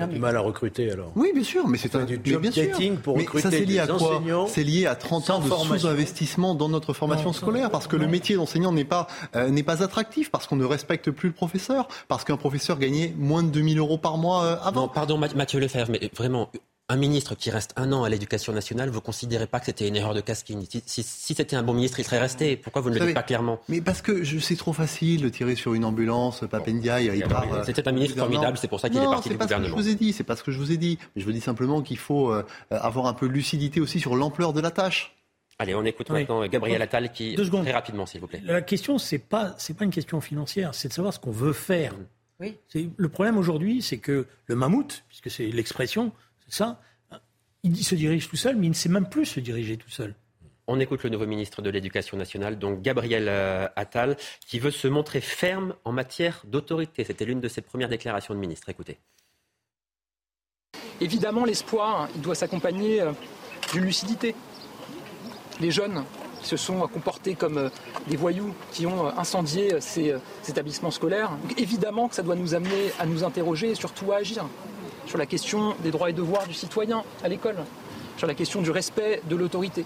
a 0.00 0.06
du 0.06 0.18
mal 0.18 0.36
à 0.36 0.40
recruter 0.40 0.90
alors 0.90 1.12
Oui, 1.16 1.32
bien 1.34 1.44
sûr, 1.44 1.68
mais 1.68 1.76
c'est 1.76 1.94
un 1.94 2.04
du 2.04 2.18
job 2.24 2.42
dating 2.42 2.96
pour 2.96 3.16
recruter 3.18 3.42
ça, 3.42 3.50
c'est 3.50 3.64
lié 3.64 3.78
à 3.78 3.86
quoi? 3.86 4.22
C'est 4.48 4.64
lié 4.64 4.86
à 4.86 4.94
30 4.94 5.30
ans 5.30 5.38
de 5.40 5.48
sous-investissement 5.48 6.54
dans 6.54 6.70
notre 6.70 6.94
formation 6.94 7.32
scolaire 7.34 7.70
parce 7.70 7.86
que 7.86 8.05
le 8.06 8.12
métier 8.12 8.36
d'enseignant 8.36 8.72
n'est 8.72 8.84
pas, 8.84 9.06
euh, 9.34 9.50
n'est 9.50 9.62
pas 9.62 9.82
attractif, 9.82 10.30
parce 10.30 10.46
qu'on 10.46 10.56
ne 10.56 10.64
respecte 10.64 11.10
plus 11.10 11.28
le 11.28 11.34
professeur, 11.34 11.88
parce 12.08 12.24
qu'un 12.24 12.36
professeur 12.36 12.78
gagnait 12.78 13.14
moins 13.18 13.42
de 13.42 13.50
2000 13.50 13.78
euros 13.78 13.98
par 13.98 14.16
mois 14.16 14.44
euh, 14.44 14.56
avant. 14.62 14.82
Non, 14.82 14.88
pardon 14.88 15.18
Mathieu 15.18 15.60
Lefebvre, 15.60 15.90
mais 15.90 16.10
vraiment, 16.16 16.50
un 16.88 16.96
ministre 16.96 17.34
qui 17.34 17.50
reste 17.50 17.72
un 17.76 17.92
an 17.92 18.04
à 18.04 18.08
l'éducation 18.08 18.52
nationale, 18.52 18.90
vous 18.90 18.96
ne 18.96 19.00
considérez 19.00 19.46
pas 19.46 19.58
que 19.58 19.66
c'était 19.66 19.88
une 19.88 19.96
erreur 19.96 20.14
de 20.14 20.20
casting 20.20 20.64
Si, 20.86 21.02
c'était 21.02 21.56
un 21.56 21.62
bon 21.62 21.74
ministre, 21.74 21.98
il 21.98 22.04
serait 22.04 22.20
resté. 22.20 22.56
Pourquoi 22.56 22.80
vous 22.80 22.90
ne 22.90 22.98
le 22.98 23.06
dites 23.06 23.14
pas 23.14 23.24
clairement? 23.24 23.58
Mais 23.68 23.80
parce 23.80 24.02
que 24.02 24.24
c'est 24.40 24.56
trop 24.56 24.72
facile 24.72 25.22
de 25.22 25.28
tirer 25.28 25.56
sur 25.56 25.74
une 25.74 25.84
ambulance, 25.84 26.44
Papendia, 26.48 27.00
il 27.00 27.22
part. 27.24 27.52
Euh, 27.52 27.62
c'était 27.64 27.86
un 27.88 27.92
ministre 27.92 28.16
formidable, 28.16 28.56
c'est 28.56 28.68
pour 28.68 28.80
ça 28.80 28.88
qu'il 28.88 29.00
est 29.00 29.04
parti 29.04 29.28
du 29.28 29.36
gouvernement. 29.36 29.66
C'est 29.66 29.74
pas 29.76 29.76
ce 29.76 29.82
que 29.82 29.82
je 29.82 29.88
vous 29.88 29.88
ai 29.88 29.94
dit, 29.94 30.12
c'est 30.12 30.24
pas 30.24 30.36
ce 30.36 30.42
que 30.44 30.52
je 30.52 30.58
vous 30.58 30.72
ai 30.72 30.76
dit. 30.76 30.98
Mais 31.14 31.22
je 31.22 31.26
vous 31.26 31.32
dis 31.32 31.40
simplement 31.40 31.82
qu'il 31.82 31.98
faut 31.98 32.32
avoir 32.70 33.06
un 33.06 33.14
peu 33.14 33.28
de 33.28 33.32
lucidité 33.32 33.80
aussi 33.80 33.98
sur 33.98 34.14
l'ampleur 34.14 34.52
de 34.52 34.60
la 34.60 34.70
tâche. 34.70 35.16
Allez, 35.58 35.74
on 35.74 35.84
écoute 35.84 36.10
maintenant 36.10 36.46
Gabriel 36.46 36.82
Attal 36.82 37.12
qui 37.12 37.34
très 37.34 37.72
rapidement, 37.72 38.04
s'il 38.04 38.20
vous 38.20 38.26
plaît. 38.26 38.42
La 38.44 38.60
question, 38.60 38.98
c'est 38.98 39.18
pas 39.18 39.54
c'est 39.58 39.74
pas 39.74 39.84
une 39.84 39.90
question 39.90 40.20
financière, 40.20 40.74
c'est 40.74 40.88
de 40.88 40.92
savoir 40.92 41.14
ce 41.14 41.18
qu'on 41.18 41.30
veut 41.30 41.54
faire. 41.54 41.94
Oui. 42.38 42.58
Le 42.74 43.08
problème 43.08 43.38
aujourd'hui, 43.38 43.80
c'est 43.80 43.96
que 43.96 44.26
le 44.46 44.54
mammouth, 44.54 45.04
puisque 45.08 45.30
c'est 45.30 45.46
l'expression, 45.46 46.12
c'est 46.44 46.54
ça, 46.54 46.80
il 47.62 47.76
se 47.82 47.94
dirige 47.94 48.28
tout 48.28 48.36
seul, 48.36 48.56
mais 48.56 48.66
il 48.66 48.70
ne 48.70 48.74
sait 48.74 48.90
même 48.90 49.08
plus 49.08 49.24
se 49.24 49.40
diriger 49.40 49.78
tout 49.78 49.90
seul. 49.90 50.14
On 50.68 50.80
écoute 50.80 51.02
le 51.04 51.10
nouveau 51.10 51.26
ministre 51.26 51.62
de 51.62 51.70
l'Éducation 51.70 52.16
nationale, 52.16 52.58
donc 52.58 52.82
Gabriel 52.82 53.28
euh, 53.28 53.68
Attal, 53.76 54.16
qui 54.46 54.58
veut 54.58 54.72
se 54.72 54.88
montrer 54.88 55.20
ferme 55.20 55.74
en 55.84 55.92
matière 55.92 56.42
d'autorité. 56.44 57.04
C'était 57.04 57.24
l'une 57.24 57.40
de 57.40 57.48
ses 57.48 57.60
premières 57.60 57.88
déclarations 57.88 58.34
de 58.34 58.40
ministre. 58.40 58.68
Écoutez. 58.68 58.98
Évidemment, 61.00 61.44
l'espoir, 61.44 62.08
il 62.16 62.20
doit 62.20 62.34
s'accompagner 62.34 63.00
euh, 63.00 63.12
d'une 63.72 63.84
lucidité 63.84 64.34
les 65.60 65.70
jeunes 65.70 66.04
qui 66.42 66.48
se 66.48 66.56
sont 66.56 66.86
comportés 66.88 67.34
comme 67.34 67.58
euh, 67.58 67.68
des 68.08 68.16
voyous, 68.16 68.54
qui 68.72 68.86
ont 68.86 69.06
euh, 69.06 69.10
incendié 69.16 69.74
euh, 69.74 69.80
ces, 69.80 70.14
établissements 70.48 70.90
scolaires. 70.90 71.30
évidemment 71.56 72.08
que 72.08 72.14
ça 72.14 72.22
doit 72.22 72.36
nous 72.36 72.54
amener 72.54 72.92
à 72.98 73.06
nous 73.06 73.24
interroger 73.24 73.70
et 73.70 73.74
surtout 73.74 74.12
à 74.12 74.16
agir 74.16 74.46
sur 75.06 75.18
la 75.18 75.26
question 75.26 75.74
des 75.82 75.90
droits 75.90 76.10
et 76.10 76.12
devoirs 76.12 76.46
du 76.46 76.54
citoyen 76.54 77.04
à 77.22 77.28
l'école, 77.28 77.56
sur 78.16 78.26
la 78.26 78.34
question 78.34 78.60
du 78.60 78.70
respect 78.70 79.22
de 79.28 79.36
l'autorité. 79.36 79.84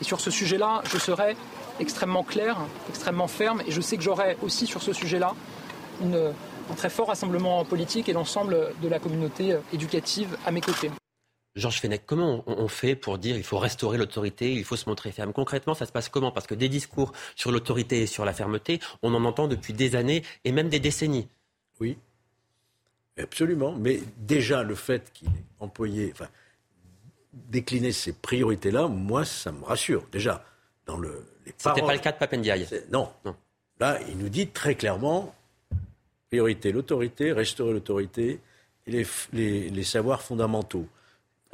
Et 0.00 0.04
sur 0.04 0.20
ce 0.20 0.30
sujet-là, 0.30 0.82
je 0.84 0.98
serai 0.98 1.36
extrêmement 1.80 2.22
clair, 2.22 2.56
extrêmement 2.88 3.26
ferme, 3.26 3.62
et 3.66 3.72
je 3.72 3.80
sais 3.80 3.96
que 3.96 4.02
j'aurai 4.02 4.36
aussi 4.42 4.66
sur 4.66 4.82
ce 4.82 4.92
sujet-là 4.92 5.34
un 6.02 6.74
très 6.76 6.90
fort 6.90 7.08
rassemblement 7.08 7.64
politique 7.64 8.08
et 8.08 8.12
l'ensemble 8.12 8.72
de 8.80 8.88
la 8.88 8.98
communauté 8.98 9.56
éducative 9.72 10.36
à 10.46 10.52
mes 10.52 10.60
côtés. 10.60 10.90
Georges 11.54 11.80
Fenech, 11.80 12.04
comment 12.06 12.44
on 12.46 12.66
fait 12.66 12.96
pour 12.96 13.18
dire 13.18 13.36
il 13.36 13.44
faut 13.44 13.58
restaurer 13.58 13.98
l'autorité, 13.98 14.54
il 14.54 14.64
faut 14.64 14.76
se 14.76 14.88
montrer 14.88 15.12
ferme? 15.12 15.34
Concrètement, 15.34 15.74
ça 15.74 15.84
se 15.84 15.92
passe 15.92 16.08
comment? 16.08 16.32
Parce 16.32 16.46
que 16.46 16.54
des 16.54 16.70
discours 16.70 17.12
sur 17.36 17.52
l'autorité 17.52 18.02
et 18.02 18.06
sur 18.06 18.24
la 18.24 18.32
fermeté, 18.32 18.80
on 19.02 19.14
en 19.14 19.24
entend 19.24 19.48
depuis 19.48 19.74
des 19.74 19.94
années 19.94 20.22
et 20.44 20.52
même 20.52 20.70
des 20.70 20.80
décennies. 20.80 21.28
Oui, 21.78 21.98
absolument. 23.18 23.72
Mais 23.72 24.00
déjà, 24.16 24.62
le 24.62 24.74
fait 24.74 25.12
qu'il 25.12 25.28
ait 25.28 25.44
employé, 25.60 26.10
enfin, 26.12 26.28
décliné 27.34 27.92
ces 27.92 28.14
priorités-là, 28.14 28.88
moi, 28.88 29.26
ça 29.26 29.52
me 29.52 29.62
rassure. 29.64 30.06
Déjà, 30.10 30.44
dans 30.86 30.96
le. 30.96 31.26
C'était 31.58 31.82
pas 31.82 31.92
le 31.92 32.00
cas 32.00 32.12
de 32.12 32.18
Papendiaï? 32.18 32.66
Non. 32.90 33.10
non. 33.26 33.36
Là, 33.78 33.98
il 34.08 34.16
nous 34.16 34.30
dit 34.30 34.46
très 34.48 34.74
clairement 34.74 35.34
priorité, 36.30 36.72
l'autorité, 36.72 37.32
restaurer 37.32 37.74
l'autorité 37.74 38.40
et 38.86 39.04
les 39.32 39.84
savoirs 39.84 40.22
fondamentaux. 40.22 40.86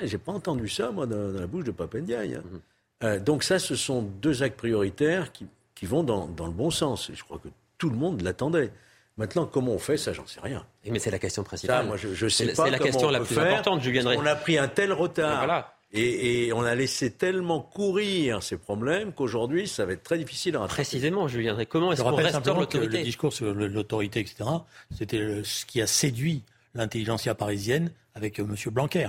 Eh, 0.01 0.07
j'ai 0.07 0.19
pas 0.19 0.33
entendu 0.33 0.69
ça, 0.69 0.91
moi, 0.91 1.07
dans, 1.07 1.33
la 1.33 1.47
bouche 1.47 1.65
de 1.65 1.71
Papendiaï. 1.71 2.35
Hein. 2.35 2.43
Mhm. 2.45 2.61
Euh, 3.05 3.21
donc 3.21 3.45
ça, 3.45 3.59
ce 3.59 3.77
sont 3.77 4.03
deux 4.03 4.43
actes 4.43 4.57
prioritaires 4.57 5.33
qui, 5.33 5.47
qui 5.75 5.87
vont 5.87 6.03
dans, 6.03 6.27
dans, 6.27 6.47
le 6.47 6.53
bon 6.53 6.71
sens. 6.71 7.11
Et 7.11 7.15
je 7.15 7.23
crois 7.23 7.39
que 7.39 7.49
tout 7.79 7.91
le 7.91 7.97
monde 7.97 8.23
l'attendait. 8.23 8.73
Maintenant, 9.17 9.47
comment 9.47 9.73
on 9.73 9.79
fait 9.79 9.97
ça, 9.97 10.13
j'en 10.13 10.27
sais 10.27 10.41
rien. 10.41 10.65
Mais 10.89 10.99
c'est 10.99 11.11
la 11.11 11.19
question 11.19 11.43
principale. 11.43 11.87
moi, 11.87 11.97
je, 11.97 12.15
je 12.15 12.29
sais 12.29 12.47
pas. 12.53 12.65
C'est 12.65 12.71
la 12.71 12.79
question 12.79 13.11
la 13.11 13.21
plus 13.21 13.39
importante, 13.39 13.83
Julien 13.83 14.05
On 14.17 14.27
a 14.27 14.37
pris 14.37 14.59
un 14.59 14.69
tel 14.69 14.93
retard. 14.93 15.39
Voilà. 15.39 15.75
Et, 15.91 16.47
et, 16.47 16.53
on 16.53 16.63
a 16.63 16.75
laissé 16.75 17.11
tellement 17.11 17.61
courir 17.61 18.43
ces 18.43 18.59
problèmes 18.59 19.13
qu'aujourd'hui, 19.13 19.67
ça 19.67 19.87
va 19.87 19.95
être 19.95 20.03
très 20.03 20.19
difficile 20.19 20.55
à 20.57 20.61
rattraper. 20.61 20.83
Précisément, 20.83 21.29
Julien 21.29 21.57
Comment 21.65 21.93
est-ce 21.93 22.03
qu'on 22.03 22.15
restaure 22.15 22.59
l'autorité 22.59 22.99
Le 22.99 23.05
discours 23.05 23.33
sur 23.33 23.55
l'autorité, 23.55 24.21
etc., 24.21 24.51
c'était 24.97 25.43
ce 25.45 25.65
qui 25.65 25.81
a 25.81 25.87
séduit 25.87 26.43
l'intelligentsia 26.75 27.35
parisienne 27.35 27.91
avec 28.15 28.39
euh, 28.39 28.45
M. 28.45 28.55
Blanquer 28.73 29.09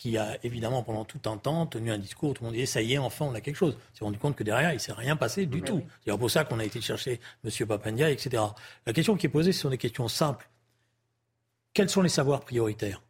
qui 0.00 0.16
a 0.16 0.38
évidemment 0.42 0.82
pendant 0.82 1.04
tout 1.04 1.20
un 1.28 1.36
temps 1.36 1.66
tenu 1.66 1.92
un 1.92 1.98
discours 1.98 2.30
où 2.30 2.32
tout 2.32 2.42
le 2.42 2.46
monde 2.46 2.54
disait 2.54 2.64
ça 2.64 2.80
y 2.80 2.94
est, 2.94 2.98
enfin 2.98 3.26
on 3.26 3.34
a 3.34 3.42
quelque 3.42 3.56
chose. 3.56 3.76
On 3.76 3.98
s'est 3.98 4.04
rendu 4.06 4.18
compte 4.18 4.34
que 4.34 4.42
derrière 4.42 4.70
il 4.70 4.76
ne 4.76 4.78
s'est 4.78 4.94
rien 4.94 5.14
passé 5.14 5.44
du 5.44 5.60
tout. 5.60 5.82
C'est 6.06 6.16
pour 6.16 6.30
ça 6.30 6.44
qu'on 6.44 6.58
a 6.58 6.64
été 6.64 6.80
chercher 6.80 7.20
M. 7.44 7.66
Papandia, 7.66 8.10
etc. 8.10 8.42
La 8.86 8.94
question 8.94 9.14
qui 9.14 9.26
est 9.26 9.28
posée, 9.28 9.52
ce 9.52 9.60
sont 9.60 9.68
des 9.68 9.76
questions 9.76 10.08
simples. 10.08 10.48
Quels 11.74 11.90
sont 11.90 12.00
les 12.00 12.08
savoirs 12.08 12.40
prioritaires? 12.40 13.02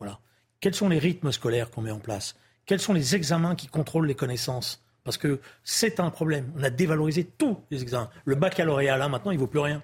Voilà. 0.00 0.20
Quels 0.60 0.74
sont 0.74 0.90
les 0.90 0.98
rythmes 0.98 1.32
scolaires 1.32 1.70
qu'on 1.70 1.80
met 1.80 1.90
en 1.90 1.98
place? 1.98 2.36
Quels 2.66 2.80
sont 2.80 2.92
les 2.92 3.16
examens 3.16 3.54
qui 3.54 3.68
contrôlent 3.68 4.06
les 4.06 4.14
connaissances? 4.14 4.84
Parce 5.04 5.16
que 5.16 5.40
c'est 5.64 5.98
un 5.98 6.10
problème. 6.10 6.52
On 6.58 6.62
a 6.62 6.68
dévalorisé 6.68 7.24
tous 7.24 7.58
les 7.70 7.80
examens. 7.80 8.10
Le 8.26 8.34
baccalauréat, 8.34 8.98
là, 8.98 9.08
maintenant, 9.08 9.30
il 9.30 9.36
ne 9.36 9.40
vaut 9.40 9.46
plus 9.46 9.60
rien. 9.60 9.82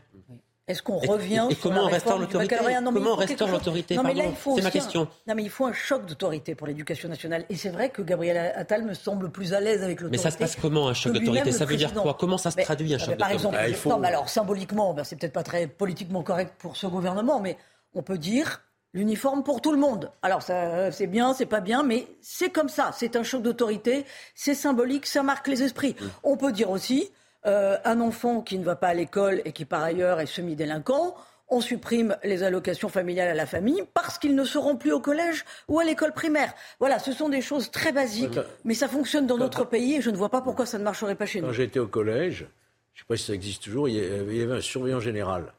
Est-ce 0.69 0.83
qu'on 0.83 0.99
revient 0.99 1.49
et, 1.51 1.55
comment 1.55 1.85
on 1.85 1.89
restaure 1.89 2.19
l'autorité 2.19 2.57
Comment 2.85 3.13
on 3.13 3.17
restaure 3.17 3.49
l'autorité 3.49 3.97
C'est 3.97 4.63
ma 4.63 4.71
question. 4.71 5.09
non, 5.27 5.35
mais 5.35 5.43
il 5.43 5.51
faut 5.51 5.67
un 5.67 5.73
choc 5.73 6.07
d'autorité 6.07 6.55
pour 6.55 6.67
l'éducation 6.67 7.09
nationale. 7.09 7.45
Et 7.49 7.57
c'est 7.57 7.71
vrai 7.71 7.89
que 7.89 8.03
Gabriel 8.03 8.53
Attal 8.55 8.85
me 8.85 8.95
semble 8.95 9.31
plus 9.31 9.55
à 9.55 9.61
l'aise 9.61 9.83
avec 9.83 10.01
l'autorité. 10.01 10.19
Mais 10.19 10.23
ça 10.23 10.31
se 10.31 10.39
passe 10.39 10.57
comment 10.57 10.89
un 10.89 10.95
choc 10.95 11.15
d'autorité 11.15 11.53
Ça 11.53 11.65
veut 11.65 11.77
dire 11.77 11.93
quoi 11.95 12.15
Comment 12.15 12.39
ça 12.39 12.51
se 12.51 12.59
traduit 12.59 12.95
un 12.95 12.99
choc 12.99 13.17
d'autorité 13.17 13.25
Par 13.25 13.31
exemple, 13.31 13.57
ah, 13.59 13.89
non, 13.89 14.03
alors 14.03 14.29
symboliquement, 14.29 14.93
ben, 14.93 15.05
c'est 15.05 15.17
peut-être 15.17 15.33
pas 15.33 15.43
très 15.43 15.67
politiquement 15.67 16.23
correct 16.23 16.55
pour 16.59 16.77
ce 16.77 16.87
gouvernement, 16.87 17.41
mais 17.41 17.57
on 17.95 18.03
peut 18.03 18.19
dire 18.19 18.63
l'uniforme 18.95 19.43
pour 19.43 19.61
tout 19.61 19.73
le 19.73 19.79
monde. 19.79 20.11
Alors 20.23 20.43
ça, 20.43 20.91
c'est 20.93 21.07
bien, 21.07 21.35
c'est 21.35 21.47
pas 21.47 21.61
bien, 21.61 21.83
mais 21.83 22.07
c'est 22.21 22.51
comme 22.51 22.69
ça. 22.69 22.91
C'est 22.95 23.17
un 23.17 23.23
choc 23.23 23.43
d'autorité, 23.43 24.05
c'est 24.35 24.55
symbolique, 24.55 25.07
ça 25.07 25.23
marque 25.23 25.49
les 25.49 25.63
esprits. 25.63 25.97
On 26.25 26.37
peut 26.37 26.53
dire 26.53 26.71
aussi 26.71 27.11
euh, 27.47 27.77
un 27.85 28.01
enfant 28.01 28.41
qui 28.41 28.59
ne 28.59 28.65
va 28.65 28.77
pas 28.77 28.89
à 28.89 28.95
l'école 28.95 29.43
et 29.45 29.53
qui 29.53 29.65
par 29.65 29.83
ailleurs 29.83 30.21
est 30.21 30.27
semi-délinquant, 30.27 31.15
on 31.51 31.61
supprime 31.61 32.17
les 32.25 32.43
allocations 32.43 32.89
familiales 32.89 33.29
à 33.29 33.35
la 33.35 33.47
famille 33.47 33.83
parce 33.95 34.19
qu'ils 34.19 34.35
ne 34.35 34.45
seront 34.45 34.77
plus 34.77 34.93
au 34.93 35.01
collège 35.01 35.45
ou 35.67 35.79
à 35.79 35.85
l'école 35.85 36.13
primaire. 36.13 36.53
Voilà, 36.79 36.99
ce 36.99 37.13
sont 37.13 37.29
des 37.29 37.41
choses 37.41 37.71
très 37.71 37.93
basiques, 37.93 38.39
mais 38.65 38.75
ça 38.75 38.89
fonctionne 38.89 39.27
dans 39.27 39.39
d'autres 39.39 39.65
pays 39.65 39.97
et 39.97 40.01
je 40.03 40.11
ne 40.11 40.17
vois 40.17 40.29
pas 40.29 40.43
pourquoi 40.43 40.67
ça 40.67 40.79
ne 40.79 40.85
marcherait 40.85 41.15
pas 41.15 41.27
chez 41.27 41.41
nous. 41.41 41.47
Quand 41.47 41.53
j'étais 41.55 41.79
au 41.79 41.87
collège, 41.87 42.47
je 42.95 43.01
ne 43.03 43.05
sais 43.05 43.05
pas 43.09 43.17
si 43.17 43.25
ça 43.25 43.33
existe 43.33 43.63
toujours, 43.63 43.89
il 43.89 43.95
y 43.97 44.43
avait 44.43 44.53
un 44.53 44.61
surveillant 44.61 45.01
général. 45.01 45.53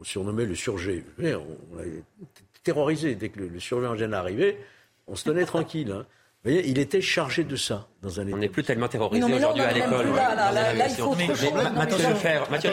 On 0.00 0.04
surnommait 0.04 0.46
le 0.46 0.54
surgé. 0.54 1.04
On 1.18 1.78
a 1.78 1.84
terrorisé 2.62 3.14
dès 3.14 3.28
que 3.28 3.40
le, 3.40 3.60
surveillant 3.60 3.96
général 3.96 4.24
arrivait. 4.26 4.58
On 5.06 5.16
se 5.16 5.24
tenait 5.24 5.44
tranquille. 5.46 5.90
Hein. 5.90 6.06
Vous 6.44 6.50
voyez, 6.50 6.68
il 6.68 6.78
était 6.78 7.00
chargé 7.00 7.44
de 7.44 7.56
ça, 7.56 7.88
dans 8.02 8.20
un 8.20 8.32
On 8.32 8.36
n'est 8.36 8.48
plus 8.48 8.64
tellement 8.64 8.88
terrorisé 8.88 9.22
aujourd'hui 9.32 9.62
à 9.62 9.72
l'école. 9.72 10.06
Mathieu 11.74 11.98
Lefebvre, 11.98 12.50
Mathieu 12.50 12.70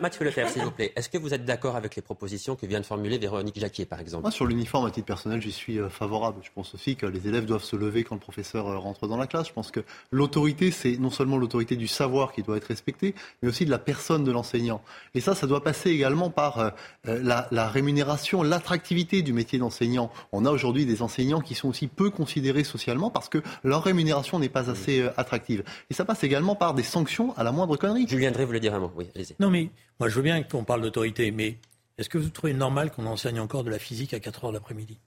Mathieu 0.00 0.48
s'il 0.48 0.62
vous 0.62 0.70
plaît. 0.72 0.92
Est-ce 0.96 1.08
que 1.08 1.18
vous 1.18 1.32
êtes 1.32 1.44
d'accord 1.44 1.76
avec 1.76 1.94
les 1.94 2.02
propositions 2.02 2.56
que 2.56 2.66
vient 2.66 2.80
de 2.80 2.84
formuler 2.84 3.18
Véronique 3.18 3.60
Jacquier, 3.60 3.86
par 3.86 4.00
exemple? 4.00 4.22
Moi, 4.22 4.32
sur 4.32 4.46
l'uniforme, 4.46 4.86
à 4.86 4.90
titre 4.90 5.06
personnel, 5.06 5.40
j'y 5.40 5.52
suis 5.52 5.78
euh, 5.78 5.88
favorable. 5.88 6.40
Je 6.42 6.50
pense 6.52 6.74
aussi 6.74 6.96
que 6.96 7.06
les 7.06 7.28
élèves 7.28 7.44
doivent 7.44 7.62
se 7.62 7.76
lever 7.76 8.02
quand 8.02 8.16
le 8.16 8.20
professeur 8.20 8.66
euh, 8.66 8.76
rentre 8.76 9.06
dans 9.06 9.16
la 9.16 9.28
classe. 9.28 9.48
Je 9.48 9.52
pense 9.52 9.70
que 9.70 9.80
l'autorité, 10.10 10.72
c'est 10.72 10.96
non 10.96 11.10
seulement 11.10 11.36
l'autorité 11.36 11.76
du 11.76 11.86
savoir 11.86 12.32
qui 12.32 12.42
doit 12.42 12.56
être 12.56 12.66
respectée, 12.66 13.14
mais 13.40 13.48
aussi 13.48 13.64
de 13.64 13.70
la 13.70 13.78
personne 13.78 14.24
de 14.24 14.32
l'enseignant. 14.32 14.82
Et 15.14 15.20
ça, 15.20 15.36
ça 15.36 15.46
doit 15.46 15.62
passer 15.62 15.90
également 15.90 16.30
par 16.30 16.58
euh, 16.58 16.70
la, 17.04 17.46
la 17.52 17.68
rémunération, 17.68 18.42
l'attractivité 18.42 19.22
du 19.22 19.32
métier 19.32 19.60
d'enseignant. 19.60 20.10
On 20.32 20.44
a 20.44 20.50
aujourd'hui 20.50 20.86
des 20.86 21.02
enseignants 21.02 21.40
qui 21.40 21.54
sont 21.54 21.68
aussi 21.68 21.86
peu 21.86 22.10
considérés 22.10 22.64
socialement 22.64 23.10
parce 23.10 23.28
que 23.28 23.42
leur 23.62 23.82
rémunération 23.92 24.38
n'est 24.38 24.48
pas 24.48 24.68
assez 24.70 25.00
euh, 25.00 25.10
attractive. 25.16 25.62
Et 25.90 25.94
ça 25.94 26.04
passe 26.04 26.24
également 26.24 26.54
par 26.56 26.74
des 26.74 26.82
sanctions 26.82 27.36
à 27.36 27.42
la 27.44 27.52
moindre 27.52 27.76
connerie. 27.76 28.06
Julien 28.08 28.30
Drey 28.32 28.44
voulait 28.44 28.60
dire 28.60 28.74
un 28.74 28.80
mot. 28.80 28.92
Oui, 28.96 29.08
allez-y. 29.14 29.34
Non, 29.40 29.48
mais 29.50 29.70
moi, 30.00 30.08
je 30.08 30.14
veux 30.16 30.22
bien 30.22 30.42
qu'on 30.42 30.64
parle 30.64 30.82
d'autorité, 30.82 31.30
mais 31.30 31.58
est-ce 31.98 32.08
que 32.08 32.18
vous 32.18 32.30
trouvez 32.30 32.52
normal 32.54 32.90
qu'on 32.90 33.06
enseigne 33.06 33.40
encore 33.40 33.64
de 33.64 33.70
la 33.70 33.78
physique 33.78 34.12
à 34.14 34.20
4 34.20 34.44
heures 34.44 34.50
de 34.52 34.56
l'après-midi 34.56 34.98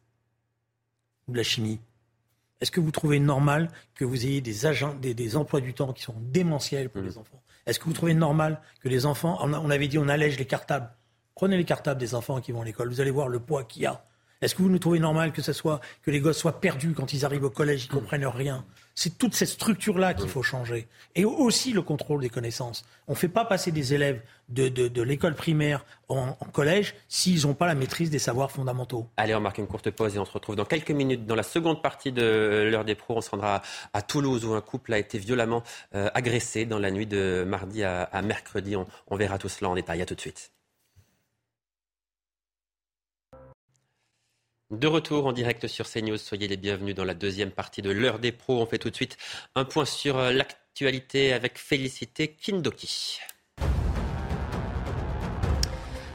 Ou 1.28 1.34
de 1.34 1.38
la 1.38 1.44
chimie? 1.44 1.80
Est-ce 2.62 2.72
que 2.72 2.80
vous 2.80 2.92
trouvez 2.92 3.20
normal 3.20 3.70
que 3.96 4.06
vous 4.06 4.26
ayez 4.26 4.40
des, 4.42 4.66
agents, 4.66 4.94
des, 4.94 5.14
des 5.14 5.36
emplois 5.36 5.60
du 5.62 5.74
temps 5.74 5.92
qui 5.92 6.04
sont 6.04 6.16
démentiels 6.22 6.90
pour 6.90 7.02
Mhm. 7.02 7.08
les 7.10 7.18
enfants? 7.18 7.42
Est-ce 7.66 7.80
que 7.80 7.86
vous 7.86 7.94
trouvez 7.94 8.14
normal 8.14 8.62
que 8.82 8.88
les 8.90 9.06
enfants, 9.06 9.38
on, 9.42 9.52
a- 9.54 9.60
on 9.60 9.70
avait 9.70 9.88
dit 9.88 9.98
on 9.98 10.08
allège 10.08 10.38
les 10.40 10.46
cartables 10.46 10.90
Prenez 11.36 11.58
les 11.58 11.66
cartables 11.66 12.00
des 12.00 12.16
enfants 12.16 12.40
qui 12.40 12.54
vont 12.54 12.62
à 12.62 12.66
l'école, 12.66 12.88
vous 12.90 13.02
allez 13.02 13.12
voir 13.12 13.28
le 13.28 13.40
poids 13.40 13.66
qu'il 13.66 13.82
y 13.82 13.86
a. 13.86 14.06
Est-ce 14.46 14.54
que 14.54 14.62
vous 14.62 14.70
nous 14.70 14.78
trouvez 14.80 15.00
normal 15.00 15.32
que, 15.34 15.42
ça 15.42 15.54
soit, 15.54 15.82
que 16.04 16.12
les 16.12 16.20
gosses 16.20 16.38
soient 16.38 16.60
perdus 16.62 16.94
quand 16.94 17.14
ils 17.14 17.26
arrivent 17.26 17.46
au 17.46 17.50
collège, 17.50 17.86
ils 17.86 17.94
Mhm. 17.96 18.00
comprennent 18.00 18.28
rien? 18.28 18.64
C'est 18.94 19.18
toute 19.18 19.34
cette 19.34 19.50
structure-là 19.50 20.14
qu'il 20.14 20.30
faut 20.30 20.44
changer. 20.44 20.88
Et 21.16 21.26
aussi 21.26 21.74
le 21.74 21.82
contrôle 21.82 22.22
des 22.22 22.30
connaissances. 22.30 22.86
On 23.08 23.12
ne 23.14 23.18
fait 23.18 23.28
pas 23.28 23.44
passer 23.44 23.72
des 23.72 23.94
élèves 23.96 24.22
de, 24.48 24.70
de, 24.70 24.88
de 24.88 25.02
l'école 25.02 25.34
primaire 25.36 25.84
en, 26.08 26.38
en 26.40 26.46
collège 26.46 26.94
s'ils 27.10 27.42
n'ont 27.46 27.56
pas 27.56 27.66
la 27.68 27.76
maîtrise 27.76 28.10
des 28.10 28.20
savoirs 28.20 28.52
fondamentaux. 28.52 29.10
Allez, 29.18 29.36
on 29.36 29.42
marque 29.42 29.58
une 29.58 29.68
courte 29.68 29.90
pause 29.92 30.16
et 30.16 30.20
on 30.20 30.26
se 30.26 30.32
retrouve 30.32 30.56
dans 30.56 30.64
quelques 30.64 30.92
minutes 30.92 31.26
dans 31.26 31.36
la 31.36 31.44
seconde 31.44 31.82
partie 31.82 32.12
de 32.14 32.70
l'heure 32.72 32.86
des 32.86 32.96
pros. 32.96 33.18
On 33.18 33.22
se 33.22 33.32
rendra 33.32 33.62
à 33.94 34.02
Toulouse 34.02 34.46
où 34.46 34.54
un 34.54 34.62
couple 34.62 34.94
a 34.94 35.00
été 35.00 35.18
violemment 35.18 35.64
euh, 35.96 36.10
agressé 36.14 36.66
dans 36.66 36.80
la 36.80 36.92
nuit 36.92 37.08
de 37.08 37.44
mardi 37.46 37.84
à, 37.84 38.04
à 38.04 38.22
mercredi. 38.22 38.78
On, 38.78 38.86
on 39.08 39.18
verra 39.18 39.38
tout 39.40 39.50
cela 39.50 39.72
en 39.72 39.76
détail. 39.76 40.02
À 40.04 40.06
tout 40.06 40.16
de 40.16 40.22
suite. 40.22 40.52
De 44.72 44.88
retour 44.88 45.28
en 45.28 45.32
direct 45.32 45.68
sur 45.68 45.88
CNews, 45.88 46.18
soyez 46.18 46.48
les 46.48 46.58
bienvenus 46.58 46.96
dans 46.96 47.04
la 47.04 47.14
deuxième 47.14 47.52
partie 47.52 47.84
de 47.84 47.92
l'heure 47.92 48.18
des 48.18 48.32
pros. 48.32 48.60
On 48.60 48.66
fait 48.66 48.80
tout 48.80 48.90
de 48.90 48.96
suite 48.96 49.16
un 49.54 49.64
point 49.64 49.86
sur 49.86 50.18
euh, 50.18 50.32
l'actualité 50.32 51.34
avec 51.34 51.60
Félicité 51.60 52.30
Kindoki. 52.30 53.20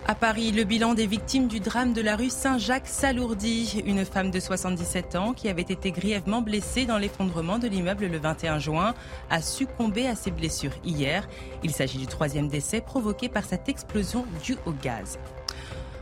À 0.08 0.16
Paris, 0.16 0.50
le 0.50 0.64
bilan 0.64 0.94
des 0.94 1.06
victimes 1.06 1.46
du 1.46 1.60
drame 1.60 1.92
de 1.92 2.00
la 2.00 2.16
rue 2.16 2.30
Saint-Jacques 2.30 2.88
s'alourdit. 2.88 3.80
Une 3.86 4.04
femme 4.04 4.32
de 4.32 4.40
77 4.40 5.14
ans 5.14 5.32
qui 5.32 5.48
avait 5.48 5.62
été 5.62 5.92
grièvement 5.92 6.42
blessée 6.42 6.86
dans 6.86 6.98
l'effondrement 6.98 7.60
de 7.60 7.68
l'immeuble 7.68 8.06
le 8.06 8.18
21 8.18 8.58
juin 8.58 8.94
a 9.30 9.40
succombé 9.40 10.08
à 10.08 10.16
ses 10.16 10.32
blessures 10.32 10.74
hier. 10.84 11.28
Il 11.62 11.70
s'agit 11.70 11.98
du 11.98 12.08
troisième 12.08 12.48
décès 12.48 12.80
provoqué 12.80 13.28
par 13.28 13.44
cette 13.44 13.68
explosion 13.68 14.26
due 14.42 14.56
au 14.66 14.72
gaz. 14.72 15.20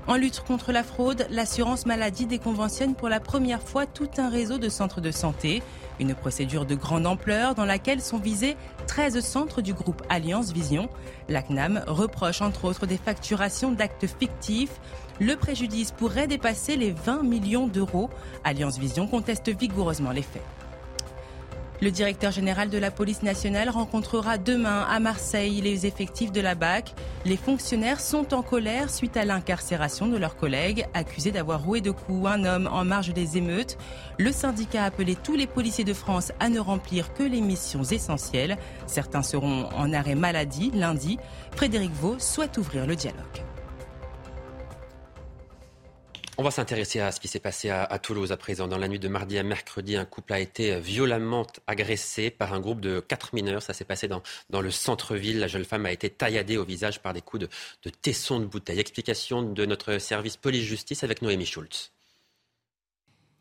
En 0.08 0.16
lutte 0.16 0.40
contre 0.40 0.72
la 0.72 0.82
fraude, 0.82 1.26
l'assurance 1.28 1.84
maladie 1.84 2.24
déconventionne 2.24 2.94
pour 2.94 3.10
la 3.10 3.20
première 3.20 3.60
fois 3.60 3.84
tout 3.84 4.08
un 4.16 4.30
réseau 4.30 4.56
de 4.56 4.70
centres 4.70 5.02
de 5.02 5.10
santé. 5.10 5.62
Une 6.00 6.14
procédure 6.14 6.64
de 6.64 6.74
grande 6.74 7.06
ampleur 7.06 7.54
dans 7.54 7.66
laquelle 7.66 8.00
sont 8.00 8.16
visés 8.16 8.56
13 8.86 9.20
centres 9.20 9.60
du 9.60 9.74
groupe 9.74 10.02
Alliance 10.08 10.50
Vision. 10.50 10.88
La 11.28 11.42
CNAM 11.42 11.84
reproche 11.86 12.40
entre 12.40 12.64
autres 12.64 12.86
des 12.86 12.96
facturations 12.96 13.70
d'actes 13.70 14.06
fictifs. 14.06 14.80
Le 15.20 15.36
préjudice 15.36 15.92
pourrait 15.92 16.26
dépasser 16.26 16.76
les 16.76 16.92
20 16.92 17.22
millions 17.22 17.66
d'euros. 17.66 18.08
Alliance 18.44 18.78
Vision 18.78 19.06
conteste 19.08 19.50
vigoureusement 19.50 20.12
les 20.12 20.22
faits. 20.22 20.40
Le 21.80 21.92
directeur 21.92 22.32
général 22.32 22.70
de 22.70 22.78
la 22.78 22.90
police 22.90 23.22
nationale 23.22 23.70
rencontrera 23.70 24.36
demain 24.36 24.84
à 24.90 24.98
Marseille 24.98 25.60
les 25.60 25.86
effectifs 25.86 26.32
de 26.32 26.40
la 26.40 26.56
BAC. 26.56 26.92
Les 27.24 27.36
fonctionnaires 27.36 28.00
sont 28.00 28.34
en 28.34 28.42
colère 28.42 28.90
suite 28.90 29.16
à 29.16 29.24
l'incarcération 29.24 30.08
de 30.08 30.16
leurs 30.16 30.36
collègues 30.36 30.86
accusés 30.92 31.30
d'avoir 31.30 31.62
roué 31.62 31.80
de 31.80 31.92
coups 31.92 32.26
un 32.26 32.44
homme 32.44 32.68
en 32.72 32.84
marge 32.84 33.14
des 33.14 33.36
émeutes. 33.36 33.78
Le 34.18 34.32
syndicat 34.32 34.82
a 34.82 34.86
appelé 34.86 35.14
tous 35.14 35.36
les 35.36 35.46
policiers 35.46 35.84
de 35.84 35.94
France 35.94 36.32
à 36.40 36.48
ne 36.48 36.58
remplir 36.58 37.14
que 37.14 37.22
les 37.22 37.40
missions 37.40 37.84
essentielles. 37.84 38.58
Certains 38.88 39.22
seront 39.22 39.68
en 39.76 39.92
arrêt 39.92 40.16
maladie 40.16 40.72
lundi. 40.74 41.18
Frédéric 41.54 41.92
Vaux 41.92 42.18
souhaite 42.18 42.58
ouvrir 42.58 42.88
le 42.88 42.96
dialogue. 42.96 43.47
On 46.40 46.44
va 46.44 46.52
s'intéresser 46.52 47.00
à 47.00 47.10
ce 47.10 47.18
qui 47.18 47.26
s'est 47.26 47.40
passé 47.40 47.68
à, 47.68 47.98
Toulouse 47.98 48.30
à 48.30 48.36
présent. 48.36 48.68
Dans 48.68 48.78
la 48.78 48.86
nuit 48.86 49.00
de 49.00 49.08
mardi 49.08 49.38
à 49.38 49.42
mercredi, 49.42 49.96
un 49.96 50.04
couple 50.04 50.34
a 50.34 50.38
été 50.38 50.78
violemment 50.78 51.44
agressé 51.66 52.30
par 52.30 52.54
un 52.54 52.60
groupe 52.60 52.80
de 52.80 53.00
quatre 53.00 53.34
mineurs. 53.34 53.60
Ça 53.60 53.72
s'est 53.72 53.84
passé 53.84 54.06
dans, 54.06 54.22
dans 54.48 54.60
le 54.60 54.70
centre-ville. 54.70 55.40
La 55.40 55.48
jeune 55.48 55.64
femme 55.64 55.84
a 55.84 55.90
été 55.90 56.10
tailladée 56.10 56.56
au 56.56 56.64
visage 56.64 57.02
par 57.02 57.12
des 57.12 57.22
coups 57.22 57.40
de, 57.40 57.48
de 57.82 57.90
tesson 57.90 58.38
de 58.38 58.46
bouteille. 58.46 58.78
Explication 58.78 59.42
de 59.42 59.66
notre 59.66 59.98
service 59.98 60.36
police-justice 60.36 61.02
avec 61.02 61.22
Noémie 61.22 61.44
Schultz. 61.44 61.90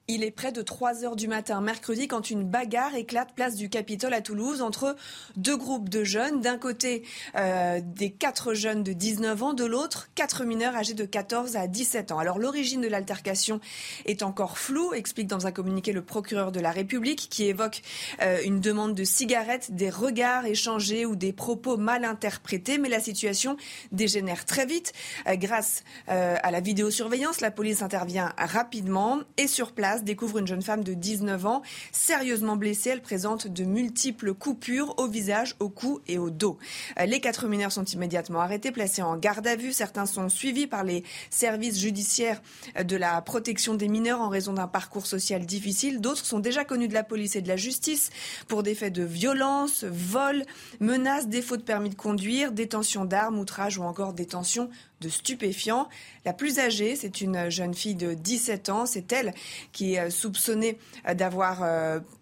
Il 0.10 0.24
est 0.24 0.32
près 0.32 0.54
de 0.54 0.62
3 0.62 1.04
heures 1.04 1.18
du 1.18 1.28
matin 1.28 1.60
mercredi 1.60 2.08
quand 2.08 2.30
une 2.30 2.46
bagarre 2.46 2.96
éclate 2.96 3.34
place 3.36 3.56
du 3.56 3.68
Capitole 3.68 4.14
à 4.14 4.22
Toulouse 4.22 4.62
entre 4.62 4.96
deux 5.36 5.58
groupes 5.58 5.90
de 5.90 6.06
jeunes. 6.06 6.40
D'un 6.40 6.58
côté, 6.58 7.04
euh, 7.36 7.82
des 7.84 8.12
quatre 8.12 8.54
jeunes 8.54 8.84
de 8.84 8.94
19 8.94 9.44
ans, 9.44 9.54
de 9.54 9.66
l'autre, 9.66 10.08
quatre 10.16 10.46
mineurs 10.46 10.78
âgés 10.78 10.94
de 10.94 11.04
14 11.04 11.58
à 11.58 11.68
17 11.68 12.14
ans. 12.14 12.20
Alors 12.20 12.40
l'origine 12.40 12.80
de 12.80 12.88
l'altercation 12.88 13.60
est 14.06 14.24
encore 14.24 14.58
floue, 14.58 14.94
explique 14.94 15.28
dans 15.28 15.46
un 15.46 15.52
communiqué 15.52 15.92
le 15.92 16.02
procureur 16.02 16.54
de 16.54 16.62
la 16.62 16.72
République 16.72 17.28
qui 17.30 17.44
évoque 17.44 17.82
euh, 18.22 18.40
une 18.46 18.62
demande 18.62 18.96
de 18.96 19.04
cigarettes, 19.04 19.76
des 19.76 19.90
regards 19.90 20.46
échangés 20.46 21.06
ou 21.06 21.18
des 21.18 21.34
propos 21.34 21.76
mal 21.76 22.06
interprétés. 22.06 22.78
Mais 22.78 22.88
la 22.88 23.02
situation 23.02 23.58
dégénère 23.92 24.46
très 24.46 24.66
vite. 24.66 24.94
Euh, 25.28 25.36
grâce 25.36 25.84
à 26.08 26.50
la 26.50 26.62
vidéosurveillance, 26.62 27.42
la 27.42 27.52
police 27.52 27.82
intervient 27.82 28.32
rapidement 28.38 29.20
et 29.36 29.48
sur 29.48 29.74
place 29.74 29.97
découvre 30.04 30.38
une 30.40 30.48
jeune 30.48 30.62
femme 30.62 30.84
de 30.84 30.94
19 30.94 31.46
ans 31.46 31.62
sérieusement 31.92 32.56
blessée. 32.56 32.90
Elle 32.90 33.02
présente 33.02 33.48
de 33.48 33.64
multiples 33.64 34.34
coupures 34.34 34.96
au 34.98 35.08
visage, 35.08 35.56
au 35.60 35.70
cou 35.70 36.02
et 36.08 36.18
au 36.18 36.30
dos. 36.30 36.58
Les 37.06 37.20
quatre 37.20 37.48
mineurs 37.48 37.72
sont 37.72 37.86
immédiatement 37.86 38.42
arrêtés, 38.42 38.72
placés 38.72 39.02
en 39.02 39.18
garde 39.18 39.48
à 39.48 39.56
vue. 39.56 39.74
Certains 39.74 40.06
sont 40.06 40.30
suivis 40.30 40.68
par 40.68 40.84
les 40.84 41.04
services 41.30 41.80
judiciaires 41.80 42.42
de 42.84 42.96
la 42.96 43.22
protection 43.22 43.76
des 43.76 43.88
mineurs 43.88 44.22
en 44.22 44.30
raison 44.30 44.54
d'un 44.54 44.68
parcours 44.68 45.06
social 45.06 45.46
difficile. 45.46 46.02
D'autres 46.02 46.26
sont 46.26 46.40
déjà 46.40 46.66
connus 46.66 46.88
de 46.88 46.94
la 46.94 47.04
police 47.04 47.36
et 47.36 47.42
de 47.42 47.48
la 47.48 47.58
justice 47.58 48.10
pour 48.48 48.64
des 48.64 48.76
faits 48.76 48.94
de 48.94 49.04
violence, 49.04 49.84
vol, 49.84 50.44
menaces, 50.80 51.28
défaut 51.28 51.58
de 51.58 51.62
permis 51.62 51.90
de 51.90 51.96
conduire, 51.96 52.52
détention 52.52 53.06
d'armes, 53.06 53.40
outrage 53.40 53.78
ou 53.78 53.84
encore 53.84 54.14
détention 54.14 54.70
de 55.02 55.10
stupéfiants. 55.10 55.88
La 56.26 56.34
plus 56.34 56.60
âgée, 56.60 56.96
c'est 56.96 57.22
une 57.22 57.50
jeune 57.50 57.74
fille 57.74 57.96
de 57.96 58.14
17 58.14 58.70
ans. 58.70 58.86
C'est 58.86 59.12
elle 59.12 59.34
qui 59.72 59.96
est 59.96 60.10
soupçonnée 60.10 60.78
d'avoir 61.14 61.66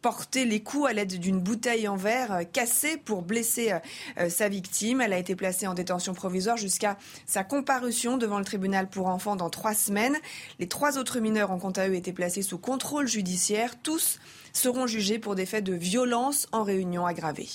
porté 0.01 0.45
les 0.45 0.61
coups 0.61 0.89
à 0.89 0.93
l'aide 0.93 1.19
d'une 1.19 1.39
bouteille 1.39 1.87
en 1.87 1.95
verre 1.95 2.41
cassée 2.51 2.97
pour 2.97 3.21
blesser 3.21 3.73
sa 4.29 4.49
victime. 4.49 5.01
Elle 5.01 5.13
a 5.13 5.17
été 5.17 5.35
placée 5.35 5.67
en 5.67 5.73
détention 5.73 6.13
provisoire 6.13 6.57
jusqu'à 6.57 6.97
sa 7.25 7.43
comparution 7.43 8.17
devant 8.17 8.39
le 8.39 8.45
tribunal 8.45 8.89
pour 8.89 9.07
enfants 9.07 9.35
dans 9.35 9.49
trois 9.49 9.73
semaines. 9.73 10.17
Les 10.59 10.67
trois 10.67 10.97
autres 10.97 11.19
mineurs 11.19 11.51
ont 11.51 11.59
quant 11.59 11.71
à 11.71 11.87
eux 11.87 11.95
été 11.95 12.13
placés 12.13 12.41
sous 12.41 12.57
contrôle 12.57 13.07
judiciaire. 13.07 13.81
Tous 13.81 14.19
seront 14.53 14.87
jugés 14.87 15.19
pour 15.19 15.35
des 15.35 15.45
faits 15.45 15.63
de 15.63 15.73
violence 15.73 16.47
en 16.51 16.63
réunion 16.63 17.05
aggravée. 17.05 17.49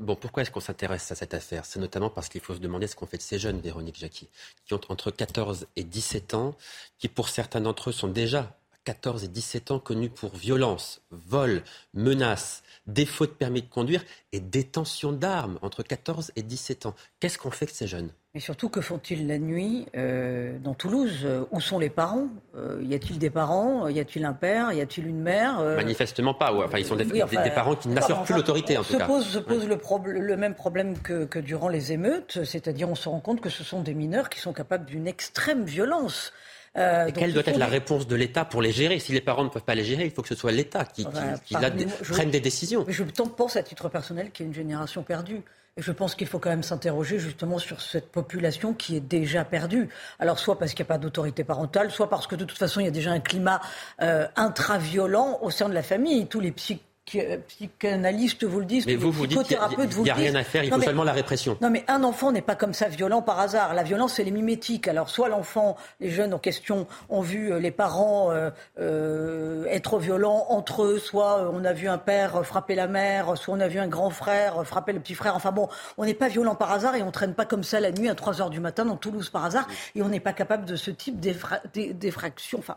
Bon, 0.00 0.16
pourquoi 0.16 0.42
est-ce 0.42 0.50
qu'on 0.50 0.60
s'intéresse 0.60 1.12
à 1.12 1.14
cette 1.14 1.34
affaire? 1.34 1.66
C'est 1.66 1.78
notamment 1.78 2.08
parce 2.08 2.30
qu'il 2.30 2.40
faut 2.40 2.54
se 2.54 2.58
demander 2.58 2.86
ce 2.86 2.96
qu'on 2.96 3.04
fait 3.04 3.18
de 3.18 3.22
ces 3.22 3.38
jeunes, 3.38 3.60
Véronique 3.60 3.98
Jacqui, 3.98 4.30
qui 4.64 4.72
ont 4.72 4.80
entre 4.88 5.10
14 5.10 5.66
et 5.76 5.84
17 5.84 6.32
ans, 6.32 6.56
qui 6.98 7.08
pour 7.08 7.28
certains 7.28 7.60
d'entre 7.60 7.90
eux 7.90 7.92
sont 7.92 8.08
déjà 8.08 8.58
14 8.84 9.24
et 9.24 9.28
17 9.28 9.72
ans 9.72 9.78
connus 9.78 10.08
pour 10.08 10.34
violence, 10.34 11.02
vol, 11.10 11.62
menaces, 11.92 12.62
défaut 12.86 13.26
de 13.26 13.32
permis 13.32 13.60
de 13.60 13.68
conduire 13.68 14.02
et 14.32 14.40
détention 14.40 15.12
d'armes 15.12 15.58
entre 15.60 15.82
14 15.82 16.32
et 16.34 16.42
17 16.42 16.86
ans. 16.86 16.94
Qu'est-ce 17.20 17.36
qu'on 17.36 17.50
fait 17.50 17.66
de 17.66 17.70
ces 17.70 17.86
jeunes? 17.86 18.10
Mais 18.32 18.38
surtout, 18.38 18.68
que 18.68 18.80
font-ils 18.80 19.26
la 19.26 19.38
nuit 19.38 19.86
euh, 19.96 20.56
dans 20.62 20.74
Toulouse? 20.74 21.22
Euh, 21.24 21.44
Où 21.50 21.60
sont 21.60 21.80
les 21.80 21.90
parents? 21.90 22.28
Euh, 22.56 22.80
Y 22.82 22.94
a-t-il 22.94 23.18
des 23.18 23.28
parents? 23.28 23.88
Y 23.88 23.98
a-t-il 23.98 24.24
un 24.24 24.34
père? 24.34 24.72
Y 24.72 24.80
a-t-il 24.80 25.08
une 25.08 25.20
mère? 25.20 25.60
Manifestement 25.60 26.32
pas. 26.32 26.54
Ouais. 26.54 26.64
Enfin, 26.64 26.78
ils 26.78 26.84
sont 26.84 26.94
des, 26.94 27.04
oui, 27.06 27.22
enfin, 27.24 27.42
des, 27.42 27.48
des 27.48 27.54
parents 27.54 27.74
qui 27.74 27.88
n'assurent 27.88 28.22
plus 28.22 28.34
l'autorité, 28.34 28.78
en 28.78 28.84
tout 28.84 28.92
se 28.92 28.98
cas. 28.98 29.06
Pose, 29.06 29.26
se 29.26 29.38
pose 29.38 29.66
ouais. 29.66 29.76
le, 30.12 30.20
le, 30.20 30.36
même 30.36 30.54
problème 30.54 30.96
que, 30.98 31.24
que 31.24 31.40
durant 31.40 31.68
les 31.68 31.90
émeutes, 31.90 32.44
c'est-à-dire 32.44 32.88
on 32.88 32.94
se 32.94 33.08
rend 33.08 33.18
compte 33.18 33.40
que 33.40 33.50
ce 33.50 33.64
sont 33.64 33.80
des 33.80 33.94
mineurs 33.94 34.28
qui 34.28 34.38
sont 34.38 34.52
capables 34.52 34.86
d'une 34.86 35.08
extrême 35.08 35.64
violence. 35.64 36.32
Euh, 36.76 37.10
quelle 37.12 37.32
doit 37.32 37.42
être 37.44 37.58
la 37.58 37.66
réponse 37.66 38.06
de 38.06 38.14
l'État 38.14 38.44
pour 38.44 38.62
les 38.62 38.70
gérer? 38.70 39.00
Si 39.00 39.10
les 39.10 39.20
parents 39.20 39.42
ne 39.42 39.48
peuvent 39.48 39.64
pas 39.64 39.74
les 39.74 39.82
gérer, 39.82 40.04
il 40.04 40.12
faut 40.12 40.22
que 40.22 40.28
ce 40.28 40.36
soit 40.36 40.52
l'État 40.52 40.84
qui, 40.84 41.04
prenne 41.04 42.30
des 42.30 42.40
décisions. 42.40 42.84
Je 42.86 43.02
pense 43.02 43.56
à 43.56 43.64
titre 43.64 43.88
personnel 43.88 44.30
qu'il 44.30 44.46
y 44.46 44.46
a 44.46 44.50
une 44.50 44.54
génération 44.54 45.02
perdue. 45.02 45.42
Et 45.76 45.82
je 45.82 45.92
pense 45.92 46.14
qu'il 46.14 46.26
faut 46.26 46.38
quand 46.38 46.50
même 46.50 46.62
s'interroger 46.62 47.18
justement 47.18 47.58
sur 47.58 47.80
cette 47.80 48.10
population 48.10 48.74
qui 48.74 48.96
est 48.96 49.00
déjà 49.00 49.44
perdue. 49.44 49.88
Alors 50.18 50.38
soit 50.38 50.58
parce 50.58 50.74
qu'il 50.74 50.82
n'y 50.82 50.88
a 50.88 50.94
pas 50.94 50.98
d'autorité 50.98 51.44
parentale, 51.44 51.90
soit 51.90 52.10
parce 52.10 52.26
que 52.26 52.34
de 52.34 52.44
toute 52.44 52.58
façon 52.58 52.80
il 52.80 52.84
y 52.84 52.88
a 52.88 52.92
déjà 52.92 53.12
un 53.12 53.20
climat 53.20 53.60
euh, 54.02 54.26
intraviolent 54.36 55.38
au 55.42 55.50
sein 55.50 55.68
de 55.68 55.74
la 55.74 55.82
famille. 55.82 56.26
Tous 56.26 56.40
les 56.40 56.50
psy 56.50 56.80
euh, 57.16 57.38
psychanalystes 57.48 58.44
vous 58.44 58.60
le 58.60 58.66
disent, 58.66 58.86
mais 58.86 58.94
vous, 58.94 59.10
vous 59.10 59.26
dites 59.26 59.42
qu'il 59.42 59.56
n'y 60.04 60.10
a, 60.10 60.14
rien 60.14 60.34
à 60.34 60.44
faire, 60.44 60.64
il 60.64 60.72
faut 60.72 60.80
seulement 60.80 61.04
la 61.04 61.12
répression. 61.12 61.56
Non, 61.60 61.70
mais 61.70 61.84
un 61.88 62.04
enfant 62.04 62.30
n'est 62.30 62.42
pas 62.42 62.54
comme 62.54 62.72
ça 62.72 62.88
violent 62.88 63.22
par 63.22 63.40
hasard. 63.40 63.74
La 63.74 63.82
violence, 63.82 64.14
c'est 64.14 64.24
les 64.24 64.30
mimétiques. 64.30 64.86
Alors, 64.86 65.10
soit 65.10 65.28
l'enfant, 65.28 65.76
les 65.98 66.10
jeunes 66.10 66.32
en 66.34 66.38
question 66.38 66.86
ont 67.08 67.20
vu 67.20 67.52
euh, 67.52 67.58
les 67.58 67.70
parents 67.70 68.30
euh, 68.30 69.64
être 69.66 69.98
violents 69.98 70.46
entre 70.50 70.84
eux, 70.84 70.98
soit 70.98 71.50
on 71.52 71.64
a 71.64 71.72
vu 71.72 71.88
un 71.88 71.98
père 71.98 72.44
frapper 72.44 72.74
la 72.74 72.86
mère, 72.86 73.36
soit 73.36 73.54
on 73.54 73.60
a 73.60 73.68
vu 73.68 73.78
un 73.78 73.88
grand 73.88 74.10
frère 74.10 74.64
frapper 74.64 74.92
le 74.92 75.00
petit 75.00 75.14
frère. 75.14 75.34
Enfin 75.34 75.52
bon, 75.52 75.68
on 75.98 76.04
n'est 76.04 76.14
pas 76.14 76.28
violent 76.28 76.54
par 76.54 76.70
hasard 76.72 76.94
et 76.94 77.02
on 77.02 77.10
traîne 77.10 77.34
pas 77.34 77.44
comme 77.44 77.64
ça 77.64 77.80
la 77.80 77.92
nuit 77.92 78.08
à 78.08 78.14
3 78.14 78.40
heures 78.40 78.50
du 78.50 78.60
matin 78.60 78.84
dans 78.84 78.96
Toulouse 78.96 79.30
par 79.30 79.44
hasard. 79.44 79.66
Et 79.94 80.02
on 80.02 80.08
n'est 80.08 80.20
pas 80.20 80.32
capable 80.32 80.64
de 80.64 80.76
ce 80.76 80.90
type 80.90 81.18
d'effraction. 81.20 82.58
Enfin, 82.58 82.76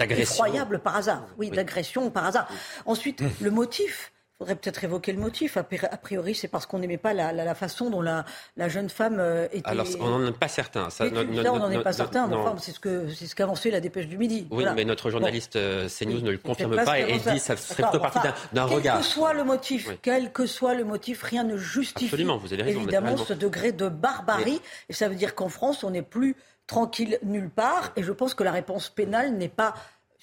Incroyable 0.00 0.78
par 0.78 0.96
hasard, 0.96 1.26
oui, 1.38 1.50
d'agression 1.50 2.10
par 2.10 2.26
hasard. 2.26 2.48
Ensuite, 2.86 3.22
le 3.40 3.50
motif. 3.50 4.10
Il 4.34 4.38
faudrait 4.38 4.56
peut-être 4.56 4.82
évoquer 4.82 5.12
le 5.12 5.20
motif. 5.20 5.56
A 5.56 5.62
priori, 5.62 6.34
c'est 6.34 6.48
parce 6.48 6.66
qu'on 6.66 6.80
n'aimait 6.80 6.98
pas 6.98 7.14
la, 7.14 7.54
façon 7.54 7.88
dont 7.88 8.02
la, 8.02 8.24
jeune 8.66 8.88
femme 8.88 9.18
euh, 9.20 9.46
était. 9.52 9.68
Alors, 9.68 9.86
on 10.00 10.08
n'en 10.08 10.26
est 10.26 10.36
pas 10.36 10.48
certain. 10.48 10.90
Ça, 10.90 11.04
on 11.04 11.58
n'en 11.58 11.70
est 11.70 11.82
pas 11.84 11.92
certain. 11.92 12.28
c'est 12.58 12.72
ce 12.72 12.80
que 12.80 13.08
c'est 13.10 13.26
ce 13.26 13.36
qu'avançait 13.36 13.70
la 13.70 13.78
dépêche 13.78 14.08
du 14.08 14.18
midi. 14.18 14.48
Oui, 14.50 14.64
mais 14.74 14.84
notre 14.84 15.08
journaliste 15.08 15.54
euh, 15.54 15.88
CNews 15.88 16.20
ne 16.20 16.32
le 16.32 16.38
confirme 16.38 16.74
pas 16.74 16.98
et, 16.98 17.12
dit 17.12 17.22
que 17.22 17.38
ça 17.38 17.56
serait 17.56 17.84
plutôt 17.84 18.00
partie 18.00 18.18
d'un 18.52 18.64
regard. 18.64 18.96
Quel 18.96 19.04
que 19.04 19.08
soit 19.08 19.34
le 19.34 19.44
motif, 19.44 19.90
quel 20.02 20.32
que 20.32 20.46
soit 20.46 20.74
le 20.74 20.84
motif, 20.84 21.22
rien 21.22 21.44
ne 21.44 21.56
justifie 21.56 22.06
Absolument, 22.06 22.36
vous 22.36 22.52
avez 22.52 22.64
raison, 22.64 22.80
évidemment 22.80 23.16
ce 23.16 23.34
degré 23.34 23.70
de 23.70 23.88
barbarie. 23.88 24.60
Et 24.88 24.94
ça 24.94 25.08
veut 25.08 25.14
dire 25.14 25.36
qu'en 25.36 25.48
France, 25.48 25.84
on 25.84 25.90
n'est 25.90 26.02
plus 26.02 26.34
tranquille 26.66 27.18
nulle 27.22 27.50
part. 27.50 27.92
Et 27.96 28.02
je 28.02 28.12
pense 28.12 28.34
que 28.34 28.44
la 28.44 28.52
réponse 28.52 28.88
pénale 28.88 29.34
n'est 29.34 29.48
pas 29.48 29.74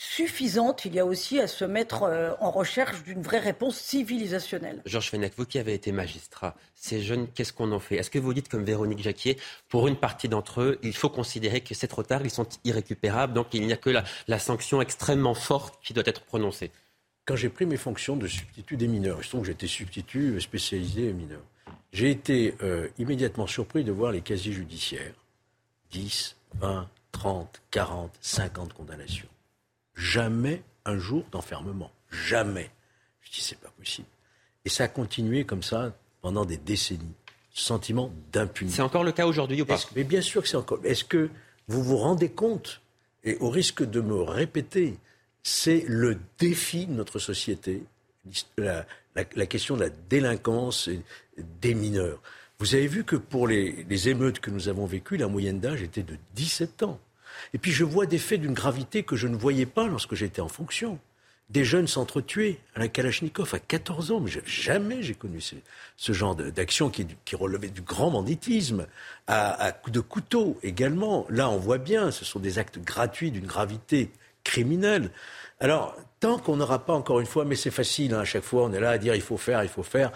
suffisante. 0.02 0.86
Il 0.86 0.96
y 0.96 1.00
a 1.00 1.06
aussi 1.06 1.40
à 1.40 1.46
se 1.46 1.64
mettre 1.64 2.04
euh, 2.04 2.34
en 2.40 2.50
recherche 2.50 3.04
d'une 3.04 3.22
vraie 3.22 3.40
réponse 3.40 3.78
civilisationnelle. 3.78 4.82
Georges 4.86 5.12
Fenech, 5.12 5.34
vous 5.38 5.46
qui 5.46 5.60
avez 5.60 5.76
été 5.76 5.92
magistrat, 5.92 6.56
ces 6.74 7.02
jeunes, 7.02 7.28
qu'est-ce 7.28 7.54
qu'on 7.54 7.72
en 7.72 7.80
fait? 7.80 7.98
Est-ce 7.98 8.10
que 8.10 8.18
vous 8.18 8.34
dites 8.34 8.50
comme 8.50 8.64
Véronique 8.64 9.04
Jacquier, 9.04 9.38
pour 9.70 9.88
une 9.88 9.96
partie 9.96 10.28
d'entre 10.28 10.62
eux, 10.62 10.80
il 10.82 10.96
faut 10.96 11.10
considérer 11.10 11.62
que 11.62 11.76
c'est 11.76 11.88
trop 11.88 12.02
tard, 12.02 12.22
ils 12.24 12.32
sont 12.32 12.48
irrécupérables, 12.64 13.34
donc 13.34 13.54
il 13.54 13.66
n'y 13.68 13.74
a 13.74 13.78
que 13.78 13.92
la, 13.92 14.40
sanction 14.40 14.82
extrêmement 14.82 15.36
forte 15.36 15.78
qui 15.84 15.94
doit 15.94 16.04
être 16.08 16.22
prononcée? 16.22 16.72
Quand 17.26 17.36
j'ai 17.36 17.50
pris 17.50 17.68
mes 17.68 17.78
fonctions 17.78 18.18
de 18.18 18.26
substitut 18.26 18.78
des 18.78 18.88
mineurs, 18.88 19.22
je 19.22 19.30
trouve 19.30 19.42
que 19.42 19.48
j'étais 19.48 19.68
substitut 19.68 20.42
spécialisé 20.42 21.14
mineurs, 21.14 21.44
j'ai 21.94 22.10
été 22.10 22.56
euh, 22.64 22.88
immédiatement 22.98 23.46
surpris 23.46 23.84
de 23.84 23.92
voir 23.92 24.12
les 24.12 24.22
casiers 24.22 24.54
judiciaires. 24.54 25.14
10, 25.92 26.36
20, 26.56 26.90
30, 27.12 27.62
40, 27.72 28.12
50 28.22 28.74
condamnations 28.74 29.28
jamais 30.02 30.64
un 30.86 30.98
jour 30.98 31.24
d'enfermement. 31.32 31.92
Jamais. 32.10 32.70
Je 33.22 33.32
dis, 33.32 33.42
c'est 33.42 33.60
pas 33.60 33.72
possible. 33.78 34.08
Et 34.66 34.70
ça 34.70 34.86
a 34.86 34.88
continué 34.88 35.46
comme 35.46 35.64
ça 35.64 35.94
pendant 36.22 36.46
des 36.46 36.58
décennies. 36.58 37.16
Sentiment 37.54 38.12
d'impunité. 38.32 38.78
C'est 38.78 38.82
encore 38.82 39.04
le 39.04 39.12
cas 39.12 39.26
aujourd'hui 39.26 39.62
ou 39.62 39.66
pas 39.66 39.78
Mais 39.96 40.06
bien 40.06 40.22
sûr 40.22 40.42
que 40.42 40.48
c'est 40.48 40.58
encore. 40.58 40.80
Est-ce 40.86 41.04
que 41.04 41.30
vous 41.68 41.84
vous 41.84 41.98
rendez 41.98 42.30
compte, 42.30 42.82
et 43.26 43.36
au 43.40 43.50
risque 43.50 43.84
de 43.84 44.00
me 44.00 44.22
répéter, 44.22 44.98
c'est 45.44 45.84
le 45.88 46.18
défi 46.40 46.86
de 46.86 46.94
notre 46.94 47.20
société, 47.20 47.84
la, 48.58 48.86
question 49.48 49.76
de 49.76 49.82
la 49.82 49.90
délinquance 49.90 50.90
des 51.38 51.74
mineurs. 51.74 52.22
Vous 52.62 52.76
avez 52.76 52.86
vu 52.86 53.04
que 53.04 53.16
pour 53.16 53.48
les, 53.48 54.08
émeutes 54.08 54.40
que 54.40 54.52
nous 54.52 54.70
avons 54.70 54.86
vécues, 54.86 55.18
la 55.18 55.28
moyenne 55.28 55.60
d'âge 55.60 55.82
était 55.82 56.04
de 56.04 56.16
17 56.36 56.84
ans. 56.84 57.00
Et 57.56 57.58
puis 57.58 57.72
je 57.72 57.84
vois 57.84 58.06
des 58.06 58.20
faits 58.20 58.40
d'une 58.40 58.54
gravité 58.54 59.02
que 59.02 59.16
je 59.16 59.28
ne 59.28 59.36
voyais 59.36 59.66
pas 59.66 59.88
lorsque 59.88 60.14
j'étais 60.14 60.42
en 60.42 60.48
fonction. 60.48 61.00
Des 61.50 61.64
jeunes 61.64 61.88
s'entretuer 61.88 62.60
à 62.76 62.80
la 62.80 62.88
Kalachnikov 62.88 63.56
à 63.56 63.58
14 63.58 64.12
ans, 64.12 64.20
mais 64.20 64.30
jamais 64.46 65.02
j'ai 65.02 65.16
connu 65.16 65.42
ce, 65.42 66.14
genre 66.14 66.36
d'action 66.36 66.92
qui, 66.92 67.08
relevait 67.34 67.70
du 67.70 67.82
grand 67.82 68.12
banditisme, 68.12 68.86
à, 69.26 69.60
à 69.60 69.72
coups 69.72 69.96
de 69.96 70.00
couteau 70.00 70.60
également. 70.62 71.26
Là, 71.30 71.50
on 71.50 71.58
voit 71.58 71.80
bien, 71.80 72.12
ce 72.12 72.26
sont 72.26 72.40
des 72.40 72.60
actes 72.60 72.78
gratuits 72.78 73.32
d'une 73.32 73.48
gravité 73.48 74.12
criminelle. 74.44 75.10
Alors, 75.60 75.96
tant 76.20 76.38
qu'on 76.38 76.58
n'aura 76.58 76.86
pas, 76.86 76.94
encore 76.94 77.22
une 77.22 77.26
fois, 77.26 77.44
mais 77.44 77.56
c'est 77.56 77.72
facile, 77.72 78.14
hein, 78.14 78.20
à 78.20 78.26
chaque 78.26 78.44
fois, 78.44 78.66
on 78.66 78.72
est 78.72 78.80
là 78.80 78.92
à 78.92 78.98
dire 79.00 79.16
il 79.16 79.22
faut 79.22 79.38
faire, 79.38 79.64
il 79.64 79.70
faut 79.70 79.82
faire, 79.82 80.12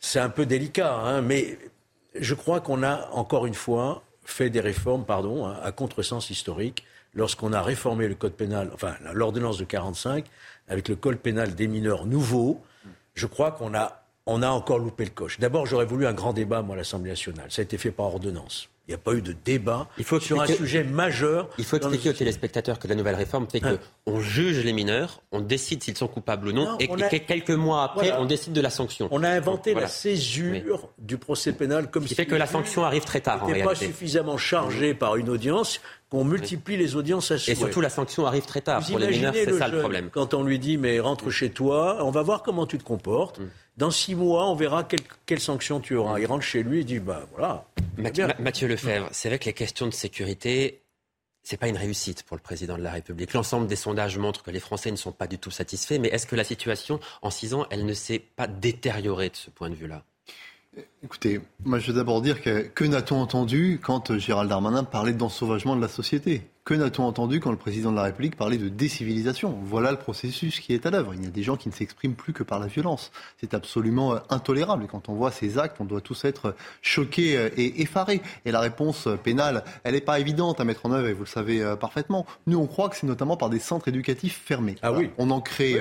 c'est 0.00 0.20
un 0.20 0.28
peu 0.28 0.44
délicat, 0.44 0.94
hein, 0.94 1.22
mais 1.22 1.58
je 2.20 2.34
crois 2.34 2.60
qu'on 2.60 2.82
a, 2.82 3.08
encore 3.12 3.46
une 3.46 3.54
fois, 3.54 4.02
fait 4.24 4.50
des 4.50 4.60
réformes, 4.60 5.04
pardon, 5.04 5.46
hein, 5.46 5.58
à 5.62 5.72
contresens 5.72 6.30
historique, 6.30 6.84
lorsqu'on 7.14 7.52
a 7.52 7.62
réformé 7.62 8.08
le 8.08 8.14
code 8.14 8.34
pénal, 8.34 8.70
enfin 8.74 8.94
l'ordonnance 9.14 9.58
de 9.58 9.64
45, 9.64 10.26
avec 10.68 10.88
le 10.88 10.96
code 10.96 11.18
pénal 11.18 11.54
des 11.54 11.66
mineurs 11.66 12.06
nouveau, 12.06 12.62
je 13.14 13.26
crois 13.26 13.50
qu'on 13.50 13.74
a, 13.74 14.02
on 14.28 14.42
a 14.42 14.48
encore 14.50 14.78
loupé 14.78 15.04
le 15.04 15.10
coche. 15.10 15.40
D'abord, 15.40 15.66
j'aurais 15.66 15.86
voulu 15.86 16.06
un 16.06 16.12
grand 16.12 16.32
débat, 16.32 16.62
moi, 16.62 16.74
à 16.74 16.78
l'Assemblée 16.78 17.10
nationale. 17.10 17.46
Ça 17.48 17.62
a 17.62 17.64
été 17.64 17.78
fait 17.78 17.90
par 17.90 18.06
ordonnance. 18.06 18.68
Il 18.86 18.92
n'y 18.92 18.94
a 18.94 18.98
pas 18.98 19.12
eu 19.12 19.20
de 19.20 19.34
débat 19.44 19.86
il 19.98 20.04
faut 20.04 20.18
sur 20.18 20.40
un 20.40 20.46
sujet 20.46 20.82
majeur. 20.82 21.50
Il 21.58 21.64
faut 21.66 21.76
expliquer 21.76 22.08
aux 22.08 22.14
téléspectateurs 22.14 22.78
que 22.78 22.88
la 22.88 22.94
nouvelle 22.94 23.16
réforme 23.16 23.46
fait 23.46 23.60
qu'on 23.60 23.68
hein. 23.68 24.20
juge 24.20 24.64
les 24.64 24.72
mineurs, 24.72 25.20
on 25.30 25.40
décide 25.40 25.82
s'ils 25.82 25.96
sont 25.98 26.08
coupables 26.08 26.48
ou 26.48 26.52
non, 26.52 26.78
et, 26.78 26.88
quelques 27.20 27.50
mois 27.50 27.82
après, 27.84 28.12
on 28.12 28.24
décide 28.24 28.54
de 28.54 28.62
la 28.62 28.70
sanction. 28.70 29.08
On 29.10 29.22
a 29.24 29.28
inventé 29.28 29.74
la 29.74 29.88
césure 29.88 30.88
du 30.96 31.18
procès 31.18 31.52
pénal 31.52 31.90
comme 31.90 32.04
Ce 32.04 32.08
qui 32.08 32.14
fait 32.14 32.24
que 32.24 32.34
la 32.34 32.46
sanction 32.46 32.82
arrive 32.82 33.04
très 33.04 33.20
tard. 33.20 33.46
n'est 33.46 33.62
pas 33.62 33.74
suffisamment 33.74 34.38
chargé 34.38 34.94
par 34.94 35.16
une 35.16 35.28
audience 35.28 35.82
qu'on 36.10 36.24
multiplie 36.24 36.76
les 36.76 36.96
audiences 36.96 37.30
à 37.30 37.38
souhait. 37.38 37.52
Et 37.52 37.56
surtout, 37.56 37.80
la 37.80 37.90
sanction 37.90 38.26
arrive 38.26 38.46
très 38.46 38.60
tard. 38.60 38.84
Pour 38.86 38.98
les 38.98 39.08
mineurs, 39.08 39.34
c'est 39.34 39.52
ça 39.58 39.68
le 39.68 39.80
problème. 39.80 40.10
Quand 40.10 40.34
on 40.34 40.42
lui 40.42 40.58
dit, 40.58 40.78
mais 40.78 41.00
rentre 41.00 41.30
chez 41.30 41.50
toi, 41.50 41.98
on 42.04 42.10
va 42.10 42.22
voir 42.22 42.42
comment 42.42 42.66
tu 42.66 42.78
te 42.78 42.84
comportes. 42.84 43.40
Mm. 43.40 43.50
Dans 43.76 43.90
six 43.90 44.14
mois, 44.14 44.50
on 44.50 44.56
verra 44.56 44.84
quelle, 44.84 45.02
quelle 45.24 45.40
sanction 45.40 45.80
tu 45.80 45.94
auras. 45.94 46.18
Il 46.18 46.26
rentre 46.26 46.42
chez 46.42 46.62
lui 46.62 46.80
et 46.80 46.84
dit, 46.84 46.98
bah 46.98 47.26
voilà. 47.32 47.66
Mathieu, 47.96 48.68
Lefebvre, 48.68 49.08
c'est 49.12 49.28
vrai 49.28 49.38
que 49.38 49.44
les 49.44 49.52
questions 49.52 49.86
de 49.86 49.92
sécurité, 49.92 50.82
c'est 51.42 51.56
pas 51.56 51.68
une 51.68 51.76
réussite 51.76 52.24
pour 52.24 52.36
le 52.36 52.42
président 52.42 52.76
de 52.76 52.82
la 52.82 52.90
République. 52.90 53.32
L'ensemble 53.34 53.66
des 53.66 53.76
sondages 53.76 54.18
montrent 54.18 54.42
que 54.42 54.50
les 54.50 54.60
Français 54.60 54.90
ne 54.90 54.96
sont 54.96 55.12
pas 55.12 55.26
du 55.26 55.38
tout 55.38 55.50
satisfaits. 55.50 55.98
Mais 56.00 56.08
est-ce 56.08 56.26
que 56.26 56.36
la 56.36 56.44
situation, 56.44 56.98
en 57.22 57.30
six 57.30 57.54
ans, 57.54 57.66
elle 57.70 57.86
ne 57.86 57.94
s'est 57.94 58.18
pas 58.18 58.46
détériorée 58.46 59.28
de 59.28 59.36
ce 59.36 59.50
point 59.50 59.70
de 59.70 59.74
vue-là? 59.74 60.02
Écoutez, 61.02 61.40
moi 61.64 61.78
je 61.78 61.88
veux 61.88 61.96
d'abord 61.98 62.20
dire 62.22 62.42
que, 62.42 62.62
que 62.62 62.84
n'a-t-on 62.84 63.16
entendu 63.20 63.80
quand 63.82 64.18
Gérald 64.18 64.48
Darmanin 64.50 64.84
parlait 64.84 65.12
d'ensauvagement 65.12 65.76
de 65.76 65.80
la 65.80 65.88
société? 65.88 66.42
Que 66.68 66.74
n'a-t-on 66.74 67.04
entendu 67.04 67.40
quand 67.40 67.50
le 67.50 67.56
président 67.56 67.92
de 67.92 67.96
la 67.96 68.02
République 68.02 68.36
parlait 68.36 68.58
de 68.58 68.68
décivilisation? 68.68 69.58
Voilà 69.62 69.90
le 69.90 69.96
processus 69.96 70.60
qui 70.60 70.74
est 70.74 70.84
à 70.84 70.90
l'œuvre. 70.90 71.14
Il 71.14 71.24
y 71.24 71.26
a 71.26 71.30
des 71.30 71.42
gens 71.42 71.56
qui 71.56 71.70
ne 71.70 71.72
s'expriment 71.72 72.12
plus 72.12 72.34
que 72.34 72.42
par 72.42 72.58
la 72.58 72.66
violence. 72.66 73.10
C'est 73.40 73.54
absolument 73.54 74.12
euh, 74.12 74.18
intolérable. 74.28 74.84
Et 74.84 74.86
quand 74.86 75.08
on 75.08 75.14
voit 75.14 75.30
ces 75.30 75.56
actes, 75.56 75.78
on 75.80 75.86
doit 75.86 76.02
tous 76.02 76.26
être 76.26 76.54
choqués 76.82 77.38
euh, 77.38 77.48
et 77.56 77.80
effarés. 77.80 78.20
Et 78.44 78.50
la 78.50 78.60
réponse 78.60 79.08
pénale, 79.24 79.64
elle 79.82 79.94
n'est 79.94 80.02
pas 80.02 80.20
évidente 80.20 80.60
à 80.60 80.64
mettre 80.64 80.84
en 80.84 80.92
œuvre, 80.92 81.08
et 81.08 81.14
vous 81.14 81.24
le 81.24 81.26
savez 81.26 81.62
euh, 81.62 81.74
parfaitement. 81.74 82.26
Nous, 82.46 82.58
on 82.58 82.66
croit 82.66 82.90
que 82.90 82.96
c'est 82.96 83.06
notamment 83.06 83.38
par 83.38 83.48
des 83.48 83.60
centres 83.60 83.88
éducatifs 83.88 84.38
fermés. 84.44 84.74
Ah 84.82 84.92
oui. 84.92 85.08
On 85.16 85.30
en 85.30 85.40
crée. 85.40 85.70
il, 85.70 85.78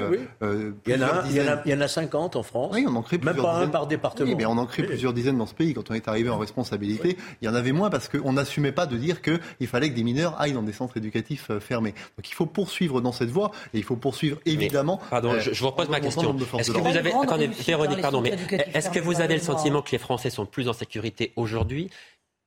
y 0.87 0.95
en 0.95 1.01
a, 1.01 1.23
il, 1.65 1.69
y 1.69 1.73
en 1.73 1.81
a, 1.81 1.87
50 1.89 2.37
en 2.37 2.43
France. 2.43 2.71
Oui, 2.73 2.85
on 2.87 2.95
en 2.95 3.01
crée 3.01 3.17
plusieurs 3.17 3.35
Même 3.35 3.43
pas 3.43 3.59
un 3.59 3.67
par 3.67 3.87
département. 3.87 4.33
mais 4.37 4.45
on 4.45 4.57
en 4.57 4.65
crée 4.65 4.83
plusieurs 4.83 5.11
dizaines 5.11 5.37
dans 5.37 5.47
ce 5.47 5.53
pays. 5.53 5.73
Quand 5.73 5.91
on 5.91 5.95
est 5.95 6.07
arrivé 6.07 6.29
en 6.29 6.37
responsabilité, 6.37 7.17
il 7.41 7.45
y 7.45 7.49
en 7.49 7.55
avait 7.55 7.73
moins 7.73 7.89
parce 7.89 8.07
qu'on 8.07 8.31
n'assumait 8.31 8.71
pas 8.71 8.85
de 8.85 8.95
dire 8.95 9.21
qu'il 9.21 9.67
fallait 9.67 9.89
que 9.89 9.95
des 9.95 10.03
mineurs 10.03 10.39
aillent 10.39 10.53
dans 10.53 10.63
des 10.63 10.76
centres 10.77 10.97
éducatifs 10.97 11.49
euh, 11.49 11.59
fermés. 11.59 11.93
Donc 12.17 12.29
il 12.29 12.33
faut 12.33 12.45
poursuivre 12.45 13.01
dans 13.01 13.11
cette 13.11 13.29
voie 13.29 13.51
et 13.73 13.77
il 13.77 13.83
faut 13.83 13.95
poursuivre 13.95 14.39
évidemment. 14.45 15.01
pardon, 15.09 15.39
je, 15.39 15.51
vous 15.51 15.67
repose 15.67 15.89
ma 15.89 15.99
question. 15.99 16.35
Est-ce 16.57 16.71
que 16.71 16.79
vous 16.79 16.97
avez, 16.97 17.11
attendez, 17.13 17.47
Véronique, 17.47 18.01
pardon, 18.01 18.21
mais 18.21 18.35
est-ce 18.73 18.89
que 18.89 18.99
vous 18.99 19.21
avez 19.21 19.35
le 19.35 19.41
sentiment 19.41 19.81
que 19.81 19.91
les 19.91 19.97
Français 19.97 20.29
sont 20.29 20.45
plus 20.45 20.69
en 20.69 20.73
sécurité 20.73 21.33
aujourd'hui 21.35 21.89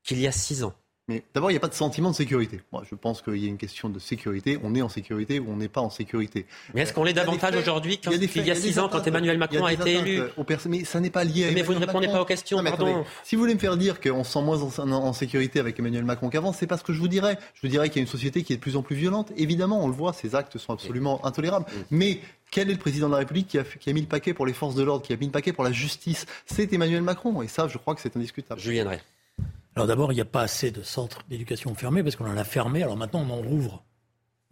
qu'il 0.03 0.21
y 0.21 0.27
a 0.27 0.33
six 0.33 0.65
ans 0.65 0.73
mais 1.11 1.25
d'abord, 1.35 1.51
il 1.51 1.55
n'y 1.55 1.57
a 1.57 1.61
pas 1.61 1.67
de 1.67 1.75
sentiment 1.75 2.13
de 2.13 2.15
sécurité. 2.15 2.61
Moi, 2.71 2.85
je 2.89 2.95
pense 2.95 3.21
qu'il 3.21 3.39
y 3.39 3.47
a 3.47 3.49
une 3.49 3.59
question 3.59 3.89
de 3.89 3.99
sécurité. 3.99 4.61
On 4.63 4.77
est 4.77 4.83
en 4.83 4.89
sécurité 4.89 5.41
ou 5.41 5.51
on 5.51 5.57
n'est 5.57 5.69
pas 5.69 5.81
en 5.81 5.91
sécurité. 5.91 6.47
Mais 6.73 6.83
est-ce 6.83 6.93
qu'on 6.93 7.03
l'est 7.03 7.13
davantage 7.13 7.57
aujourd'hui 7.57 7.99
qu'il 7.99 8.47
y 8.47 8.51
a 8.53 8.55
six 8.55 8.79
ans, 8.79 8.89
quand 8.89 9.05
Emmanuel 9.05 9.37
Macron 9.37 9.65
a, 9.65 9.73
été 9.73 9.97
élu 9.97 10.23
Mais 10.67 10.85
ça 10.85 11.01
n'est 11.01 11.11
pas 11.11 11.25
lié 11.25 11.49
à 11.49 11.51
Mais 11.51 11.63
vous 11.63 11.75
ne 11.75 11.81
répondez 11.81 12.07
pas 12.07 12.23
aux 12.23 12.25
questions, 12.25 12.63
pardon. 12.63 13.05
si 13.25 13.35
vous 13.35 13.43
voulez 13.43 13.55
me 13.55 13.59
faire 13.59 13.77
dire 13.77 14.01
qu'on 14.01 14.23
se 14.23 14.35
sent 14.35 14.43
moins 14.43 14.63
en, 14.63 15.13
sécurité 15.13 15.59
avec 15.59 15.81
Emmanuel 15.81 16.05
Macron 16.05 16.29
qu'avant, 16.29 16.53
c'est 16.53 16.69
pas 16.69 16.79
ce 16.79 16.85
que 16.85 16.93
je 16.93 17.01
vous 17.01 17.09
dirais. 17.09 17.37
Je 17.55 17.63
vous 17.63 17.69
dirais 17.69 17.89
qu'il 17.89 17.97
y 17.97 18.03
a 18.03 18.03
une 18.03 18.09
société 18.09 18.45
qui 18.45 18.53
est 18.53 18.57
de 18.57 18.63
plus 18.63 18.77
en 18.77 18.83
plus 18.83 18.95
violente. 18.95 19.33
Évidemment, 19.37 19.85
on 19.85 19.89
le 19.89 19.95
voit, 19.95 20.13
ces 20.13 20.37
actes 20.37 20.59
sont 20.59 20.73
absolument 20.73 21.27
intolérables. 21.27 21.67
Mais 21.91 22.21
quel 22.53 22.71
est 22.71 22.75
le 22.75 22.79
président 22.79 23.09
de 23.09 23.15
la 23.15 23.19
République 23.19 23.49
qui 23.49 23.59
a, 23.59 23.65
qui 23.65 23.91
a, 23.91 23.93
mis 23.93 24.03
le 24.03 24.07
paquet 24.07 24.33
pour 24.33 24.47
les 24.47 24.53
forces 24.53 24.77
de 24.77 24.85
l'ordre, 24.85 25.05
qui 25.05 25.13
a 25.13 25.17
mis 25.17 25.27
le 25.27 25.33
paquet 25.33 25.53
pour 25.53 25.65
la 25.65 25.73
justice? 25.73 26.27
C'est 26.47 26.73
Emmanuel 26.73 27.03
Macron. 27.03 27.43
Et 27.43 27.49
ça, 27.49 27.67
je 27.67 27.79
crois 27.79 27.97
que 27.97 28.01
c'est 28.01 28.17
indiscutable. 28.17 28.61
Julien 28.61 28.85
alors 29.77 29.87
d'abord, 29.87 30.13
il 30.13 30.17
n'y 30.17 30.21
a 30.21 30.27
pas 30.27 30.43
assez 30.43 30.71
de 30.71 30.83
centres 30.83 31.25
d'éducation 31.29 31.75
fermés 31.75 32.03
parce 32.03 32.17
qu'on 32.17 32.27
en 32.27 32.37
a 32.37 32.45
fermé, 32.45 32.83
alors 32.83 32.97
maintenant 32.97 33.25
on 33.29 33.31
en 33.31 33.43
rouvre. 33.43 33.85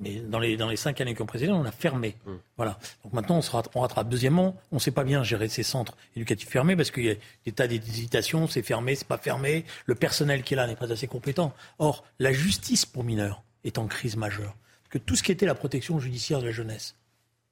Mais 0.01 0.21
dans 0.21 0.39
les, 0.39 0.57
dans 0.57 0.69
les 0.69 0.77
cinq 0.77 1.01
années 1.01 1.15
qui 1.15 1.23
ont 1.23 1.27
précédé, 1.27 1.51
on 1.51 1.65
a 1.65 1.73
fermé. 1.73 2.15
Mmh. 2.25 2.33
Voilà. 2.57 2.79
Donc 3.03 3.13
maintenant, 3.15 3.39
on, 3.39 3.43
se 3.43 3.51
rattrape, 3.51 3.75
on 3.75 3.81
rattrape. 3.81 4.09
Deuxièmement, 4.09 4.57
on 4.71 4.77
ne 4.77 4.81
sait 4.81 4.93
pas 4.93 5.03
bien 5.03 5.25
gérer 5.25 5.49
ces 5.49 5.65
centres 5.65 5.97
éducatifs 6.15 6.49
fermés 6.49 6.77
parce 6.77 6.93
qu'il 6.93 7.05
y 7.05 7.11
a 7.11 7.17
des 7.45 7.53
tas 7.53 7.67
d'hésitations, 7.67 8.47
c'est 8.47 8.63
fermé, 8.63 8.95
c'est 8.95 9.09
pas 9.09 9.19
fermé. 9.19 9.65
Le 9.87 9.97
personnel 9.97 10.45
qui 10.45 10.55
est 10.55 10.57
là 10.57 10.69
n'est 10.69 10.77
pas 10.77 10.93
assez 10.93 11.09
compétent. 11.09 11.53
Or, 11.81 12.05
la 12.21 12.33
justice 12.33 12.87
pour 12.87 13.03
mineurs 13.03 13.43
est 13.65 13.77
en 13.79 13.89
crise 13.89 14.17
majeure. 14.17 14.55
Parce 14.85 14.93
que 14.93 14.99
tout 14.99 15.17
ce 15.17 15.25
qui 15.25 15.33
était 15.33 15.47
la 15.47 15.57
protection 15.57 15.99
judiciaire 15.99 16.39
de 16.39 16.47
la 16.47 16.53
jeunesse, 16.53 16.95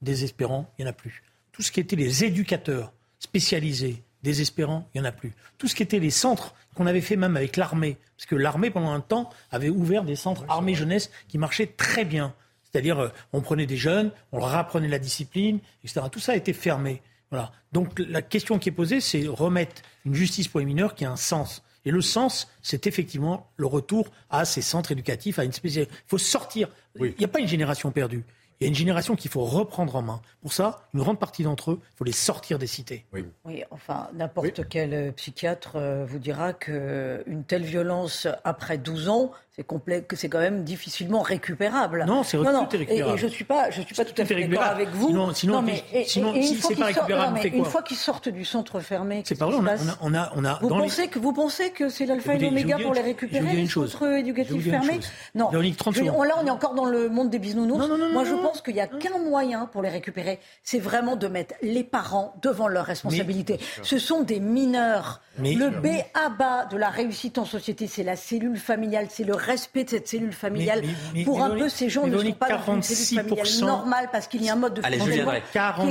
désespérant, 0.01 0.73
il 0.79 0.83
n'y 0.85 0.89
en 0.89 0.91
a 0.91 0.95
plus. 0.95 1.25
Tout 1.51 1.63
ce 1.63 1.73
qui 1.73 1.81
était 1.81 1.97
les 1.97 2.23
éducateurs 2.23 2.93
spécialisés, 3.19 4.05
désespérant, 4.23 4.89
il 4.95 5.01
n'y 5.01 5.07
en 5.07 5.09
a 5.09 5.13
plus. 5.13 5.33
Tout 5.59 5.67
ce 5.67 5.75
qui 5.75 5.83
était 5.83 5.99
les 5.99 6.11
centres 6.11 6.55
qu'on 6.77 6.87
avait 6.87 7.01
fait 7.01 7.17
même 7.17 7.37
avec 7.37 7.57
l'armée, 7.57 7.97
parce 8.17 8.27
que 8.27 8.37
l'armée, 8.37 8.71
pendant 8.71 8.93
un 8.93 9.01
temps, 9.01 9.31
avait 9.51 9.71
ouvert 9.71 10.05
des 10.05 10.17
centres 10.17 10.45
armée 10.49 10.75
jeunesse 10.75 11.11
qui 11.27 11.39
marchaient 11.39 11.67
très 11.67 12.05
bien. 12.05 12.35
C'est-à-dire, 12.63 12.99
euh, 12.99 13.09
on 13.33 13.41
prenait 13.41 13.67
des 13.67 13.77
jeunes, 13.77 14.13
on 14.33 14.39
leur 14.39 14.55
apprenait 14.55 14.89
la 14.89 14.99
discipline, 14.99 15.59
etc. 15.83 16.07
Tout 16.13 16.21
ça 16.21 16.33
a 16.33 16.37
été 16.37 16.53
fermé. 16.53 17.03
Voilà. 17.31 17.51
Donc 17.73 17.99
la 17.99 18.23
question 18.23 18.59
qui 18.59 18.69
est 18.69 18.73
posée, 18.73 19.01
c'est 19.01 19.27
remettre 19.27 19.83
une 20.05 20.15
justice 20.15 20.49
pour 20.49 20.61
les 20.61 20.67
mineurs 20.67 20.95
qui 20.95 21.05
a 21.05 21.11
un 21.11 21.17
sens. 21.17 21.63
Et 21.85 21.91
le 21.91 22.01
sens, 22.01 22.49
c'est 22.63 22.87
effectivement 22.87 23.49
le 23.57 23.67
retour 23.67 24.11
à 24.29 24.45
ces 24.45 24.63
centres 24.63 24.93
éducatifs, 24.93 25.39
à 25.39 25.45
une 25.45 25.53
spécialité. 25.53 25.93
Il 25.95 26.09
faut 26.09 26.19
sortir. 26.19 26.69
Il 26.99 27.15
n'y 27.19 27.25
a 27.25 27.29
pas 27.29 27.41
une 27.41 27.49
génération 27.49 27.91
perdue. 27.93 28.25
Il 28.61 28.65
y 28.65 28.67
a 28.67 28.69
une 28.69 28.75
génération 28.75 29.17
qu'il 29.17 29.31
faut 29.31 29.45
reprendre 29.45 29.97
en 29.97 30.03
main. 30.03 30.23
Pour 30.41 30.53
ça, 30.53 30.89
une 30.95 31.01
grande 31.01 31.19
partie 31.19 31.43
d'entre 31.43 31.73
eux, 31.73 31.81
il 31.83 31.97
faut 31.97 32.05
les 32.05 32.13
sortir 32.13 32.59
des 32.59 32.67
cités. 32.67 33.05
Oui, 33.13 33.27
oui 33.45 33.63
enfin, 33.71 34.09
n'importe 34.15 34.67
quel 34.69 34.95
euh, 34.95 35.13
psychiatre 35.13 35.77
euh, 35.77 36.07
vous 36.07 36.19
dira 36.19 36.55
qu'une 36.55 37.45
telle 37.47 37.65
violence 37.65 38.27
après 38.45 38.79
12 38.79 39.11
ans, 39.11 39.33
c'est 39.57 40.17
c'est 40.17 40.29
quand 40.29 40.39
même 40.39 40.65
difficilement 40.65 41.23
récupérable. 41.23 42.05
Non, 42.07 42.23
c'est 42.23 42.37
récupérable. 42.37 42.85
Et, 42.91 42.99
et, 42.99 43.17
je 43.17 43.27
suis 43.27 43.45
pas, 43.45 43.71
je 43.71 43.81
suis 43.81 43.95
pas 43.95 44.05
tout, 44.05 44.21
à 44.21 44.25
fait 44.27 44.35
d'accord 44.47 44.65
avec 44.65 44.91
vous. 44.91 45.09
Sinon, 45.09 45.33
sinon, 45.33 45.63
mais, 45.63 45.83
sinon 46.05 46.35
si 46.35 46.57
c'est 46.57 46.77
pas 46.77 46.87
récupérable, 46.87 47.39
fait 47.39 47.51
quoi 47.51 47.59
Une 47.61 47.65
fois 47.65 47.83
qu'ils 47.83 47.97
sortent 47.97 48.29
du 48.29 48.45
centre 48.45 48.81
fermé, 48.81 49.23
c'est 49.25 49.39
pas 49.39 49.47
vrai. 49.47 49.57
On 49.57 49.67
a, 49.67 49.97
on 50.03 50.15
a, 50.15 50.33
on 50.37 50.45
a, 50.45 50.59
vous 50.61 50.69
pensez 50.69 51.09
que 51.09 51.19
vous 51.19 51.33
pensez 51.33 51.71
que 51.71 51.89
c'est 51.89 52.05
l'alpha 52.05 52.35
et 52.35 52.39
l'oméga 52.39 52.79
pour 52.79 52.93
les 52.93 53.01
récupérer 53.01 53.57
les 53.57 53.67
centres 53.67 54.07
éducatifs 54.07 54.69
fermés 54.69 55.01
Non. 55.35 55.49
Véronique, 55.49 55.77
30 55.79 55.97
secondes. 55.97 56.27
Là, 56.27 56.35
on 56.43 56.47
est 56.47 56.51
encore 56.51 56.75
dans 56.75 56.85
le 56.85 57.09
monde 57.09 57.31
des 57.31 57.39
bisounours. 57.39 57.79
Non, 57.79 57.89
non, 57.89 57.99
non, 57.99 58.13
Moi, 58.13 58.25
je 58.25 58.35
pense 58.35 58.61
qu'il 58.61 58.77
y 58.77 58.81
a 58.81 58.87
qu'un 58.87 59.19
moyen 59.19 59.67
pour 59.67 59.81
les 59.81 59.89
récupérer, 59.89 60.39
c'est 60.65 60.79
vraiment 60.79 61.17
de 61.17 61.29
mettre 61.29 61.55
les 61.63 61.85
parents 61.85 62.35
devant 62.43 62.69
leurs 62.69 62.87
responsabilités. 62.87 63.59
Ce 63.83 63.99
sont 63.99 64.23
des 64.23 64.41
mineurs. 64.41 65.23
Le 65.39 65.69
B 65.69 65.87
à 66.15 66.31
bas 66.31 66.65
de 66.67 66.77
la 66.77 66.89
réussite 66.89 67.39
en 67.39 67.45
société, 67.45 67.87
c'est 67.87 68.03
la 68.03 68.17
cellule 68.17 68.59
familiale, 68.59 69.07
c'est 69.11 69.25
le 69.25 69.35
respect 69.47 69.85
de 69.85 69.91
cette 69.91 70.09
cellule 70.09 70.33
familiale. 70.33 70.83
Pour 71.25 71.43
un 71.43 71.51
peu, 71.51 71.69
ces 71.69 71.89
gens 71.89 72.07
ne 72.07 72.19
sont 72.19 72.33
pas 72.33 72.49
dans 72.49 72.75
une 72.75 72.83
cellule 72.83 73.29
familiale 73.29 73.61
normale 73.61 74.09
parce 74.13 74.27
qu'il 74.27 74.43
y 74.43 74.51
a 74.51 74.53
un 74.53 74.57
mode 74.57 74.75
de 74.75 74.83
fonctionnement 74.83 75.33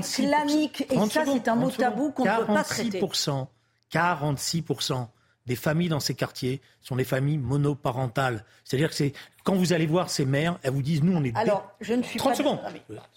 qui 0.01 0.23
est 0.23 0.27
clanique. 0.27 0.87
Et 0.91 1.09
ça, 1.09 1.23
c'est 1.25 1.47
un 1.47 1.55
mot 1.55 1.71
tabou 1.71 2.11
qu'on 2.11 2.25
ne 2.25 2.37
peut 2.37 2.53
pas 2.53 2.63
traiter. 2.63 3.01
46% 3.93 5.07
des 5.45 5.55
familles 5.55 5.89
dans 5.89 5.99
ces 5.99 6.15
quartiers 6.15 6.61
sont 6.81 6.95
des 6.95 7.03
familles 7.03 7.37
monoparentales. 7.37 8.43
C'est-à-dire 8.63 8.89
que 8.89 8.95
c'est 8.95 9.13
quand 9.43 9.55
vous 9.55 9.73
allez 9.73 9.85
voir 9.85 10.09
ces 10.09 10.25
mères, 10.25 10.57
elles 10.63 10.71
vous 10.71 10.81
disent 10.81 11.03
nous 11.03 11.15
on 11.15 11.23
est 11.23 11.35
Alors, 11.37 11.71
je 11.81 11.93
ne 11.93 12.03
suis 12.03 12.17
30 12.17 12.35
secondes. 12.35 12.59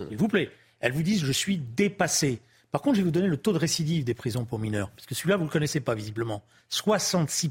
S'il 0.08 0.16
vous 0.16 0.28
plaît. 0.28 0.50
Elles 0.80 0.92
vous 0.92 1.02
disent 1.02 1.24
je 1.24 1.32
suis 1.32 1.58
dépassé. 1.58 2.40
Par 2.70 2.82
contre, 2.82 2.96
je 2.96 3.00
vais 3.00 3.06
vous 3.06 3.10
donner 3.10 3.28
le 3.28 3.38
taux 3.38 3.52
de 3.52 3.58
récidive 3.58 4.04
des 4.04 4.14
prisons 4.14 4.44
pour 4.44 4.58
mineurs 4.58 4.90
parce 4.90 5.06
que 5.06 5.14
celui-là 5.14 5.36
vous 5.36 5.44
ne 5.44 5.48
le 5.48 5.52
connaissez 5.52 5.80
pas 5.80 5.94
visiblement. 5.94 6.42
66 6.68 7.50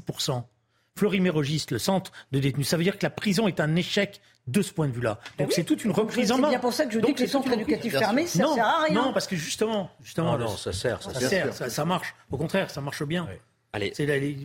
Fleury-Mérogis, 0.98 1.66
le 1.70 1.78
centre 1.78 2.12
de 2.32 2.40
détenus. 2.40 2.68
Ça 2.68 2.76
veut 2.76 2.82
dire 2.82 2.98
que 2.98 3.06
la 3.06 3.10
prison 3.10 3.48
est 3.48 3.60
un 3.60 3.76
échec 3.76 4.20
de 4.46 4.62
ce 4.62 4.72
point 4.72 4.88
de 4.88 4.92
vue-là. 4.92 5.18
Donc 5.38 5.52
c'est 5.52 5.64
toute 5.64 5.84
une 5.84 5.92
reprise 5.92 6.32
en 6.32 6.38
main. 6.38 6.48
C'est 6.48 6.52
bien 6.54 6.58
pour 6.58 6.72
ça 6.72 6.86
que 6.86 6.92
je 6.92 6.98
dis 6.98 7.14
que 7.14 7.20
les 7.20 7.26
centres 7.26 7.52
éducatifs 7.52 7.96
fermés, 7.96 8.26
ça 8.26 8.42
non, 8.42 8.54
sert 8.54 8.66
à 8.66 8.82
rien. 8.84 8.94
Non, 8.94 9.12
parce 9.12 9.26
que 9.26 9.36
justement, 9.36 9.90
justement, 10.02 10.36
non, 10.36 10.56
ça 10.56 10.72
sert, 10.72 11.02
ça, 11.02 11.14
sert, 11.20 11.54
ça, 11.54 11.84
marche. 11.84 12.14
Au 12.30 12.36
contraire, 12.36 12.70
ça 12.70 12.80
marche 12.80 13.02
bien. 13.04 13.28
Allez, 13.74 13.92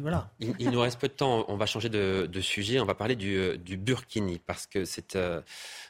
voilà. 0.01 0.29
il, 0.39 0.69
nous 0.69 0.81
reste 0.81 0.99
peu 0.99 1.07
de 1.07 1.13
temps. 1.13 1.45
On 1.47 1.55
va 1.55 1.65
changer 1.65 1.89
de, 1.89 2.41
sujet. 2.41 2.79
On 2.79 2.85
va 2.85 2.93
parler 2.93 3.15
du, 3.15 3.57
du 3.57 3.77
Burkini 3.77 4.39
parce 4.45 4.67
que 4.67 4.83
c'est 4.83 5.15
euh, 5.15 5.41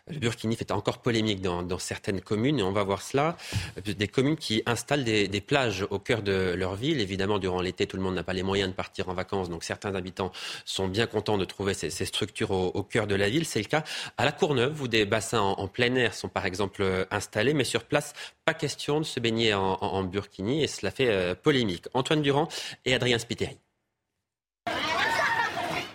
le 0.09 0.19
Burkini 0.19 0.57
fait 0.57 0.71
encore 0.71 0.97
polémique 0.97 1.41
dans, 1.41 1.79
certaines 1.79 2.19
communes 2.19 2.59
et 2.59 2.63
on 2.63 2.73
va 2.73 2.83
voir 2.83 3.01
cela. 3.01 3.37
Des 3.85 4.07
communes 4.09 4.35
qui 4.35 4.61
installent 4.65 5.05
des, 5.05 5.41
plages 5.41 5.85
au 5.89 5.99
cœur 5.99 6.21
de 6.21 6.53
leur 6.57 6.75
ville. 6.75 6.99
Évidemment, 6.99 7.39
durant 7.39 7.61
l'été, 7.61 7.87
tout 7.87 7.95
le 7.95 8.03
monde 8.03 8.15
n'a 8.15 8.23
pas 8.23 8.33
les 8.33 8.43
moyens 8.43 8.69
de 8.69 8.75
partir 8.75 9.07
en 9.09 9.13
vacances, 9.13 9.49
donc 9.49 9.63
certains 9.63 9.95
habitants 9.95 10.31
sont 10.65 10.87
bien 10.87 11.07
contents 11.07 11.37
de 11.37 11.45
trouver 11.45 11.73
ces, 11.73 11.89
structures 11.89 12.51
au, 12.51 12.83
cœur 12.83 13.07
de 13.07 13.15
la 13.15 13.29
ville. 13.29 13.45
C'est 13.45 13.61
le 13.61 13.67
cas 13.67 13.83
à 14.17 14.25
la 14.25 14.33
Courneuve 14.33 14.81
où 14.81 14.87
des 14.87 15.05
bassins 15.05 15.39
en, 15.39 15.67
plein 15.67 15.95
air 15.95 16.13
sont 16.13 16.29
par 16.29 16.45
exemple 16.45 17.07
installés, 17.09 17.53
mais 17.53 17.63
sur 17.63 17.85
place, 17.85 18.13
pas 18.45 18.53
question 18.53 18.99
de 18.99 19.05
se 19.05 19.19
baigner 19.19 19.53
en, 19.53 20.03
Burkini 20.03 20.63
et 20.63 20.67
cela 20.67 20.91
fait 20.91 21.07
euh, 21.09 21.33
polémique. 21.33 21.85
Antoine 21.93 22.21
Durand 22.21 22.49
et 22.83 22.93
Adrien 22.93 23.17
Spiteri. 23.19 23.57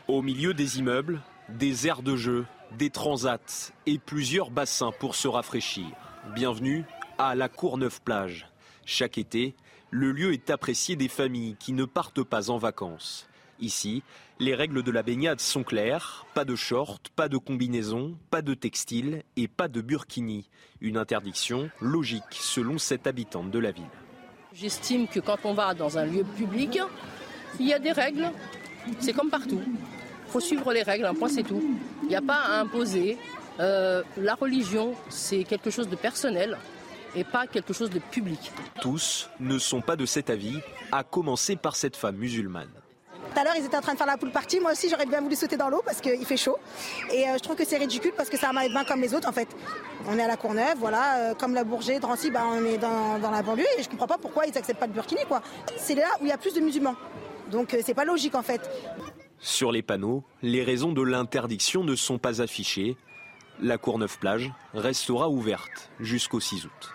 Au 0.09 0.23
milieu 0.23 0.55
des 0.55 0.79
immeubles, 0.79 1.21
des 1.51 1.87
aires 1.87 2.03
de 2.03 2.17
jeu, 2.17 2.47
des 2.77 2.91
transats 2.91 3.73
et 3.87 3.99
plusieurs 3.99 4.51
bassins 4.51 4.93
pour 4.99 5.15
se 5.15 5.29
rafraîchir. 5.29 5.87
Bienvenue 6.35 6.85
à 7.17 7.35
la 7.35 7.49
Courneuve-Plage. 7.49 8.49
Chaque 8.85 9.19
été, 9.19 9.55
le 9.91 10.13
lieu 10.13 10.33
est 10.33 10.51
apprécié 10.51 10.97
des 10.97 11.09
familles 11.09 11.57
qui 11.59 11.73
ne 11.73 11.85
partent 11.85 12.23
pas 12.23 12.51
en 12.51 12.59
vacances. 12.59 13.27
Ici, 13.61 14.03
les 14.39 14.55
règles 14.55 14.83
de 14.83 14.91
la 14.91 15.03
baignade 15.03 15.41
sont 15.41 15.65
claires. 15.65 16.27
Pas 16.35 16.45
de 16.45 16.55
short, 16.55 17.09
pas 17.17 17.29
de 17.29 17.39
combinaison, 17.39 18.17
pas 18.31 18.43
de 18.43 18.55
textile 18.55 19.25
et 19.37 19.49
pas 19.49 19.69
de 19.69 19.81
burkini. 19.81 20.49
Une 20.81 20.97
interdiction 20.97 21.71
logique 21.81 22.23
selon 22.31 22.79
cette 22.79 23.07
habitante 23.07 23.51
de 23.51 23.59
la 23.59 23.73
ville. 23.73 23.85
J'estime 24.53 25.09
que 25.09 25.21
quand 25.21 25.39
on 25.45 25.55
va 25.55 25.75
dans 25.75 25.99
un 25.99 26.05
lieu 26.05 26.25
public, 26.25 26.79
il 27.59 27.67
y 27.67 27.73
a 27.73 27.79
des 27.79 27.93
règles. 27.93 28.31
C'est 29.01 29.13
comme 29.13 29.31
partout. 29.31 29.61
Il 30.29 30.31
faut 30.31 30.41
suivre 30.41 30.75
les 30.75 30.83
règles, 30.83 31.07
un 31.07 31.15
point 31.15 31.31
c'est 31.31 31.43
tout. 31.43 31.63
Il 32.03 32.09
n'y 32.09 32.15
a 32.15 32.21
pas 32.21 32.37
à 32.37 32.61
imposer. 32.61 33.17
Euh, 33.61 34.03
la 34.19 34.35
religion, 34.35 34.93
c'est 35.09 35.43
quelque 35.43 35.71
chose 35.71 35.89
de 35.89 35.97
personnel 35.97 36.59
et 37.17 37.25
pas 37.25 37.47
quelque 37.47 37.73
chose 37.73 37.89
de 37.89 37.99
public. 37.99 38.53
Tous 38.83 39.31
ne 39.41 39.59
sont 39.59 39.81
pas 39.81 39.97
de 39.97 40.05
cet 40.05 40.29
avis, 40.29 40.61
à 40.93 41.03
commencer 41.03 41.57
par 41.57 41.77
cette 41.77 41.97
femme 41.97 42.17
musulmane. 42.17 42.69
Tout 43.33 43.41
à 43.41 43.45
l'heure, 43.45 43.55
ils 43.57 43.65
étaient 43.65 43.77
en 43.79 43.81
train 43.81 43.95
de 43.95 43.99
faire 43.99 44.07
la 44.07 44.19
poule 44.19 44.31
partie. 44.31 44.61
Moi 44.61 44.73
aussi, 44.73 44.91
j'aurais 44.91 45.07
bien 45.07 45.23
voulu 45.23 45.35
sauter 45.35 45.57
dans 45.57 45.71
l'eau 45.71 45.81
parce 45.83 46.03
qu'il 46.03 46.27
fait 46.27 46.37
chaud. 46.37 46.59
Et 47.11 47.27
euh, 47.27 47.35
je 47.39 47.39
trouve 47.39 47.57
que 47.57 47.65
c'est 47.65 47.79
ridicule 47.79 48.13
parce 48.15 48.29
que 48.29 48.37
c'est 48.37 48.47
un 48.47 48.53
maillot 48.53 48.69
de 48.69 48.75
bain 48.75 48.85
comme 48.85 49.01
les 49.01 49.15
autres, 49.15 49.31
en 49.31 49.33
fait. 49.33 49.49
On 50.09 50.19
est 50.19 50.23
à 50.23 50.29
la 50.29 50.37
Courneuve, 50.37 50.77
voilà, 50.77 51.17
euh, 51.17 51.35
comme 51.35 51.55
la 51.55 51.65
Bourget, 51.65 52.01
Drancy, 52.01 52.31
bah, 52.31 52.43
on 52.45 52.63
est 52.67 52.77
dans, 52.77 53.19
dans, 53.19 53.31
la 53.31 53.41
banlieue 53.41 53.65
et 53.79 53.83
je 53.83 53.89
comprends 53.89 54.07
pas 54.07 54.19
pourquoi 54.19 54.45
ils 54.45 54.53
n'acceptent 54.53 54.79
pas 54.79 54.87
le 54.87 54.93
burkini, 54.93 55.23
quoi. 55.27 55.41
C'est 55.79 55.95
là 55.95 56.09
où 56.21 56.27
il 56.27 56.29
y 56.29 56.33
a 56.33 56.37
plus 56.37 56.53
de 56.53 56.61
musulmans. 56.61 56.97
Donc, 57.51 57.75
c'est 57.83 57.95
pas 57.95 58.05
logique, 58.05 58.35
en 58.35 58.43
fait. 58.43 58.61
Sur 59.41 59.71
les 59.71 59.83
panneaux, 59.83 60.25
les 60.43 60.65
raisons 60.65 60.93
de 60.93 61.03
l'interdiction 61.03 61.85
ne 61.85 61.95
sont 61.95 62.19
pas 62.19 62.43
affichées. 62.43 62.97
La 63.61 63.79
Courneuve-Plage 63.79 64.51
restera 64.75 65.29
ouverte 65.29 65.91
jusqu'au 66.01 66.41
6 66.41 66.67
août. 66.67 66.95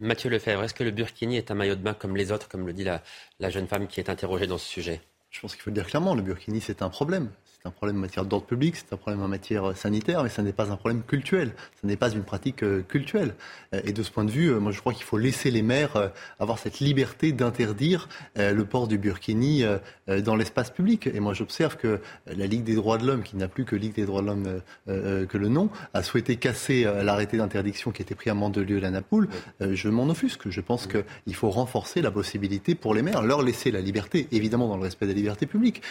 Mathieu 0.00 0.30
Lefebvre, 0.30 0.62
est-ce 0.62 0.74
que 0.74 0.84
le 0.84 0.90
burkini 0.90 1.36
est 1.36 1.50
un 1.50 1.54
maillot 1.54 1.74
de 1.74 1.82
bain 1.82 1.94
comme 1.94 2.16
les 2.16 2.30
autres, 2.30 2.48
comme 2.48 2.66
le 2.66 2.72
dit 2.72 2.84
la, 2.84 3.02
la 3.40 3.50
jeune 3.50 3.66
femme 3.66 3.86
qui 3.86 4.00
est 4.00 4.08
interrogée 4.08 4.46
dans 4.46 4.58
ce 4.58 4.66
sujet? 4.66 5.00
Je 5.30 5.40
pense 5.40 5.54
qu'il 5.54 5.62
faut 5.62 5.70
le 5.70 5.74
dire 5.74 5.86
clairement, 5.86 6.14
le 6.14 6.22
burkini 6.22 6.60
c'est 6.60 6.82
un 6.82 6.88
problème. 6.88 7.30
C'est 7.60 7.66
un 7.66 7.72
problème 7.72 7.96
en 7.96 8.02
matière 8.02 8.24
d'ordre 8.24 8.46
public, 8.46 8.76
c'est 8.76 8.92
un 8.92 8.96
problème 8.96 9.20
en 9.20 9.26
matière 9.26 9.76
sanitaire, 9.76 10.22
mais 10.22 10.28
ça 10.28 10.42
n'est 10.42 10.52
pas 10.52 10.70
un 10.70 10.76
problème 10.76 11.02
culturel. 11.02 11.50
Ce 11.80 11.88
n'est 11.88 11.96
pas 11.96 12.08
une 12.08 12.22
pratique 12.22 12.62
euh, 12.62 12.82
culturelle. 12.82 13.34
Euh, 13.74 13.80
et 13.84 13.92
de 13.92 14.00
ce 14.04 14.12
point 14.12 14.24
de 14.24 14.30
vue, 14.30 14.52
euh, 14.52 14.60
moi 14.60 14.70
je 14.70 14.78
crois 14.78 14.92
qu'il 14.92 15.02
faut 15.02 15.18
laisser 15.18 15.50
les 15.50 15.62
maires 15.62 16.12
avoir 16.38 16.60
cette 16.60 16.78
liberté 16.78 17.32
d'interdire 17.32 18.08
le 18.36 18.62
port 18.62 18.86
du 18.86 18.96
burkini 18.96 19.64
dans 20.06 20.36
l'espace 20.36 20.70
public. 20.70 21.08
Et 21.08 21.18
moi 21.18 21.34
j'observe 21.34 21.76
que 21.76 22.00
la 22.26 22.46
Ligue 22.46 22.62
des 22.62 22.74
droits 22.74 22.98
de 22.98 23.06
l'homme, 23.06 23.22
qui 23.22 23.36
n'a 23.36 23.48
plus 23.48 23.64
que 23.64 23.74
Ligue 23.74 23.94
des 23.94 24.06
droits 24.06 24.22
de 24.22 24.26
l'homme 24.26 24.60
que 24.86 25.38
le 25.38 25.48
nom, 25.48 25.70
a 25.94 26.02
souhaité 26.02 26.36
casser 26.36 26.84
l'arrêté 26.84 27.36
d'interdiction 27.36 27.90
qui 27.90 28.02
était 28.02 28.14
pris 28.14 28.30
à 28.30 28.34
Mandelieu 28.34 28.78
la 28.78 28.90
Napoule. 28.90 29.28
Je 29.60 29.88
m'en 29.88 30.08
offusque. 30.08 30.48
Je 30.48 30.60
pense 30.60 30.86
qu'il 30.86 31.34
faut 31.34 31.50
renforcer 31.50 32.02
la 32.02 32.10
possibilité 32.10 32.74
pour 32.74 32.94
les 32.94 33.02
maires, 33.02 33.22
leur 33.22 33.42
laisser 33.42 33.70
la 33.70 33.80
liberté, 33.80 34.28
évidemment 34.30 34.68
dans 34.68 34.76
le 34.76 34.84
respect 34.84 35.06
des 35.06 35.14
libertés 35.14 35.46
publiques, 35.46 35.82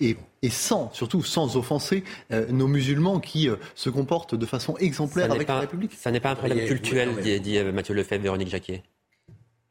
et, 0.00 0.16
et 0.42 0.50
sans 0.50 0.90
surtout 1.06 1.22
sans 1.22 1.56
offenser 1.56 2.02
euh, 2.32 2.46
nos 2.50 2.66
musulmans 2.66 3.20
qui 3.20 3.48
euh, 3.48 3.56
se 3.76 3.90
comportent 3.90 4.34
de 4.34 4.44
façon 4.44 4.76
exemplaire 4.78 5.30
avec 5.30 5.46
la 5.46 5.60
République. 5.60 5.92
Ça 5.94 6.10
n'est 6.10 6.18
pas 6.18 6.30
un 6.30 6.34
problème 6.34 6.66
culturel, 6.66 7.10
dit, 7.22 7.40
dit, 7.40 7.58
euh, 7.58 7.70
Mathieu 7.70 7.94
Lefebvre, 7.94 8.24
Véronique 8.24 8.48
Jacquier. 8.48 8.82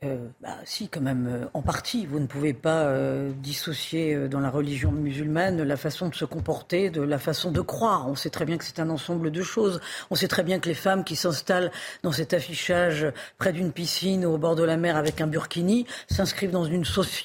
Euh, 0.04 0.28
bah, 0.42 0.58
si, 0.66 0.90
quand 0.90 1.00
même, 1.00 1.28
euh, 1.28 1.46
en 1.54 1.62
partie. 1.62 2.06
Vous 2.06 2.20
ne 2.20 2.28
pouvez 2.28 2.54
pas 2.54 2.84
euh, 2.84 3.32
dissocier 3.42 4.28
dans 4.28 4.42
la 4.42 4.50
religion 4.50 4.92
musulmane 4.92 5.64
la 5.64 5.78
façon 5.78 6.10
de 6.10 6.16
se 6.16 6.26
comporter 6.26 6.90
de 6.90 7.02
la 7.02 7.18
façon 7.18 7.50
de 7.50 7.62
croire. 7.62 8.08
On 8.10 8.16
sait 8.16 8.30
très 8.30 8.44
bien 8.44 8.58
que 8.58 8.66
c'est 8.66 8.80
un 8.80 8.90
ensemble 8.90 9.32
de 9.32 9.42
choses. 9.42 9.80
On 10.12 10.16
sait 10.16 10.28
très 10.28 10.44
bien 10.44 10.60
que 10.60 10.68
les 10.68 10.76
femmes 10.76 11.06
qui 11.06 11.16
s'installent 11.16 11.72
dans 12.04 12.12
cet 12.12 12.34
affichage 12.34 13.08
près 13.38 13.54
d'une 13.54 13.72
piscine 13.72 14.26
au 14.26 14.38
bord 14.38 14.56
de 14.56 14.64
la 14.64 14.76
mer 14.76 14.98
avec 14.98 15.22
un 15.22 15.28
burkini 15.28 15.86
s'inscrivent 16.10 16.52
dans 16.52 16.66
une, 16.66 16.84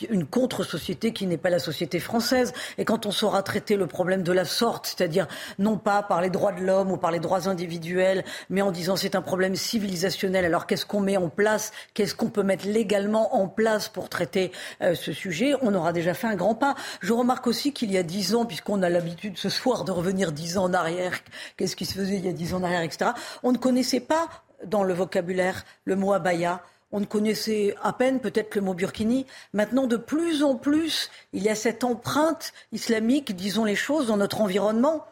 une 0.08 0.26
contre-société 0.26 1.12
qui 1.12 1.26
n'est 1.26 1.38
pas 1.38 1.50
la 1.50 1.58
société 1.58 1.98
française. 1.98 2.52
Et 2.78 2.84
quand 2.84 3.04
on 3.04 3.10
saura 3.10 3.42
traiter 3.42 3.74
le 3.74 3.88
problème 3.88 4.22
de 4.22 4.32
la 4.32 4.44
sorte, 4.44 4.86
c'est-à-dire 4.86 5.26
non 5.58 5.76
pas 5.76 6.04
par 6.04 6.20
les 6.22 6.30
droits 6.30 6.52
de 6.52 6.62
l'homme 6.62 6.92
ou 6.92 6.96
par 6.96 7.10
les 7.10 7.20
droits 7.20 7.48
individuels, 7.48 8.24
mais 8.48 8.62
en 8.62 8.70
disant 8.70 8.94
c'est 8.94 9.16
un 9.16 9.22
problème 9.22 9.56
civilisationnel, 9.56 10.44
alors 10.44 10.68
qu'est-ce 10.68 10.86
qu'on 10.86 11.00
met 11.00 11.16
en 11.16 11.28
place? 11.28 11.72
Qu'est-ce 11.94 12.14
qu'on 12.14 12.30
peut 12.30 12.44
mettre 12.44 12.59
légalement 12.64 13.36
en 13.36 13.48
place 13.48 13.88
pour 13.88 14.08
traiter 14.08 14.52
euh, 14.82 14.94
ce 14.94 15.12
sujet, 15.12 15.54
on 15.62 15.74
aura 15.74 15.92
déjà 15.92 16.14
fait 16.14 16.26
un 16.26 16.36
grand 16.36 16.54
pas. 16.54 16.74
Je 17.00 17.12
remarque 17.12 17.46
aussi 17.46 17.72
qu'il 17.72 17.90
y 17.90 17.98
a 17.98 18.02
dix 18.02 18.34
ans, 18.34 18.46
puisqu'on 18.46 18.82
a 18.82 18.88
l'habitude 18.88 19.38
ce 19.38 19.48
soir 19.48 19.84
de 19.84 19.92
revenir 19.92 20.32
dix 20.32 20.58
ans 20.58 20.64
en 20.64 20.74
arrière, 20.74 21.12
qu'est-ce 21.56 21.76
qui 21.76 21.86
se 21.86 21.94
faisait 21.94 22.16
il 22.16 22.26
y 22.26 22.28
a 22.28 22.32
dix 22.32 22.54
ans 22.54 22.58
en 22.58 22.64
arrière, 22.64 22.82
etc., 22.82 23.12
on 23.42 23.52
ne 23.52 23.58
connaissait 23.58 24.00
pas 24.00 24.28
dans 24.64 24.82
le 24.82 24.94
vocabulaire 24.94 25.64
le 25.84 25.96
mot 25.96 26.12
abaya. 26.12 26.62
On 26.92 26.98
ne 26.98 27.04
connaissait 27.04 27.76
à 27.82 27.92
peine 27.92 28.18
peut-être 28.18 28.56
le 28.56 28.62
mot 28.62 28.74
burkini. 28.74 29.24
Maintenant, 29.52 29.86
de 29.86 29.96
plus 29.96 30.42
en 30.42 30.56
plus, 30.56 31.08
il 31.32 31.42
y 31.44 31.48
a 31.48 31.54
cette 31.54 31.84
empreinte 31.84 32.52
islamique, 32.72 33.36
disons 33.36 33.64
les 33.64 33.76
choses, 33.76 34.08
dans 34.08 34.16
notre 34.16 34.40
environnement 34.40 35.06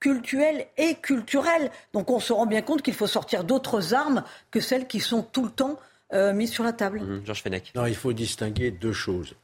culturel 0.00 0.66
et 0.76 0.94
culturel. 0.94 1.70
Donc 1.92 2.10
on 2.10 2.20
se 2.20 2.32
rend 2.32 2.46
bien 2.46 2.62
compte 2.62 2.82
qu'il 2.82 2.94
faut 2.94 3.06
sortir 3.06 3.44
d'autres 3.44 3.94
armes 3.94 4.22
que 4.50 4.60
celles 4.60 4.86
qui 4.86 5.00
sont 5.00 5.22
tout 5.22 5.44
le 5.44 5.50
temps 5.50 5.78
euh, 6.12 6.32
mis 6.32 6.48
sur 6.48 6.64
la 6.64 6.72
table. 6.72 7.00
Mmh, 7.00 7.26
Georges 7.26 7.42
Fenech. 7.42 7.72
Non, 7.74 7.86
il 7.86 7.94
faut 7.94 8.12
distinguer 8.12 8.70
deux 8.70 8.92
choses. 8.92 9.34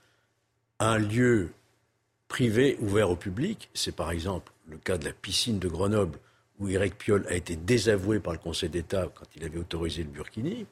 Un 0.80 0.98
lieu 0.98 1.50
privé 2.28 2.76
ouvert 2.80 3.10
au 3.10 3.16
public, 3.16 3.68
c'est 3.74 3.94
par 3.94 4.10
exemple 4.10 4.52
le 4.68 4.78
cas 4.78 4.98
de 4.98 5.04
la 5.04 5.12
piscine 5.12 5.58
de 5.58 5.68
Grenoble, 5.68 6.18
où 6.58 6.68
Eric 6.68 6.96
Piolle 6.96 7.26
a 7.28 7.34
été 7.34 7.56
désavoué 7.56 8.18
par 8.18 8.32
le 8.32 8.38
Conseil 8.38 8.70
d'État 8.70 9.08
quand 9.14 9.26
il 9.36 9.44
avait 9.44 9.58
autorisé 9.58 10.02
le 10.02 10.08
burkini. 10.08 10.66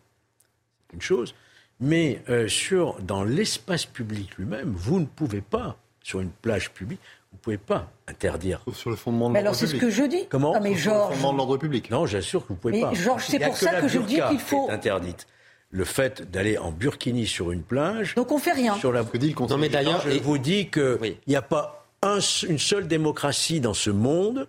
C'est 0.88 0.94
une 0.94 1.02
chose. 1.02 1.34
Mais 1.80 2.22
euh, 2.28 2.48
sur, 2.48 3.00
dans 3.02 3.24
l'espace 3.24 3.86
public 3.86 4.36
lui-même, 4.38 4.72
vous 4.74 5.00
ne 5.00 5.06
pouvez 5.06 5.40
pas, 5.40 5.76
sur 6.02 6.20
une 6.20 6.30
plage 6.30 6.72
publique, 6.72 7.00
vous 7.32 7.36
ne 7.36 7.42
pouvez 7.42 7.58
pas 7.58 7.90
interdire. 8.06 8.62
Sauf 8.66 8.76
sur 8.76 8.90
le 8.90 8.96
fondement 8.96 9.30
de 9.30 9.34
l'ordre 9.34 9.50
public. 9.50 9.68
Alors 9.68 9.80
c'est 9.80 9.86
ce 9.88 9.96
que 9.96 10.02
je 10.02 10.08
dis. 10.08 10.26
Comment 10.28 10.54
ah, 10.54 10.60
mais 10.60 10.76
Sur 10.76 10.94
le 10.94 11.14
fondement 11.14 11.32
de 11.32 11.38
l'ordre 11.38 11.56
public. 11.58 11.90
Non, 11.90 12.06
j'assure 12.06 12.42
que 12.42 12.48
vous 12.48 12.54
ne 12.54 12.58
pouvez 12.58 12.74
mais 12.74 12.80
pas. 12.82 12.94
Georges, 12.94 13.26
c'est 13.26 13.40
pour 13.40 13.56
ça 13.56 13.80
que 13.80 13.88
je 13.88 13.98
dis 13.98 14.20
qu'il 14.28 14.40
faut. 14.40 14.68
Est 14.68 14.72
interdite 14.72 15.26
le 15.72 15.84
fait 15.84 16.30
d'aller 16.30 16.58
en 16.58 16.70
burkini 16.70 17.26
sur 17.26 17.50
une 17.50 17.62
plage. 17.62 18.14
Donc 18.14 18.30
on 18.30 18.38
fait 18.38 18.52
rien. 18.52 18.76
Sur 18.76 18.92
la... 18.92 19.02
Non, 19.02 19.58
mais 19.58 19.70
d'ailleurs, 19.70 20.02
je 20.06 20.18
vous 20.20 20.38
dis 20.38 20.68
qu'il 20.68 21.16
n'y 21.26 21.34
a 21.34 21.42
pas 21.42 21.88
un, 22.02 22.18
une 22.48 22.58
seule 22.58 22.86
démocratie 22.86 23.60
dans 23.60 23.74
ce 23.74 23.90
monde 23.90 24.46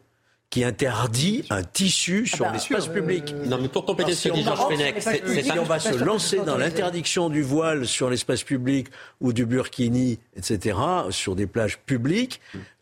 qui 0.49 0.63
interdit 0.63 1.45
un 1.49 1.63
tissu 1.63 2.27
sur 2.27 2.45
bah, 2.45 2.51
l'espace 2.53 2.87
euh, 2.87 2.93
public. 2.93 3.33
Non, 3.47 3.57
mais 3.59 3.69
pour 3.69 3.85
compléter 3.85 4.13
ce 4.13 4.29
que 4.29 4.35
dit 4.35 4.43
Georges 4.43 4.67
Fenech, 4.69 5.01
si 5.01 5.51
on 5.57 5.63
va 5.63 5.79
se 5.79 5.95
lancer 5.95 6.41
dans 6.45 6.57
l'interdiction 6.57 7.29
du 7.29 7.41
voile 7.41 7.87
sur 7.87 8.07
l'espace 8.07 8.43
public 8.43 8.87
ou 9.19 9.33
du 9.33 9.47
burkini, 9.47 10.19
etc., 10.35 10.77
sur 11.09 11.35
des 11.35 11.47
plages 11.47 11.79
publiques, 11.79 12.39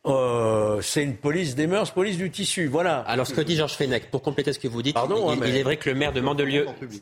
euh, 0.07 0.81
c'est 0.81 1.03
une 1.03 1.15
police 1.15 1.53
des 1.53 1.67
mœurs, 1.67 1.91
police 1.91 2.17
du 2.17 2.31
tissu, 2.31 2.65
voilà. 2.65 2.99
Alors 3.01 3.27
ce 3.27 3.33
que 3.33 3.41
dit 3.41 3.55
Georges 3.55 3.75
Fenech, 3.75 4.09
pour 4.09 4.23
compléter 4.23 4.51
ce 4.51 4.57
que 4.57 4.67
vous 4.67 4.81
dites, 4.81 4.95
Pardon, 4.95 5.29
il, 5.29 5.33
hein, 5.33 5.37
mais... 5.39 5.49
il, 5.49 5.57
est 5.57 5.63
vrai 5.63 5.77
que 5.77 5.89
le 5.89 5.95
maire 5.95 6.11
de 6.11 6.21
Mandelieu, 6.21 6.65
il, 6.81 7.01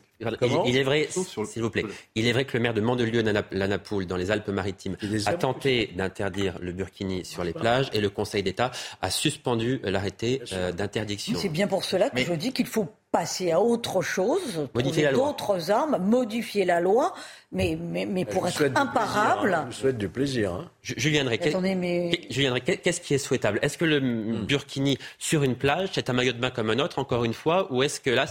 il, 0.66 0.76
est 0.76 0.82
vrai, 0.82 1.08
s'il 1.10 1.62
vous 1.62 1.70
plaît, 1.70 1.86
il 2.14 2.26
est 2.26 2.32
vrai 2.32 2.44
que 2.44 2.56
le 2.58 2.62
maire 2.62 2.74
de 2.74 2.82
Mandelieu, 2.82 3.22
Lanapoule, 3.52 4.06
dans 4.06 4.18
les 4.18 4.30
Alpes-Maritimes, 4.30 4.98
a 5.24 5.34
tenté 5.34 5.90
d'interdire 5.96 6.58
le 6.60 6.72
burkini 6.72 7.24
sur 7.24 7.42
les 7.42 7.54
plages 7.54 7.88
et 7.94 8.00
le 8.00 8.10
Conseil 8.10 8.42
d'État 8.42 8.70
a 9.00 9.10
suspendu 9.10 9.80
l'arrêté 9.82 10.42
euh, 10.52 10.70
d'interdiction. 10.72 11.38
C'est 11.38 11.48
bien 11.48 11.68
pour 11.68 11.84
cela 11.84 12.10
que 12.10 12.16
mais... 12.16 12.24
je 12.24 12.34
dis 12.34 12.52
qu'il 12.52 12.66
faut 12.66 12.88
passer 13.12 13.50
à 13.50 13.60
autre 13.60 14.02
chose, 14.02 14.68
modifier 14.74 15.10
d'autres 15.12 15.70
armes, 15.70 15.98
modifier 15.98 16.64
la 16.64 16.80
loi, 16.80 17.12
mais, 17.52 17.76
mais, 17.80 18.06
mais 18.06 18.24
pour 18.24 18.46
être 18.46 18.62
imparable. 18.76 19.52
Hein. 19.52 19.66
Je 19.70 19.74
vous 19.74 19.80
souhaite 19.80 19.98
du 19.98 20.08
plaisir. 20.08 20.52
Hein. 20.52 20.70
Julien 20.82 21.24
mais... 21.24 21.38
qu'est-ce 21.38 23.00
qui 23.00 23.14
est 23.14 23.18
souhaitable? 23.18 23.58
Est-ce 23.62 23.76
que 23.76 23.84
le 23.84 24.00
hmm. 24.00 24.46
burkini 24.46 24.98
sur 25.18 25.42
une 25.42 25.56
plage, 25.56 25.90
c'est 25.92 26.08
un 26.08 26.12
maillot 26.12 26.32
de 26.32 26.38
bain 26.38 26.50
comme 26.50 26.70
un 26.70 26.78
autre, 26.78 27.00
encore 27.00 27.24
une 27.24 27.34
fois, 27.34 27.72
ou 27.72 27.82
est-ce 27.82 28.00
que 28.00 28.10
là, 28.10 28.26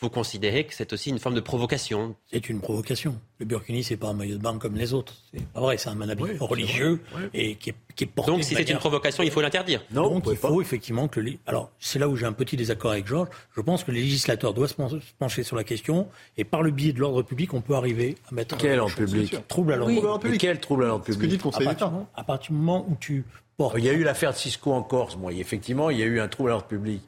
vous 0.00 0.10
considérez 0.10 0.64
que 0.64 0.74
c'est 0.74 0.92
aussi 0.92 1.10
une 1.10 1.18
forme 1.18 1.34
de 1.34 1.40
provocation? 1.40 2.14
C'est 2.32 2.48
une 2.48 2.60
provocation. 2.60 3.16
Le 3.38 3.46
burkini, 3.46 3.82
c'est 3.82 3.96
pas 3.96 4.08
un 4.08 4.14
maillot 4.14 4.36
de 4.36 4.42
bain 4.42 4.56
comme 4.58 4.76
les 4.76 4.94
autres. 4.94 5.14
C'est 5.34 5.46
pas 5.48 5.60
vrai, 5.60 5.76
c'est 5.76 5.88
un 5.88 6.00
habit 6.08 6.22
oui, 6.22 6.36
religieux 6.38 7.00
et 7.34 7.56
qui 7.56 7.70
est, 7.70 7.74
qui 8.00 8.04
est 8.04 8.06
porté. 8.06 8.30
Donc, 8.30 8.44
si 8.44 8.54
c'est 8.54 8.70
une 8.70 8.78
provocation, 8.78 9.22
il 9.22 9.30
faut 9.30 9.42
l'interdire. 9.42 9.82
Non, 9.92 10.08
donc 10.10 10.24
il 10.30 10.36
faut 10.36 10.54
pas. 10.54 10.60
effectivement 10.60 11.06
que 11.06 11.20
le. 11.20 11.32
Alors, 11.46 11.70
c'est 11.78 11.98
là 11.98 12.08
où 12.08 12.16
j'ai 12.16 12.26
un 12.26 12.32
petit 12.32 12.56
désaccord 12.56 12.92
avec 12.92 13.06
Georges. 13.06 13.28
Je 13.54 13.60
pense 13.60 13.84
que 13.84 13.90
le 13.90 13.98
législateur 13.98 14.54
doit 14.54 14.68
se 14.68 14.74
pencher 15.18 15.42
sur 15.42 15.56
la 15.56 15.64
question 15.64 16.08
et 16.38 16.44
par 16.44 16.62
le 16.62 16.70
biais 16.70 16.92
de 16.92 17.00
l'ordre 17.00 17.22
public, 17.22 17.52
on 17.52 17.60
peut 17.60 17.74
arriver 17.74 18.16
à 18.30 18.34
mettre. 18.34 18.56
Quel 18.56 18.80
ordre 18.80 18.94
public 18.94 19.36
Trouble 19.48 19.74
à 19.74 19.76
l'ordre 19.76 19.92
oui. 19.92 20.20
public. 20.20 20.40
Quel 20.40 20.60
trouble 20.60 20.84
à 20.84 20.86
l'ordre 20.88 21.04
public 21.04 21.20
Ce 21.20 21.24
que 21.26 21.30
dit 21.30 21.36
le 21.36 21.42
Conseil 21.42 21.68
d'État. 21.68 21.92
À 22.14 22.24
partir 22.24 22.52
du 22.52 22.56
moment 22.56 22.86
où 22.88 22.96
tu 22.98 23.24
portes. 23.56 23.76
Il 23.78 23.84
y 23.84 23.90
a 23.90 23.92
eu 23.92 24.02
l'affaire 24.02 24.32
de 24.32 24.36
Cisco 24.36 24.72
en 24.72 24.82
Corse. 24.82 25.16
Bon, 25.16 25.28
effectivement, 25.28 25.90
il 25.90 25.98
y 25.98 26.02
a 26.02 26.06
eu 26.06 26.20
un 26.20 26.28
trouble 26.28 26.50
à 26.50 26.52
l'ordre 26.52 26.68
public. 26.68 27.02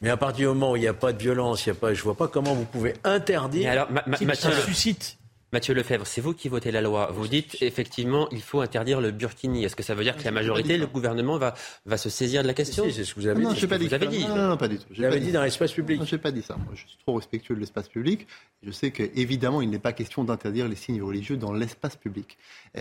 Mais 0.00 0.10
à 0.10 0.16
partir 0.16 0.50
du 0.50 0.54
moment 0.54 0.72
où 0.72 0.76
il 0.76 0.80
n'y 0.80 0.88
a 0.88 0.94
pas 0.94 1.12
de 1.12 1.18
violence, 1.18 1.64
il 1.64 1.70
y 1.70 1.72
a 1.72 1.74
pas, 1.74 1.92
je 1.94 2.00
ne 2.00 2.04
vois 2.04 2.14
pas 2.14 2.28
comment 2.28 2.54
vous 2.54 2.66
pouvez 2.66 2.94
interdire. 3.02 3.64
Mais 3.64 3.70
alors, 3.70 3.90
ma, 3.90 4.04
ma, 4.06 4.34
ça 4.34 4.52
suscite 4.52 5.18
Mathieu 5.52 5.74
Lefebvre, 5.74 6.06
c'est 6.06 6.20
vous 6.20 6.34
qui 6.34 6.48
votez 6.48 6.72
la 6.72 6.80
loi. 6.80 7.10
Vous 7.12 7.28
dites 7.28 7.56
effectivement 7.60 8.28
il 8.32 8.42
faut 8.42 8.60
interdire 8.60 9.00
le 9.00 9.12
burkini. 9.12 9.64
Est-ce 9.64 9.76
que 9.76 9.82
ça 9.84 9.94
veut 9.94 10.02
dire 10.02 10.16
que 10.16 10.24
la 10.24 10.32
majorité, 10.32 10.76
le 10.76 10.86
gouvernement 10.86 11.38
va, 11.38 11.54
va 11.84 11.96
se 11.96 12.08
saisir 12.08 12.42
de 12.42 12.48
la 12.48 12.54
question 12.54 12.84
si, 12.84 12.92
C'est 12.92 13.04
ce 13.04 13.14
que 13.14 13.20
vous 13.20 13.26
avez 13.28 13.42
non, 13.42 13.52
dit. 13.52 13.66
Pas 13.66 13.78
dit. 13.78 13.86
Vous 13.86 13.94
avez 13.94 14.06
dit. 14.08 14.26
Non, 14.26 14.34
non, 14.34 14.48
non, 14.48 14.56
pas 14.56 14.66
du 14.66 14.78
tout. 14.78 14.86
Vous 14.94 15.00
l'avez 15.00 15.20
dit 15.20 15.30
dans 15.30 15.42
l'espace 15.42 15.72
public. 15.72 16.00
Non, 16.00 16.04
je 16.04 16.16
n'ai 16.16 16.20
pas 16.20 16.32
dit 16.32 16.42
ça. 16.42 16.56
Moi, 16.56 16.74
je 16.74 16.86
suis 16.86 16.98
trop 16.98 17.14
respectueux 17.14 17.54
de 17.54 17.60
l'espace 17.60 17.88
public. 17.88 18.26
Je 18.62 18.72
sais 18.72 18.90
qu'évidemment, 18.90 19.62
il 19.62 19.70
n'est 19.70 19.78
pas 19.78 19.92
question 19.92 20.24
d'interdire 20.24 20.66
les 20.66 20.74
signes 20.74 21.02
religieux 21.02 21.36
dans 21.36 21.52
l'espace 21.52 21.94
public. 21.94 22.38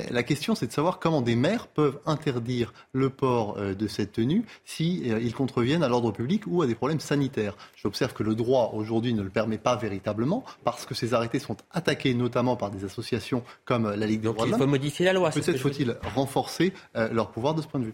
La 0.09 0.23
question, 0.23 0.55
c'est 0.55 0.67
de 0.67 0.71
savoir 0.71 0.99
comment 0.99 1.21
des 1.21 1.35
maires 1.35 1.67
peuvent 1.67 1.99
interdire 2.05 2.73
le 2.93 3.09
port 3.09 3.57
de 3.57 3.87
cette 3.87 4.13
tenue 4.13 4.45
s'ils 4.65 5.21
si, 5.21 5.33
contreviennent 5.33 5.83
à 5.83 5.87
l'ordre 5.87 6.11
public 6.11 6.43
ou 6.47 6.61
à 6.61 6.67
des 6.67 6.75
problèmes 6.75 6.99
sanitaires. 6.99 7.55
J'observe 7.75 8.13
que 8.13 8.23
le 8.23 8.33
droit 8.33 8.71
aujourd'hui 8.73 9.13
ne 9.13 9.21
le 9.21 9.29
permet 9.29 9.57
pas 9.57 9.75
véritablement 9.75 10.43
parce 10.63 10.85
que 10.85 10.95
ces 10.95 11.13
arrêtés 11.13 11.39
sont 11.39 11.57
attaqués 11.71 12.13
notamment 12.13 12.54
par 12.55 12.71
des 12.71 12.83
associations 12.85 13.43
comme 13.65 13.89
la 13.93 14.05
Ligue 14.05 14.21
des 14.21 14.25
Donc 14.25 14.35
droits 14.35 14.45
de 14.45 14.51
l'homme. 14.51 14.59
il 14.59 14.63
faut 14.63 14.69
modifier 14.69 15.05
la 15.05 15.13
loi. 15.13 15.29
Peut-être 15.31 15.57
faut-il 15.57 15.95
renforcer 16.15 16.73
euh, 16.95 17.09
leur 17.11 17.31
pouvoir 17.31 17.53
de 17.53 17.61
ce 17.61 17.67
point 17.67 17.79
de 17.79 17.85
vue. 17.85 17.93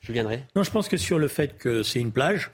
Je 0.00 0.12
viendrai. 0.12 0.44
Non, 0.54 0.62
je 0.62 0.70
pense 0.70 0.88
que 0.88 0.96
sur 0.96 1.18
le 1.18 1.28
fait 1.28 1.58
que 1.58 1.82
c'est 1.82 2.00
une 2.00 2.12
plage, 2.12 2.50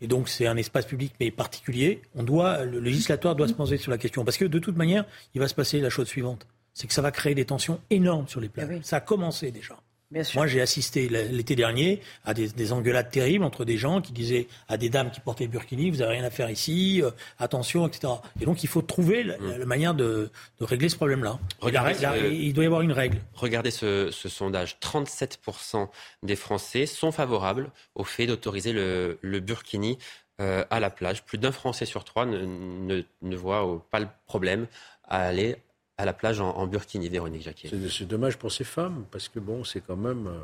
et 0.00 0.06
donc 0.06 0.28
c'est 0.28 0.46
un 0.46 0.56
espace 0.56 0.84
public 0.86 1.14
mais 1.18 1.30
particulier, 1.30 2.02
on 2.14 2.22
doit, 2.22 2.64
le 2.64 2.78
législateur 2.80 3.34
doit 3.34 3.48
se 3.48 3.54
poser 3.54 3.78
sur 3.78 3.90
la 3.90 3.98
question. 3.98 4.24
Parce 4.24 4.36
que 4.36 4.44
de 4.44 4.58
toute 4.58 4.76
manière, 4.76 5.04
il 5.34 5.40
va 5.40 5.48
se 5.48 5.54
passer 5.54 5.80
la 5.80 5.90
chose 5.90 6.08
suivante. 6.08 6.46
C'est 6.74 6.86
que 6.86 6.92
ça 6.92 7.02
va 7.02 7.10
créer 7.10 7.34
des 7.34 7.44
tensions 7.44 7.80
énormes 7.90 8.28
sur 8.28 8.40
les 8.40 8.48
plages. 8.48 8.68
Oui. 8.70 8.80
Ça 8.82 8.96
a 8.96 9.00
commencé 9.00 9.50
déjà. 9.50 9.76
Bien 10.10 10.24
sûr. 10.24 10.38
Moi, 10.38 10.46
j'ai 10.46 10.62
assisté 10.62 11.08
l'été 11.08 11.54
dernier 11.54 12.00
à 12.24 12.32
des, 12.32 12.48
des, 12.48 12.72
engueulades 12.72 13.10
terribles 13.10 13.44
entre 13.44 13.66
des 13.66 13.76
gens 13.76 14.00
qui 14.00 14.12
disaient 14.12 14.48
à 14.68 14.78
des 14.78 14.88
dames 14.88 15.10
qui 15.10 15.20
portaient 15.20 15.44
le 15.44 15.50
burkini, 15.50 15.90
vous 15.90 15.98
n'avez 15.98 16.12
rien 16.12 16.24
à 16.24 16.30
faire 16.30 16.48
ici, 16.48 17.02
euh, 17.02 17.10
attention, 17.38 17.86
etc. 17.86 18.14
Et 18.40 18.46
donc, 18.46 18.64
il 18.64 18.68
faut 18.68 18.80
trouver 18.80 19.22
la, 19.22 19.36
la 19.58 19.66
manière 19.66 19.92
de, 19.94 20.30
de, 20.60 20.64
régler 20.64 20.88
ce 20.88 20.96
problème-là. 20.96 21.38
Il 21.62 22.54
doit 22.54 22.64
y 22.64 22.66
avoir 22.66 22.80
une 22.80 22.92
règle. 22.92 23.18
Regardez 23.34 23.70
ce, 23.70 24.10
ce 24.10 24.30
sondage. 24.30 24.78
37% 24.80 25.88
des 26.22 26.36
Français 26.36 26.86
sont 26.86 27.12
favorables 27.12 27.70
au 27.94 28.04
fait 28.04 28.26
d'autoriser 28.26 28.72
le, 28.72 29.18
le, 29.20 29.40
burkini 29.40 29.98
euh, 30.40 30.64
à 30.70 30.80
la 30.80 30.88
plage. 30.88 31.22
Plus 31.22 31.36
d'un 31.36 31.52
Français 31.52 31.84
sur 31.84 32.04
trois 32.04 32.24
ne, 32.24 32.46
ne, 32.46 33.02
ne 33.20 33.36
voit 33.36 33.86
pas 33.90 34.00
le 34.00 34.08
problème 34.26 34.68
à 35.04 35.20
aller 35.20 35.56
à 35.98 36.04
la 36.04 36.12
plage 36.12 36.40
en, 36.40 36.50
en 36.56 36.66
burkini, 36.66 37.08
Véronique 37.08 37.42
Jacquier. 37.42 37.70
C'est 37.90 38.06
dommage 38.06 38.38
pour 38.38 38.52
ces 38.52 38.64
femmes, 38.64 39.04
parce 39.10 39.28
que 39.28 39.40
bon, 39.40 39.64
c'est 39.64 39.80
quand 39.80 39.96
même 39.96 40.28
euh, 40.28 40.38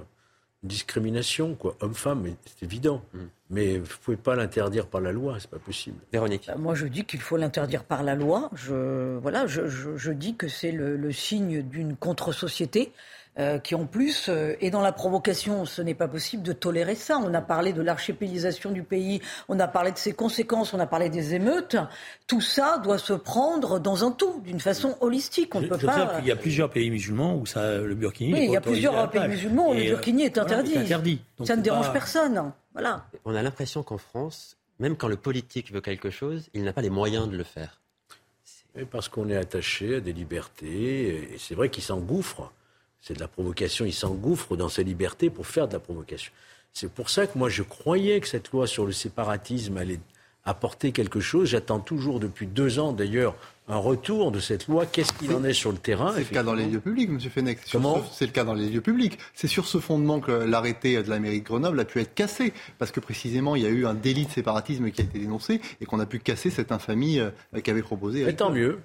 une 0.64 0.68
discrimination, 0.68 1.54
quoi. 1.54 1.76
Homme-femme, 1.80 2.26
c'est 2.44 2.64
évident. 2.64 3.02
Mm. 3.12 3.18
Mais 3.50 3.78
vous 3.78 3.84
ne 3.84 3.98
pouvez 4.02 4.16
pas 4.16 4.34
l'interdire 4.34 4.86
par 4.86 5.00
la 5.00 5.12
loi, 5.12 5.36
c'est 5.38 5.50
pas 5.50 5.60
possible. 5.60 5.98
Véronique. 6.12 6.46
Bah, 6.48 6.56
moi, 6.58 6.74
je 6.74 6.86
dis 6.86 7.04
qu'il 7.04 7.20
faut 7.20 7.36
l'interdire 7.36 7.84
par 7.84 8.02
la 8.02 8.16
loi. 8.16 8.50
Je, 8.54 9.16
voilà, 9.18 9.46
je, 9.46 9.68
je, 9.68 9.96
je 9.96 10.10
dis 10.10 10.34
que 10.34 10.48
c'est 10.48 10.72
le, 10.72 10.96
le, 10.96 11.12
signe 11.12 11.62
d'une 11.62 11.96
contre-société. 11.96 12.92
Euh, 13.36 13.58
qui 13.58 13.74
en 13.74 13.84
plus 13.84 14.28
euh, 14.28 14.54
est 14.60 14.70
dans 14.70 14.80
la 14.80 14.92
provocation. 14.92 15.64
Ce 15.64 15.82
n'est 15.82 15.96
pas 15.96 16.06
possible 16.06 16.44
de 16.44 16.52
tolérer 16.52 16.94
ça. 16.94 17.18
On 17.18 17.34
a 17.34 17.40
parlé 17.40 17.72
de 17.72 17.82
l'archipélisation 17.82 18.70
du 18.70 18.84
pays, 18.84 19.20
on 19.48 19.58
a 19.58 19.66
parlé 19.66 19.90
de 19.90 19.98
ses 19.98 20.12
conséquences, 20.12 20.72
on 20.72 20.78
a 20.78 20.86
parlé 20.86 21.08
des 21.08 21.34
émeutes. 21.34 21.76
Tout 22.28 22.40
ça 22.40 22.78
doit 22.78 22.98
se 22.98 23.12
prendre 23.12 23.80
dans 23.80 24.04
un 24.04 24.12
tout, 24.12 24.40
d'une 24.44 24.60
façon 24.60 24.96
holistique. 25.00 25.52
On 25.56 25.62
ne 25.62 25.66
peut 25.66 25.78
pas. 25.78 26.20
Il 26.20 26.28
y 26.28 26.30
a 26.30 26.36
plusieurs 26.36 26.70
pays 26.70 26.92
musulmans 26.92 27.34
où 27.34 27.44
ça, 27.44 27.78
le 27.78 27.94
burkini. 27.96 28.34
Oui, 28.34 28.44
il 28.44 28.50
y 28.52 28.56
a 28.56 28.60
plusieurs 28.60 29.10
pays 29.10 29.26
musulmans 29.26 29.70
où 29.70 29.74
le 29.74 29.82
burkini 29.82 30.22
est 30.22 30.38
interdit. 30.38 30.70
Voilà, 30.70 30.82
est 30.82 30.86
interdit. 30.86 31.20
Donc 31.36 31.48
ça 31.48 31.56
ne 31.56 31.62
dérange 31.62 31.88
pas... 31.88 31.92
personne. 31.92 32.52
Voilà. 32.72 33.04
On 33.24 33.34
a 33.34 33.42
l'impression 33.42 33.82
qu'en 33.82 33.98
France, 33.98 34.56
même 34.78 34.96
quand 34.96 35.08
le 35.08 35.16
politique 35.16 35.72
veut 35.72 35.80
quelque 35.80 36.10
chose, 36.10 36.50
il 36.54 36.62
n'a 36.62 36.72
pas 36.72 36.82
les 36.82 36.90
moyens 36.90 37.28
de 37.28 37.36
le 37.36 37.42
faire. 37.42 37.80
Et 38.76 38.84
parce 38.84 39.08
qu'on 39.08 39.28
est 39.28 39.36
attaché 39.36 39.96
à 39.96 40.00
des 40.00 40.12
libertés, 40.12 41.32
et 41.34 41.38
c'est 41.38 41.56
vrai 41.56 41.68
qu'il 41.68 41.82
s'engouffre. 41.82 42.52
C'est 43.06 43.12
de 43.12 43.20
la 43.20 43.28
provocation, 43.28 43.84
il 43.84 43.92
s'engouffre 43.92 44.56
dans 44.56 44.70
ses 44.70 44.82
libertés 44.82 45.28
pour 45.28 45.46
faire 45.46 45.68
de 45.68 45.74
la 45.74 45.78
provocation. 45.78 46.32
C'est 46.72 46.90
pour 46.90 47.10
ça 47.10 47.26
que 47.26 47.36
moi 47.36 47.50
je 47.50 47.62
croyais 47.62 48.18
que 48.18 48.26
cette 48.26 48.50
loi 48.50 48.66
sur 48.66 48.86
le 48.86 48.92
séparatisme 48.92 49.76
allait 49.76 50.00
apporter 50.46 50.90
quelque 50.90 51.20
chose. 51.20 51.50
J'attends 51.50 51.80
toujours 51.80 52.18
depuis 52.18 52.46
deux 52.46 52.78
ans 52.78 52.92
d'ailleurs 52.92 53.36
un 53.68 53.76
retour 53.76 54.32
de 54.32 54.40
cette 54.40 54.68
loi. 54.68 54.86
Qu'est-ce 54.86 55.12
qu'il 55.12 55.34
en 55.34 55.44
est 55.44 55.52
sur 55.52 55.70
le 55.70 55.76
terrain 55.76 56.12
C'est 56.14 56.20
le 56.20 56.34
cas 56.34 56.42
dans 56.42 56.54
les 56.54 56.64
lieux 56.64 56.80
publics, 56.80 57.10
M. 57.10 57.20
Fenech. 57.20 57.58
Comment 57.70 58.02
C'est 58.10 58.24
le 58.24 58.32
cas 58.32 58.44
dans 58.44 58.54
les 58.54 58.70
lieux 58.70 58.80
publics. 58.80 59.18
C'est 59.34 59.48
sur 59.48 59.66
ce 59.66 59.78
fondement 59.80 60.20
que 60.20 60.32
l'arrêté 60.32 61.02
de 61.02 61.10
la 61.10 61.18
mairie 61.18 61.40
de 61.40 61.46
Grenoble 61.46 61.80
a 61.80 61.84
pu 61.84 62.00
être 62.00 62.14
cassé. 62.14 62.54
Parce 62.78 62.90
que 62.90 63.00
précisément, 63.00 63.54
il 63.54 63.62
y 63.64 63.66
a 63.66 63.70
eu 63.70 63.84
un 63.84 63.94
délit 63.94 64.24
de 64.24 64.30
séparatisme 64.30 64.90
qui 64.90 65.02
a 65.02 65.04
été 65.04 65.18
dénoncé 65.18 65.60
et 65.82 65.84
qu'on 65.84 66.00
a 66.00 66.06
pu 66.06 66.20
casser 66.20 66.48
cette 66.48 66.72
infamie 66.72 67.20
euh, 67.20 67.30
qu'avait 67.62 67.82
proposé. 67.82 68.24
Mais 68.24 68.34
tant 68.34 68.50
mieux. 68.50 68.80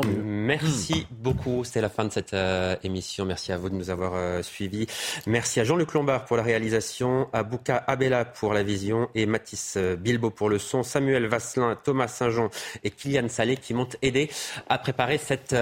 Merci 0.00 1.06
beaucoup. 1.10 1.64
C'est 1.64 1.82
la 1.82 1.90
fin 1.90 2.04
de 2.04 2.10
cette 2.10 2.32
euh, 2.32 2.76
émission. 2.82 3.26
Merci 3.26 3.52
à 3.52 3.58
vous 3.58 3.68
de 3.68 3.74
nous 3.74 3.90
avoir 3.90 4.12
euh, 4.14 4.42
suivis. 4.42 4.86
Merci 5.26 5.60
à 5.60 5.64
Jean-Luc 5.64 5.92
Lombard 5.92 6.24
pour 6.24 6.36
la 6.36 6.42
réalisation, 6.42 7.28
à 7.32 7.42
Bouka 7.42 7.76
Abella 7.86 8.24
pour 8.24 8.54
la 8.54 8.62
vision 8.62 9.10
et 9.14 9.26
Mathis 9.26 9.74
euh, 9.76 9.96
Bilbo 9.96 10.30
pour 10.30 10.48
le 10.48 10.58
son, 10.58 10.82
Samuel 10.82 11.26
Vasselin, 11.26 11.76
Thomas 11.82 12.08
Saint-Jean 12.08 12.48
et 12.84 12.90
Kylian 12.90 13.28
Salé 13.28 13.56
qui 13.56 13.74
m'ont 13.74 13.88
aidé 14.00 14.30
à 14.68 14.78
préparer 14.78 15.18
cette 15.18 15.54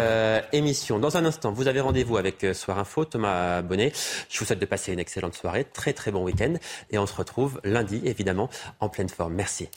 émission. 0.52 0.98
Dans 0.98 1.16
un 1.16 1.24
instant, 1.24 1.52
vous 1.52 1.66
avez 1.66 1.80
rendez-vous 1.80 2.16
avec 2.16 2.46
Soir 2.54 2.78
Info, 2.78 3.04
Thomas 3.04 3.62
Bonnet. 3.62 3.92
Je 4.28 4.38
vous 4.38 4.44
souhaite 4.44 4.58
de 4.58 4.66
passer 4.66 4.92
une 4.92 5.00
excellente 5.00 5.34
soirée, 5.34 5.64
très 5.64 5.92
très 5.92 6.10
bon 6.12 6.22
week-end 6.22 6.54
et 6.90 6.98
on 6.98 7.06
se 7.06 7.14
retrouve 7.14 7.60
lundi 7.64 8.00
évidemment 8.04 8.48
en 8.78 8.88
pleine 8.88 9.08
forme. 9.08 9.34
Merci. 9.34 9.68